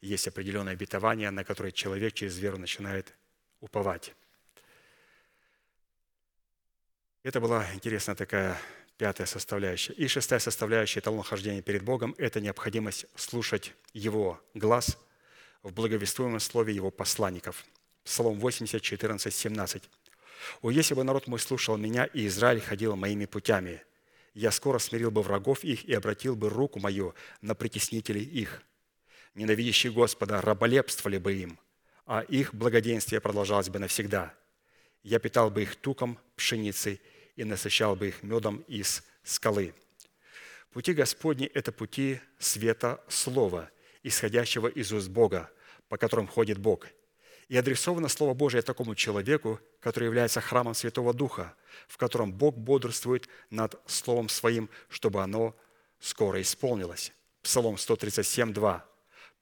[0.00, 3.14] есть определенное обетование, на которое человек через веру начинает
[3.60, 4.14] уповать.
[7.22, 8.56] Это была интересная такая
[8.96, 9.92] пятая составляющая.
[9.92, 14.96] И шестая составляющая эталон хождения перед Богом– это необходимость слушать Его глаз–
[15.62, 17.64] в благовествуемом слове его посланников.
[18.04, 19.82] Псалом 80, 14, 17.
[20.62, 23.82] «О, если бы народ мой слушал меня, и Израиль ходил моими путями,
[24.32, 28.62] я скоро смирил бы врагов их и обратил бы руку мою на притеснителей их.
[29.34, 31.58] Ненавидящие Господа раболепствовали бы им,
[32.06, 34.34] а их благоденствие продолжалось бы навсегда.
[35.02, 37.00] Я питал бы их туком пшеницы
[37.36, 39.74] и насыщал бы их медом из скалы».
[40.72, 43.70] Пути Господни– это пути света Слова,
[44.02, 45.50] исходящего из уст Бога,
[45.88, 46.86] по которым ходит Бог–
[47.50, 51.56] и адресовано Слово Божие такому человеку, который является храмом Святого Духа,
[51.88, 55.56] в котором Бог бодрствует над Словом Своим, чтобы оно
[55.98, 57.12] скоро исполнилось.
[57.42, 58.86] Псалом 137, 2.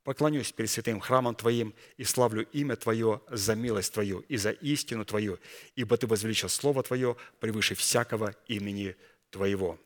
[0.04, 5.04] «Поклонюсь перед святым храмом Твоим и славлю имя Твое за милость Твою и за истину
[5.04, 5.38] Твою,
[5.76, 8.96] ибо Ты возвеличил Слово Твое превыше всякого имени
[9.28, 9.78] Твоего».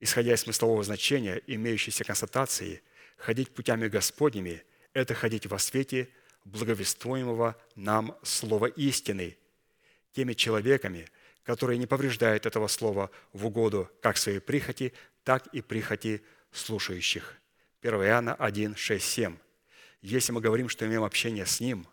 [0.00, 2.82] Исходя из смыслового значения, имеющейся констатации,
[3.18, 4.62] ходить путями Господними–
[4.94, 6.08] это ходить во свете–
[6.48, 9.36] благовествуемого нам слова истины,
[10.12, 11.08] теми человеками,
[11.44, 14.92] которые не повреждают этого слова в угоду как своей прихоти,
[15.24, 16.22] так и прихоти
[16.52, 17.36] слушающих.
[17.82, 19.36] 1 Иоанна 1, 6, 7.
[20.00, 21.86] Если мы говорим, что имеем общение с Ним,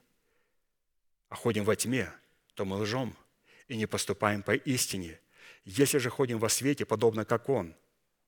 [1.30, 2.12] а ходим во тьме,
[2.54, 3.16] то мы лжем
[3.68, 5.20] и не поступаем по истине.
[5.64, 7.76] Если же ходим во свете, подобно как Он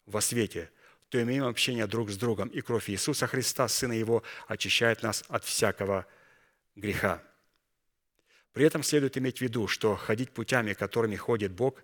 [0.06, 0.72] во свете,
[1.10, 5.44] то имеем общение друг с другом, и кровь Иисуса Христа, Сына Его, очищает нас от
[5.46, 6.06] всякого
[6.76, 7.24] греха.
[8.54, 11.84] При этом следует иметь в виду, что ходить путями, которыми ходит Бог,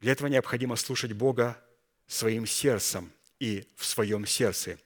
[0.00, 1.60] для этого необходимо слушать Бога
[2.06, 3.10] своим сердцем
[3.40, 4.78] и в своем сердце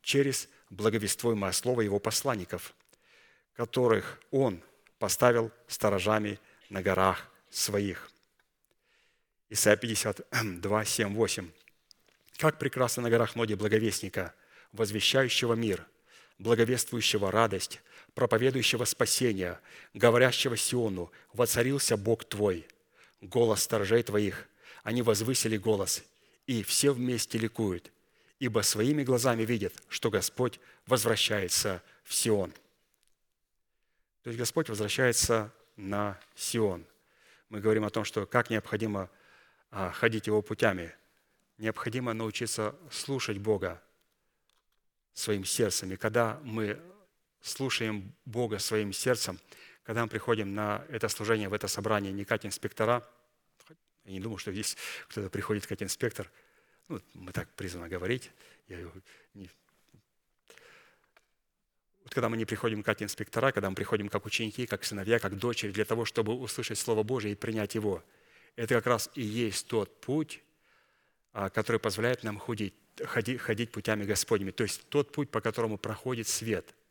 [0.00, 2.74] через благовествуемое слово Его посланников,
[3.54, 4.62] которых Он
[4.98, 6.38] поставил сторожами
[6.70, 8.10] на горах своих.
[9.50, 11.50] Исайя 52, 7, 8.
[12.42, 14.34] «Как прекрасно на горах ноги благовестника,
[14.72, 15.86] возвещающего мир,
[16.40, 17.80] благовествующего радость,
[18.14, 19.60] проповедующего спасения,
[19.94, 22.66] говорящего Сиону, воцарился Бог твой,
[23.20, 24.48] голос сторожей твоих,
[24.82, 26.02] они возвысили голос,
[26.48, 27.92] и все вместе ликуют,
[28.40, 30.58] ибо своими глазами видят, что Господь
[30.88, 32.52] возвращается в Сион.
[34.24, 36.84] То есть Господь возвращается на Сион.
[37.50, 39.08] Мы говорим о том, что как необходимо
[39.70, 40.92] а, ходить Его путями.
[41.62, 43.80] Необходимо научиться слушать Бога
[45.14, 45.92] своим сердцем.
[45.92, 46.82] И когда мы
[47.40, 49.38] слушаем Бога своим сердцем,
[49.84, 53.08] когда мы приходим на это служение, в это собрание не как инспектора,
[54.06, 54.76] я не думаю, что здесь
[55.06, 56.28] кто-то приходит как инспектор,
[56.88, 58.32] ну, мы так призваны говорить,
[58.66, 58.78] я
[59.34, 59.48] не...
[62.02, 65.38] Вот когда мы не приходим как инспектора, когда мы приходим как ученики, как сыновья, как
[65.38, 68.02] дочери, для того, чтобы услышать Слово Божие и принять его,
[68.56, 70.42] это как раз и есть тот путь,
[71.32, 74.50] который позволяет нам ходить, ходить, ходить путями Господними.
[74.50, 76.74] То есть тот путь, по которому проходит свет–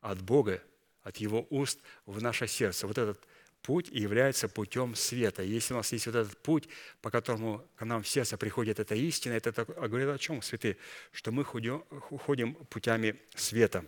[0.00, 0.62] от Бога,
[1.02, 2.86] от Его уст в наше сердце.
[2.86, 3.20] Вот этот
[3.62, 5.42] путь является путем света.
[5.42, 6.68] Если у нас есть вот этот путь,
[7.02, 10.76] по которому к нам в сердце приходит эта истина, это говорит о чем, святые?
[11.12, 11.84] Что мы ходим,
[12.24, 13.84] ходим путями света.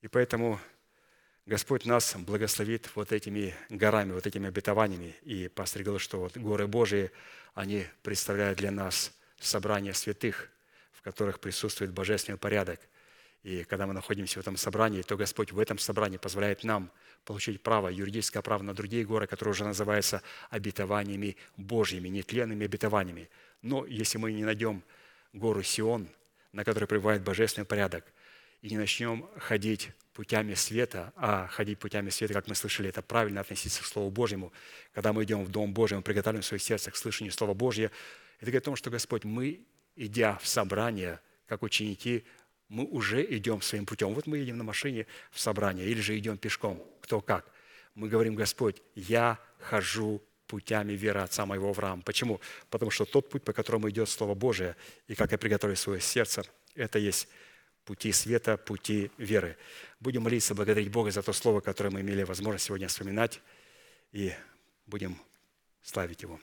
[0.00, 0.60] И поэтому
[1.46, 5.14] Господь нас благословит вот этими горами, вот этими обетованиями.
[5.22, 7.10] И пастор говорил, что вот горы Божии,
[7.54, 10.50] они представляют для нас собрание святых,
[10.92, 12.80] в которых присутствует божественный порядок–
[13.44, 16.90] и когда мы находимся в этом собрании, то Господь в этом собрании позволяет нам
[17.26, 23.28] получить право, юридическое право на другие горы, которые уже называются обетованиями Божьими, нетленными обетованиями.
[23.60, 24.82] Но если мы не найдем
[25.34, 26.08] гору Сион,
[26.52, 28.06] на которой пребывает божественный порядок,
[28.62, 33.40] и не начнем ходить путями света, а ходить путями света, как мы слышали, это правильно
[33.40, 34.52] относиться к Слову Божьему.
[34.92, 37.90] Когда мы идем в Дом Божий, мы приготовим свое сердце к слышанию Слова Божьего.
[38.36, 39.60] Это говорит о том, что Господь, мы,
[39.96, 42.24] идя в собрание, как ученики,
[42.68, 44.14] мы уже идем своим путем.
[44.14, 47.50] Вот мы едем на машине в собрание или же идем пешком, кто как.
[47.94, 52.02] Мы говорим, Господь, я хожу путями веры отца моего Авраама.
[52.02, 52.40] Почему?
[52.70, 54.76] Потому что тот путь, по которому идет Слово Божие,
[55.08, 57.28] и как я приготовлю свое сердце, это есть
[57.84, 59.56] пути света, пути веры.
[60.00, 63.40] Будем молиться, благодарить Бога за то Слово, которое мы имели возможность сегодня вспоминать,
[64.12, 64.32] и
[64.86, 65.18] будем
[65.82, 66.40] славить Его.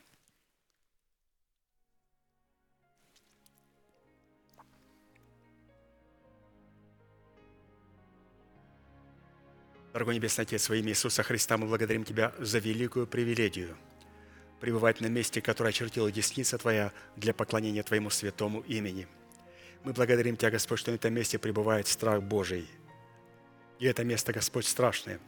[9.94, 13.78] Дорогой Небесный Отец, во имя Иисуса Христа мы благодарим Тебя за великую привилегию
[14.62, 19.08] пребывать на месте, которое очертила десница Твоя для поклонения Твоему святому имени.
[19.84, 22.68] Мы благодарим Тебя, Господь, что на этом месте пребывает страх Божий.
[23.80, 25.20] И это место, Господь, страшное.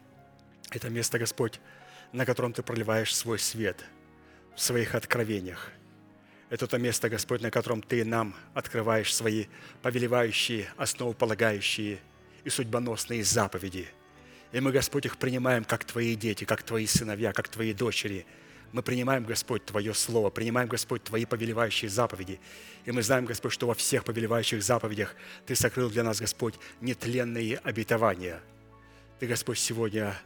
[0.70, 1.60] Это место, Господь,
[2.12, 3.84] на котором Ты проливаешь свой свет
[4.56, 5.72] в своих откровениях.
[6.50, 9.48] Это то место, Господь, на котором Ты нам открываешь свои
[9.82, 12.00] повелевающие, основополагающие
[12.44, 13.88] и судьбоносные заповеди–
[14.54, 18.26] И мы, Господь, их принимаем как Твои дети, как Твои сыновья, как Твои дочери.
[18.74, 22.40] Мы принимаем, Господь, Твое Слово, принимаем, Господь, Твои повелевающие заповеди.
[22.86, 27.58] И мы знаем, Господь, что во всех повелевающих заповедях Ты сокрыл для нас, Господь, нетленные
[27.58, 28.42] обетования.
[29.20, 30.20] Ты, Господь, сегодня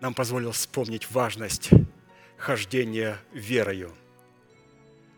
[0.00, 1.70] нам позволил вспомнить важность
[2.38, 3.94] хождения верою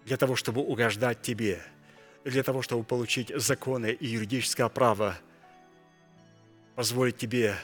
[0.05, 1.63] для того, чтобы угождать Тебе,
[2.23, 5.17] для того, чтобы получить законы и юридическое право,
[6.77, 7.57] позволить Тебе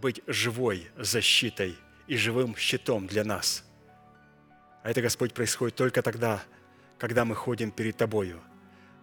[0.00, 1.76] быть живой защитой
[2.08, 3.64] и живым щитом для нас.
[4.82, 6.42] А это, Господь, происходит только тогда,
[6.98, 8.40] когда мы ходим перед Тобою.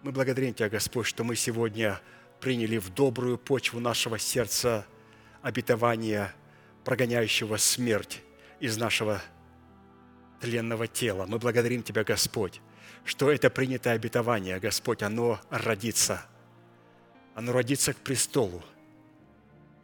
[0.02, 2.00] Мы благодарим Тебя, Господь, что мы сегодня
[2.40, 4.84] приняли в добрую почву нашего сердца
[5.40, 6.32] обетование,
[6.84, 8.22] прогоняющего смерть
[8.60, 9.22] из нашего
[10.40, 11.26] тленного тела.
[11.26, 12.60] Мы благодарим Тебя, Господь,
[13.04, 16.26] что это принятое обетование, Господь, оно родится.
[17.34, 18.64] Оно родится к престолу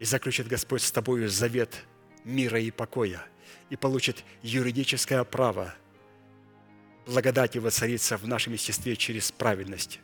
[0.01, 1.85] и заключит Господь с Тобою завет
[2.25, 3.25] мира и покоя
[3.71, 5.75] и получит юридическое право
[7.07, 10.01] благодати воцариться в нашем естестве через праведность.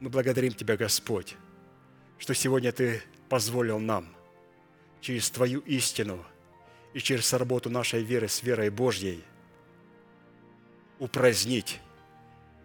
[0.00, 1.36] Мы благодарим Тебя, Господь,
[2.18, 4.14] что сегодня Ты позволил нам
[5.00, 6.24] через Твою истину
[6.94, 9.22] и через работу нашей веры с верой Божьей
[10.98, 11.80] упразднить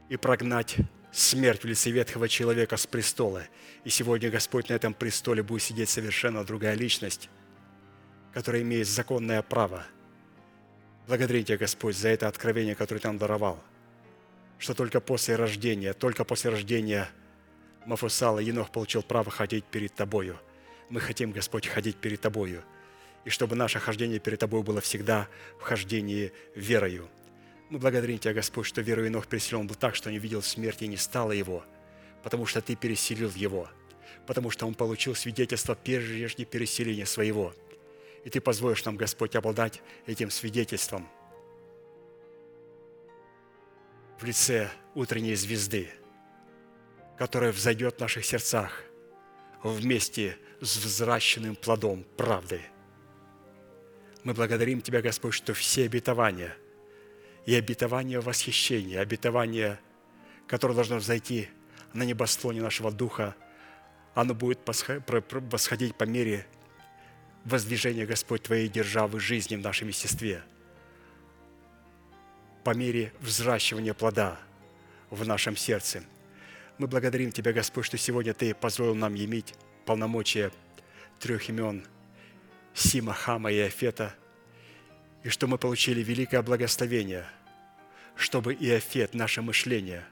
[0.09, 0.77] и прогнать
[1.11, 3.43] смерть в лице ветхого человека с престола.
[3.83, 7.29] И сегодня Господь на этом престоле будет сидеть совершенно другая личность,
[8.35, 9.83] которая имеет законное право.
[11.07, 13.59] Благодарим Тебя, Господь, за это откровение, которое Ты нам даровал,
[14.59, 17.09] что только после рождения, только после рождения
[17.87, 20.37] Мафусала Енох получил право ходить перед Тобою.
[20.89, 22.63] Мы хотим, Господь, ходить перед Тобою,
[23.23, 25.27] и чтобы наше хождение перед Тобой было всегда
[25.59, 27.09] в хождении верою–
[27.69, 30.87] мы благодарим Тебя, Господь, что верой Инох переселен был так, что не видел смерти и
[30.87, 31.63] не стало его,
[32.21, 33.67] потому что Ты переселил его,
[34.27, 37.53] потому что он получил свидетельство прежде переселения своего.
[38.25, 41.07] И Ты позволишь нам, Господь, обладать этим свидетельством
[44.19, 45.89] в лице утренней звезды,
[47.17, 48.83] которая взойдет в наших сердцах
[49.63, 52.59] вместе с взращенным плодом правды.
[54.25, 56.57] Мы благодарим Тебя, Господь, что все обетования–
[57.45, 59.79] и обетование восхищения, обетование,
[60.47, 61.49] которое должно взойти
[61.93, 63.35] на небосклоне нашего духа,
[64.15, 66.47] оно будет восходить по мере
[67.45, 70.43] воздвижения, Господь, Твоей державы жизни в нашем естестве,
[72.63, 74.37] по мере взращивания плода
[75.09, 76.03] в нашем сердце.
[76.77, 79.53] Мы благодарим Тебя, Господь, что сегодня Ты позволил нам иметь
[79.85, 80.51] полномочия
[81.19, 81.85] трех имен
[82.73, 84.13] Сима, Хама и Афета–
[85.25, 87.25] и что мы получили великое благословение,
[88.15, 90.05] чтобы Иофет, наше мышление,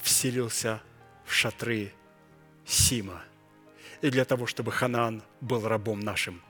[0.00, 0.80] вселился
[1.24, 1.92] в шатры
[2.64, 3.24] Сима,
[4.02, 6.40] и для того, чтобы Ханаан был рабом нашим.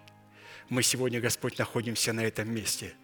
[0.68, 2.94] Мы сегодня, Господь, находимся на этом месте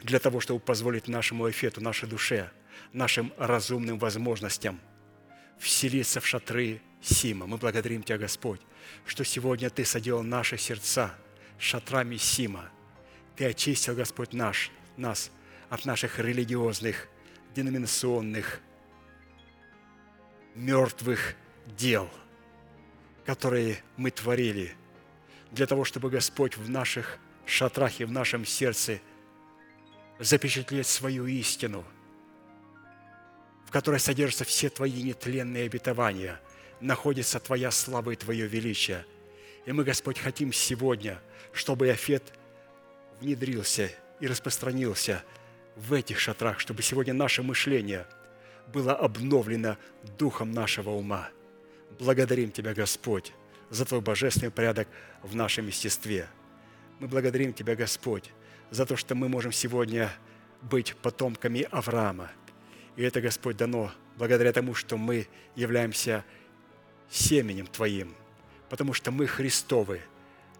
[0.00, 2.50] для того, чтобы позволить нашему Эфету, нашей душе,
[2.92, 4.80] нашим разумным возможностям
[5.58, 7.46] вселиться в шатры Сима.
[7.46, 8.60] Мы благодарим Тебя, Господь,
[9.06, 11.14] что сегодня Ты соделал наши сердца
[11.58, 12.70] шатрами Сима–
[13.36, 15.30] ты очистил, Господь наш, нас
[15.68, 17.08] от наших религиозных,
[17.54, 18.60] деноминационных,
[20.54, 21.34] мертвых
[21.66, 22.10] дел,
[23.24, 24.74] которые мы творили,
[25.52, 29.00] для того, чтобы Господь в наших шатрах и в нашем сердце
[30.18, 31.84] запечатлеть свою истину,
[33.66, 36.40] в которой содержатся все Твои нетленные обетования,
[36.80, 39.06] находится Твоя слава и Твое величие.
[39.66, 41.20] И мы, Господь, хотим сегодня,
[41.52, 42.32] чтобы Афет–
[43.22, 45.22] внедрился и распространился
[45.76, 48.06] в этих шатрах, чтобы сегодня наше мышление
[48.72, 49.78] было обновлено
[50.18, 51.30] духом нашего ума.
[51.98, 53.32] Благодарим Тебя, Господь,
[53.72, 54.86] за Твой божественный порядок
[55.22, 56.28] в нашем естестве.
[57.00, 58.30] Мы благодарим Тебя, Господь,
[58.70, 60.12] за то, что мы можем сегодня
[60.62, 62.30] быть потомками Авраама.
[62.94, 65.26] И это, Господь, дано благодаря тому, что мы
[65.56, 66.24] являемся
[67.10, 68.14] семенем Твоим,
[68.70, 70.00] потому что мы Христовы,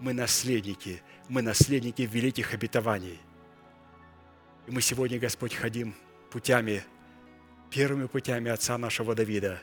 [0.00, 1.00] мы наследники–
[1.32, 3.18] мы наследники великих обетований.
[4.66, 5.94] И мы сегодня, Господь, ходим
[6.30, 6.84] путями,
[7.70, 9.60] первыми путями Отца нашего Давида.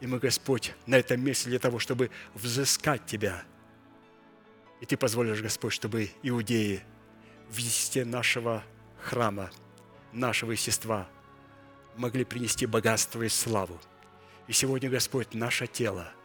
[0.00, 3.42] И мы, Господь, на этом месте для того, чтобы взыскать Тебя.
[4.80, 6.82] И Ты позволишь, Господь, чтобы иудеи
[7.50, 8.64] в естестве нашего
[9.02, 9.50] храма,
[10.12, 11.08] нашего естества
[11.96, 13.78] могли принести богатство и славу.
[14.48, 16.12] И сегодня, Господь, наше тело–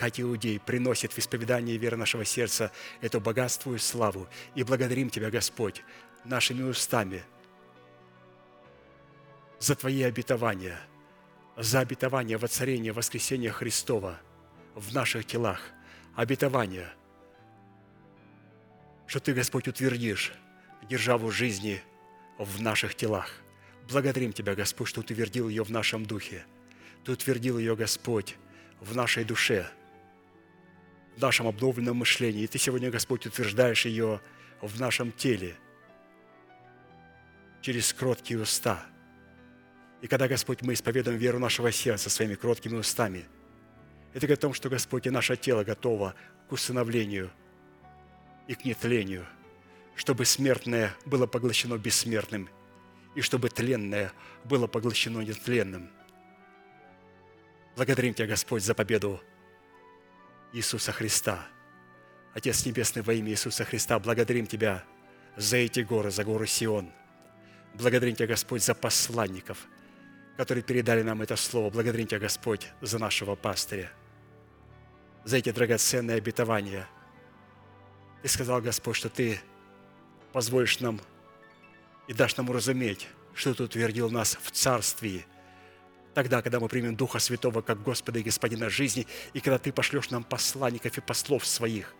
[0.00, 4.28] как иудей, приносит в исповедание веры нашего сердца эту богатство и славу.
[4.54, 5.82] И благодарим Тебя, Господь,
[6.24, 7.22] нашими устами
[9.58, 10.80] за Твои обетования,
[11.56, 14.20] за обетование воцарения воскресения Христова
[14.74, 15.60] в наших телах,
[16.14, 16.88] обетование
[19.10, 20.32] что Ты, Господь, утвердишь
[20.88, 21.82] державу жизни
[22.38, 23.28] в наших телах.
[23.88, 26.44] Благодарим Тебя, Господь, что утвердил ее в нашем духе.
[27.04, 28.36] Ты утвердил ее, Господь,
[28.78, 29.68] в нашей душе,
[31.16, 32.44] в нашем обновленном мышлении.
[32.44, 34.20] И Ты сегодня, Господь, утверждаешь ее
[34.60, 35.56] в нашем теле
[37.60, 38.86] через кроткие уста.
[40.00, 43.26] И когда, Господь, мы исповедуем веру нашего сердца своими кроткими устами,
[44.12, 46.14] это говорит о том, что, Господь, и наше тело готово
[46.48, 47.30] к усыновлению
[48.48, 49.26] и к нетлению,
[49.94, 52.48] чтобы смертное было поглощено бессмертным,
[53.14, 54.12] и чтобы тленное
[54.44, 55.90] было поглощено нетленным.
[57.76, 59.20] Благодарим Тебя, Господь, за победу
[60.52, 61.46] Иисуса Христа.
[62.34, 64.84] Отец Небесный, во имя Иисуса Христа, благодарим Тебя
[65.36, 66.90] за эти горы, за горы Сион.
[67.74, 69.68] Благодарим Тебя, Господь, за посланников,
[70.40, 71.68] которые передали нам это слово.
[71.68, 73.92] Благодарим Тебя, Господь, за нашего пастыря,
[75.22, 76.88] за эти драгоценные обетования.
[78.22, 79.38] Ты сказал, Господь, что Ты
[80.32, 80.98] позволишь нам
[82.08, 85.26] и дашь нам уразуметь, что Ты утвердил нас в Царстве–
[86.14, 90.10] Тогда, когда мы примем Духа Святого как Господа и Господина жизни, и когда Ты пошлешь
[90.10, 91.94] нам посланников и послов своих,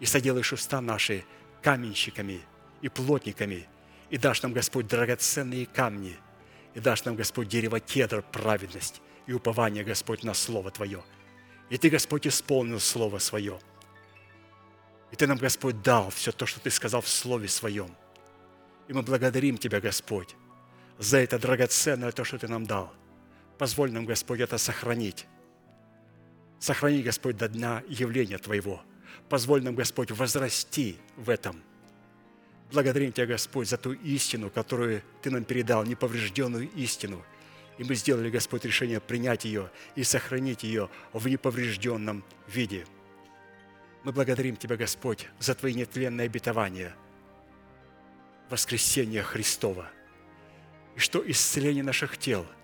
[0.00, 1.24] и соделаешь уста наши
[1.62, 2.40] каменщиками
[2.80, 3.68] и плотниками,
[4.10, 6.16] и дашь нам, Господь, драгоценные камни,
[6.74, 11.02] и дашь нам, Господь, дерево кедр, праведность и упование, Господь, на Слово Твое.
[11.70, 13.58] И Ты, Господь, исполнил Слово Свое.
[15.10, 17.90] И Ты нам, Господь, дал все то, что Ты сказал в Слове Своем.
[18.88, 20.34] И мы благодарим Тебя, Господь,
[20.98, 22.92] за это драгоценное то, что Ты нам дал–
[23.58, 25.26] Позволь нам, Господь, это сохранить.
[26.60, 28.80] Сохрани, Господь, до дня явления Твоего.
[29.28, 31.60] Позволь нам, Господь, возрасти в этом.
[32.70, 37.24] Благодарим Тебя, Господь, за ту истину, которую Ты нам передал, неповрежденную истину.
[37.78, 42.86] И мы сделали, Господь, решение принять ее и сохранить ее в неповрежденном виде.
[44.04, 46.94] Мы благодарим Тебя, Господь, за Твои нетленные обетования,
[48.50, 49.90] воскресения Христова,
[50.96, 52.46] и что исцеление наших тел–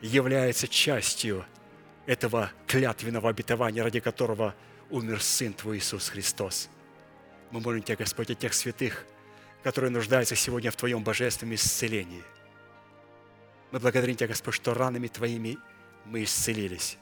[0.00, 1.44] является частью
[2.06, 4.54] этого клятвенного обетования, ради которого
[4.90, 6.68] умер Сын Твой Иисус Христос.
[7.50, 9.04] Мы молим Тебя, Господь, о тех святых,
[9.62, 12.22] которые нуждаются сегодня в Твоем божественном исцелении.
[13.70, 15.58] Мы благодарим Тебя, Господь, что ранами Твоими
[16.04, 16.98] мы исцелились.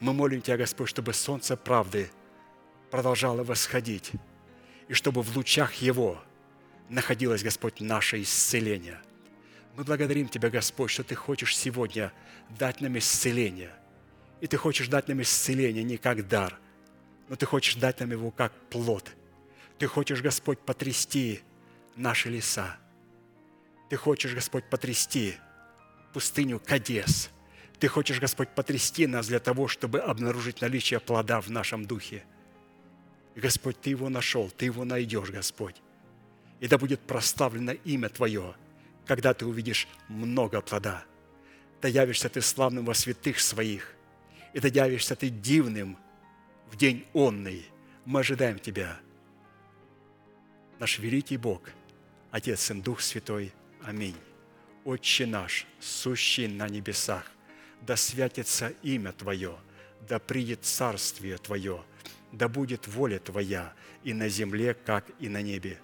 [0.00, 2.10] Мы молим Тебя, Господь, чтобы солнце правды
[2.90, 4.12] продолжало восходить,
[4.88, 6.20] и чтобы в лучах Его
[6.88, 9.00] находилось, Господь, наше исцеление–
[9.78, 12.12] мы благодарим Тебя, Господь, что Ты хочешь сегодня
[12.58, 13.70] дать нам исцеление.
[14.40, 16.58] И Ты хочешь дать нам исцеление не как дар,
[17.28, 19.08] но Ты хочешь дать нам его как плод.
[19.78, 21.42] Ты хочешь, Господь, потрясти
[21.98, 22.76] наши леса.
[23.90, 25.34] Ты хочешь, Господь, потрясти
[26.12, 27.30] пустыню Кадес.
[27.78, 32.24] Ты хочешь, Господь, потрясти нас для того, чтобы обнаружить наличие плода в нашем духе.
[33.34, 35.76] И, Господь, Ты его нашел, Ты его найдешь, Господь.
[36.60, 38.54] И да будет проставлено имя Твое–
[39.08, 41.04] когда ты увидишь много плода.
[41.80, 43.94] Да явишься ты славным во святых своих,
[44.52, 45.96] и да явишься ты дивным
[46.70, 47.66] в день онный.
[48.04, 48.98] Мы ожидаем Тебя.
[50.78, 51.62] Наш великий Бог,
[52.30, 53.52] Отец и Дух Святой.
[53.82, 54.16] Аминь.
[54.84, 57.30] Отче наш, сущий на небесах,
[57.82, 59.56] да святится имя Твое,
[60.08, 61.82] да придет царствие Твое,
[62.32, 63.74] да будет воля Твоя
[64.04, 65.78] и на земле, как и на небе.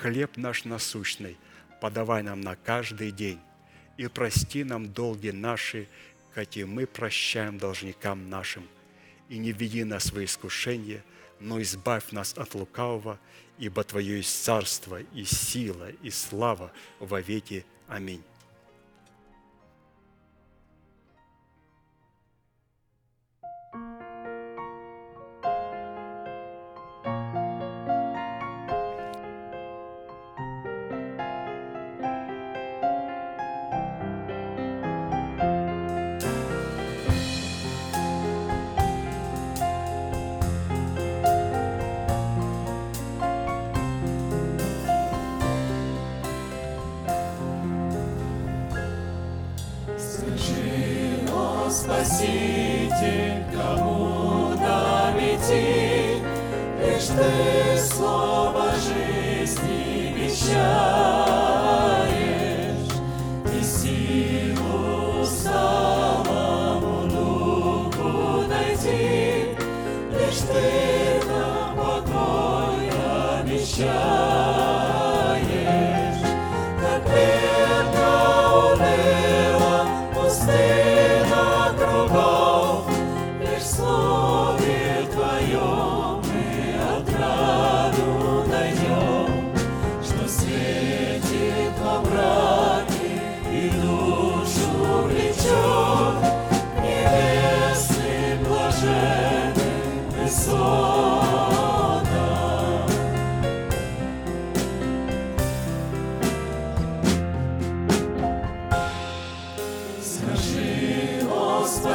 [0.00, 1.36] Хлеб наш насущный–
[1.82, 3.40] подавай нам на каждый день,
[3.96, 5.88] и прости нам долги наши,
[6.32, 8.68] как и мы прощаем должникам нашим.
[9.28, 11.02] И не введи нас в искушение,
[11.40, 13.18] но избавь нас от лукавого,
[13.62, 17.64] ибо Твое есть царство, и сила, и слава во веки.
[17.86, 18.20] Аминь.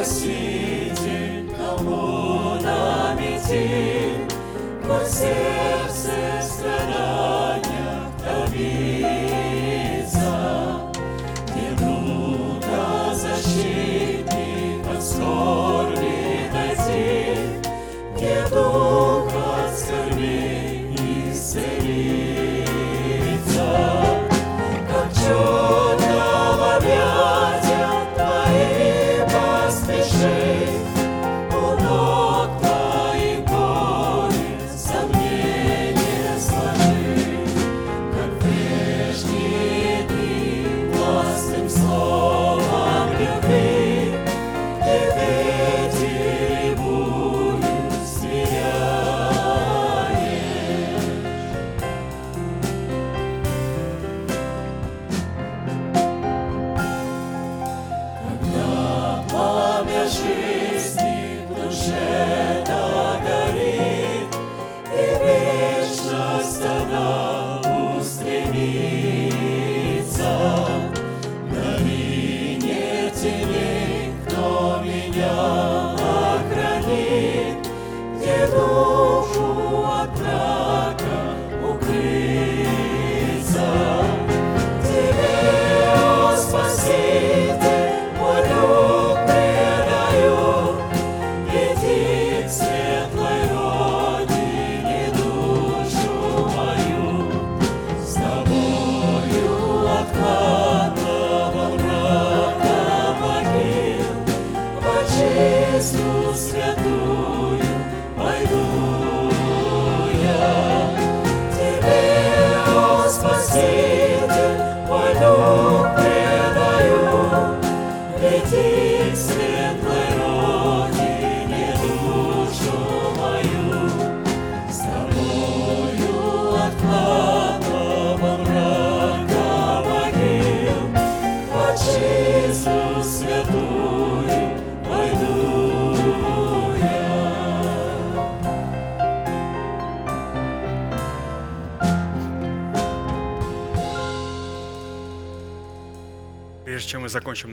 [0.08, 0.32] 心
[0.96, 3.56] 境，透不得秘津，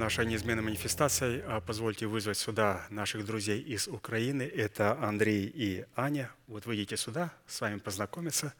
[0.04, 4.42] нашей неизменной манифестацией, а, позвольте вызвать сюда наших друзей из Украины.
[4.42, 6.30] Это Андрей и Аня.
[6.46, 8.52] Вот выйдите сюда, с вами познакомиться.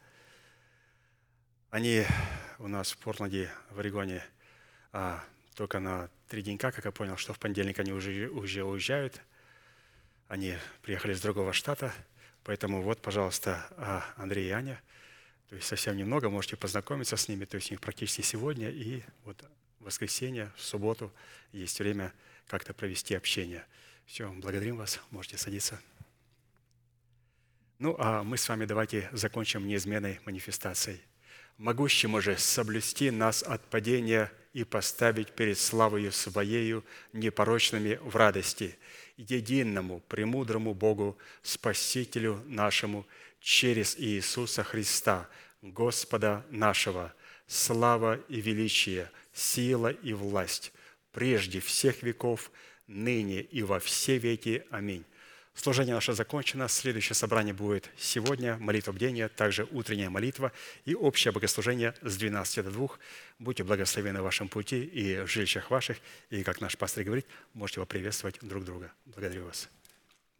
[1.69, 2.03] Они
[2.57, 4.23] у нас в Портленде, в Орегоне,
[4.91, 5.23] а,
[5.53, 9.21] только на три денька, как я понял, что в понедельник они уже, уже уезжают.
[10.27, 11.93] Они приехали с другого штата,
[12.43, 14.81] поэтому вот, пожалуйста, а, Андрей и Аня.
[15.49, 19.03] То есть совсем немного, можете познакомиться с ними, то есть у них практически сегодня и
[19.25, 19.45] вот
[19.85, 21.13] воскресенье, в субботу
[21.53, 22.11] есть время
[22.47, 23.65] как-то провести общение.
[24.05, 25.79] Все, благодарим вас, можете садиться.
[27.79, 31.01] Ну, а мы с вами давайте закончим неизменной манифестацией.
[31.57, 36.83] Могущему же соблюсти нас от падения и поставить перед славою Своею
[37.13, 38.77] непорочными в радости,
[39.17, 43.05] единому, премудрому Богу, Спасителю нашему,
[43.39, 45.29] через Иисуса Христа,
[45.61, 47.13] Господа нашего,
[47.47, 50.71] слава и величие– сила и власть,
[51.11, 52.51] прежде всех веков,
[52.87, 54.63] ныне и во все веки.
[54.71, 55.05] Аминь.
[55.53, 56.67] Служение наше закончено.
[56.67, 60.51] Следующее собрание будет сегодня, молитва бдения, также утренняя молитва
[60.83, 62.89] и общее богослужение с 12 до 2.
[63.39, 65.97] Будьте благословены в вашем пути и в жилищах ваших.
[66.29, 68.91] И, как наш пастор говорит, можете поприветствовать друг друга.
[69.05, 69.69] Благодарю вас.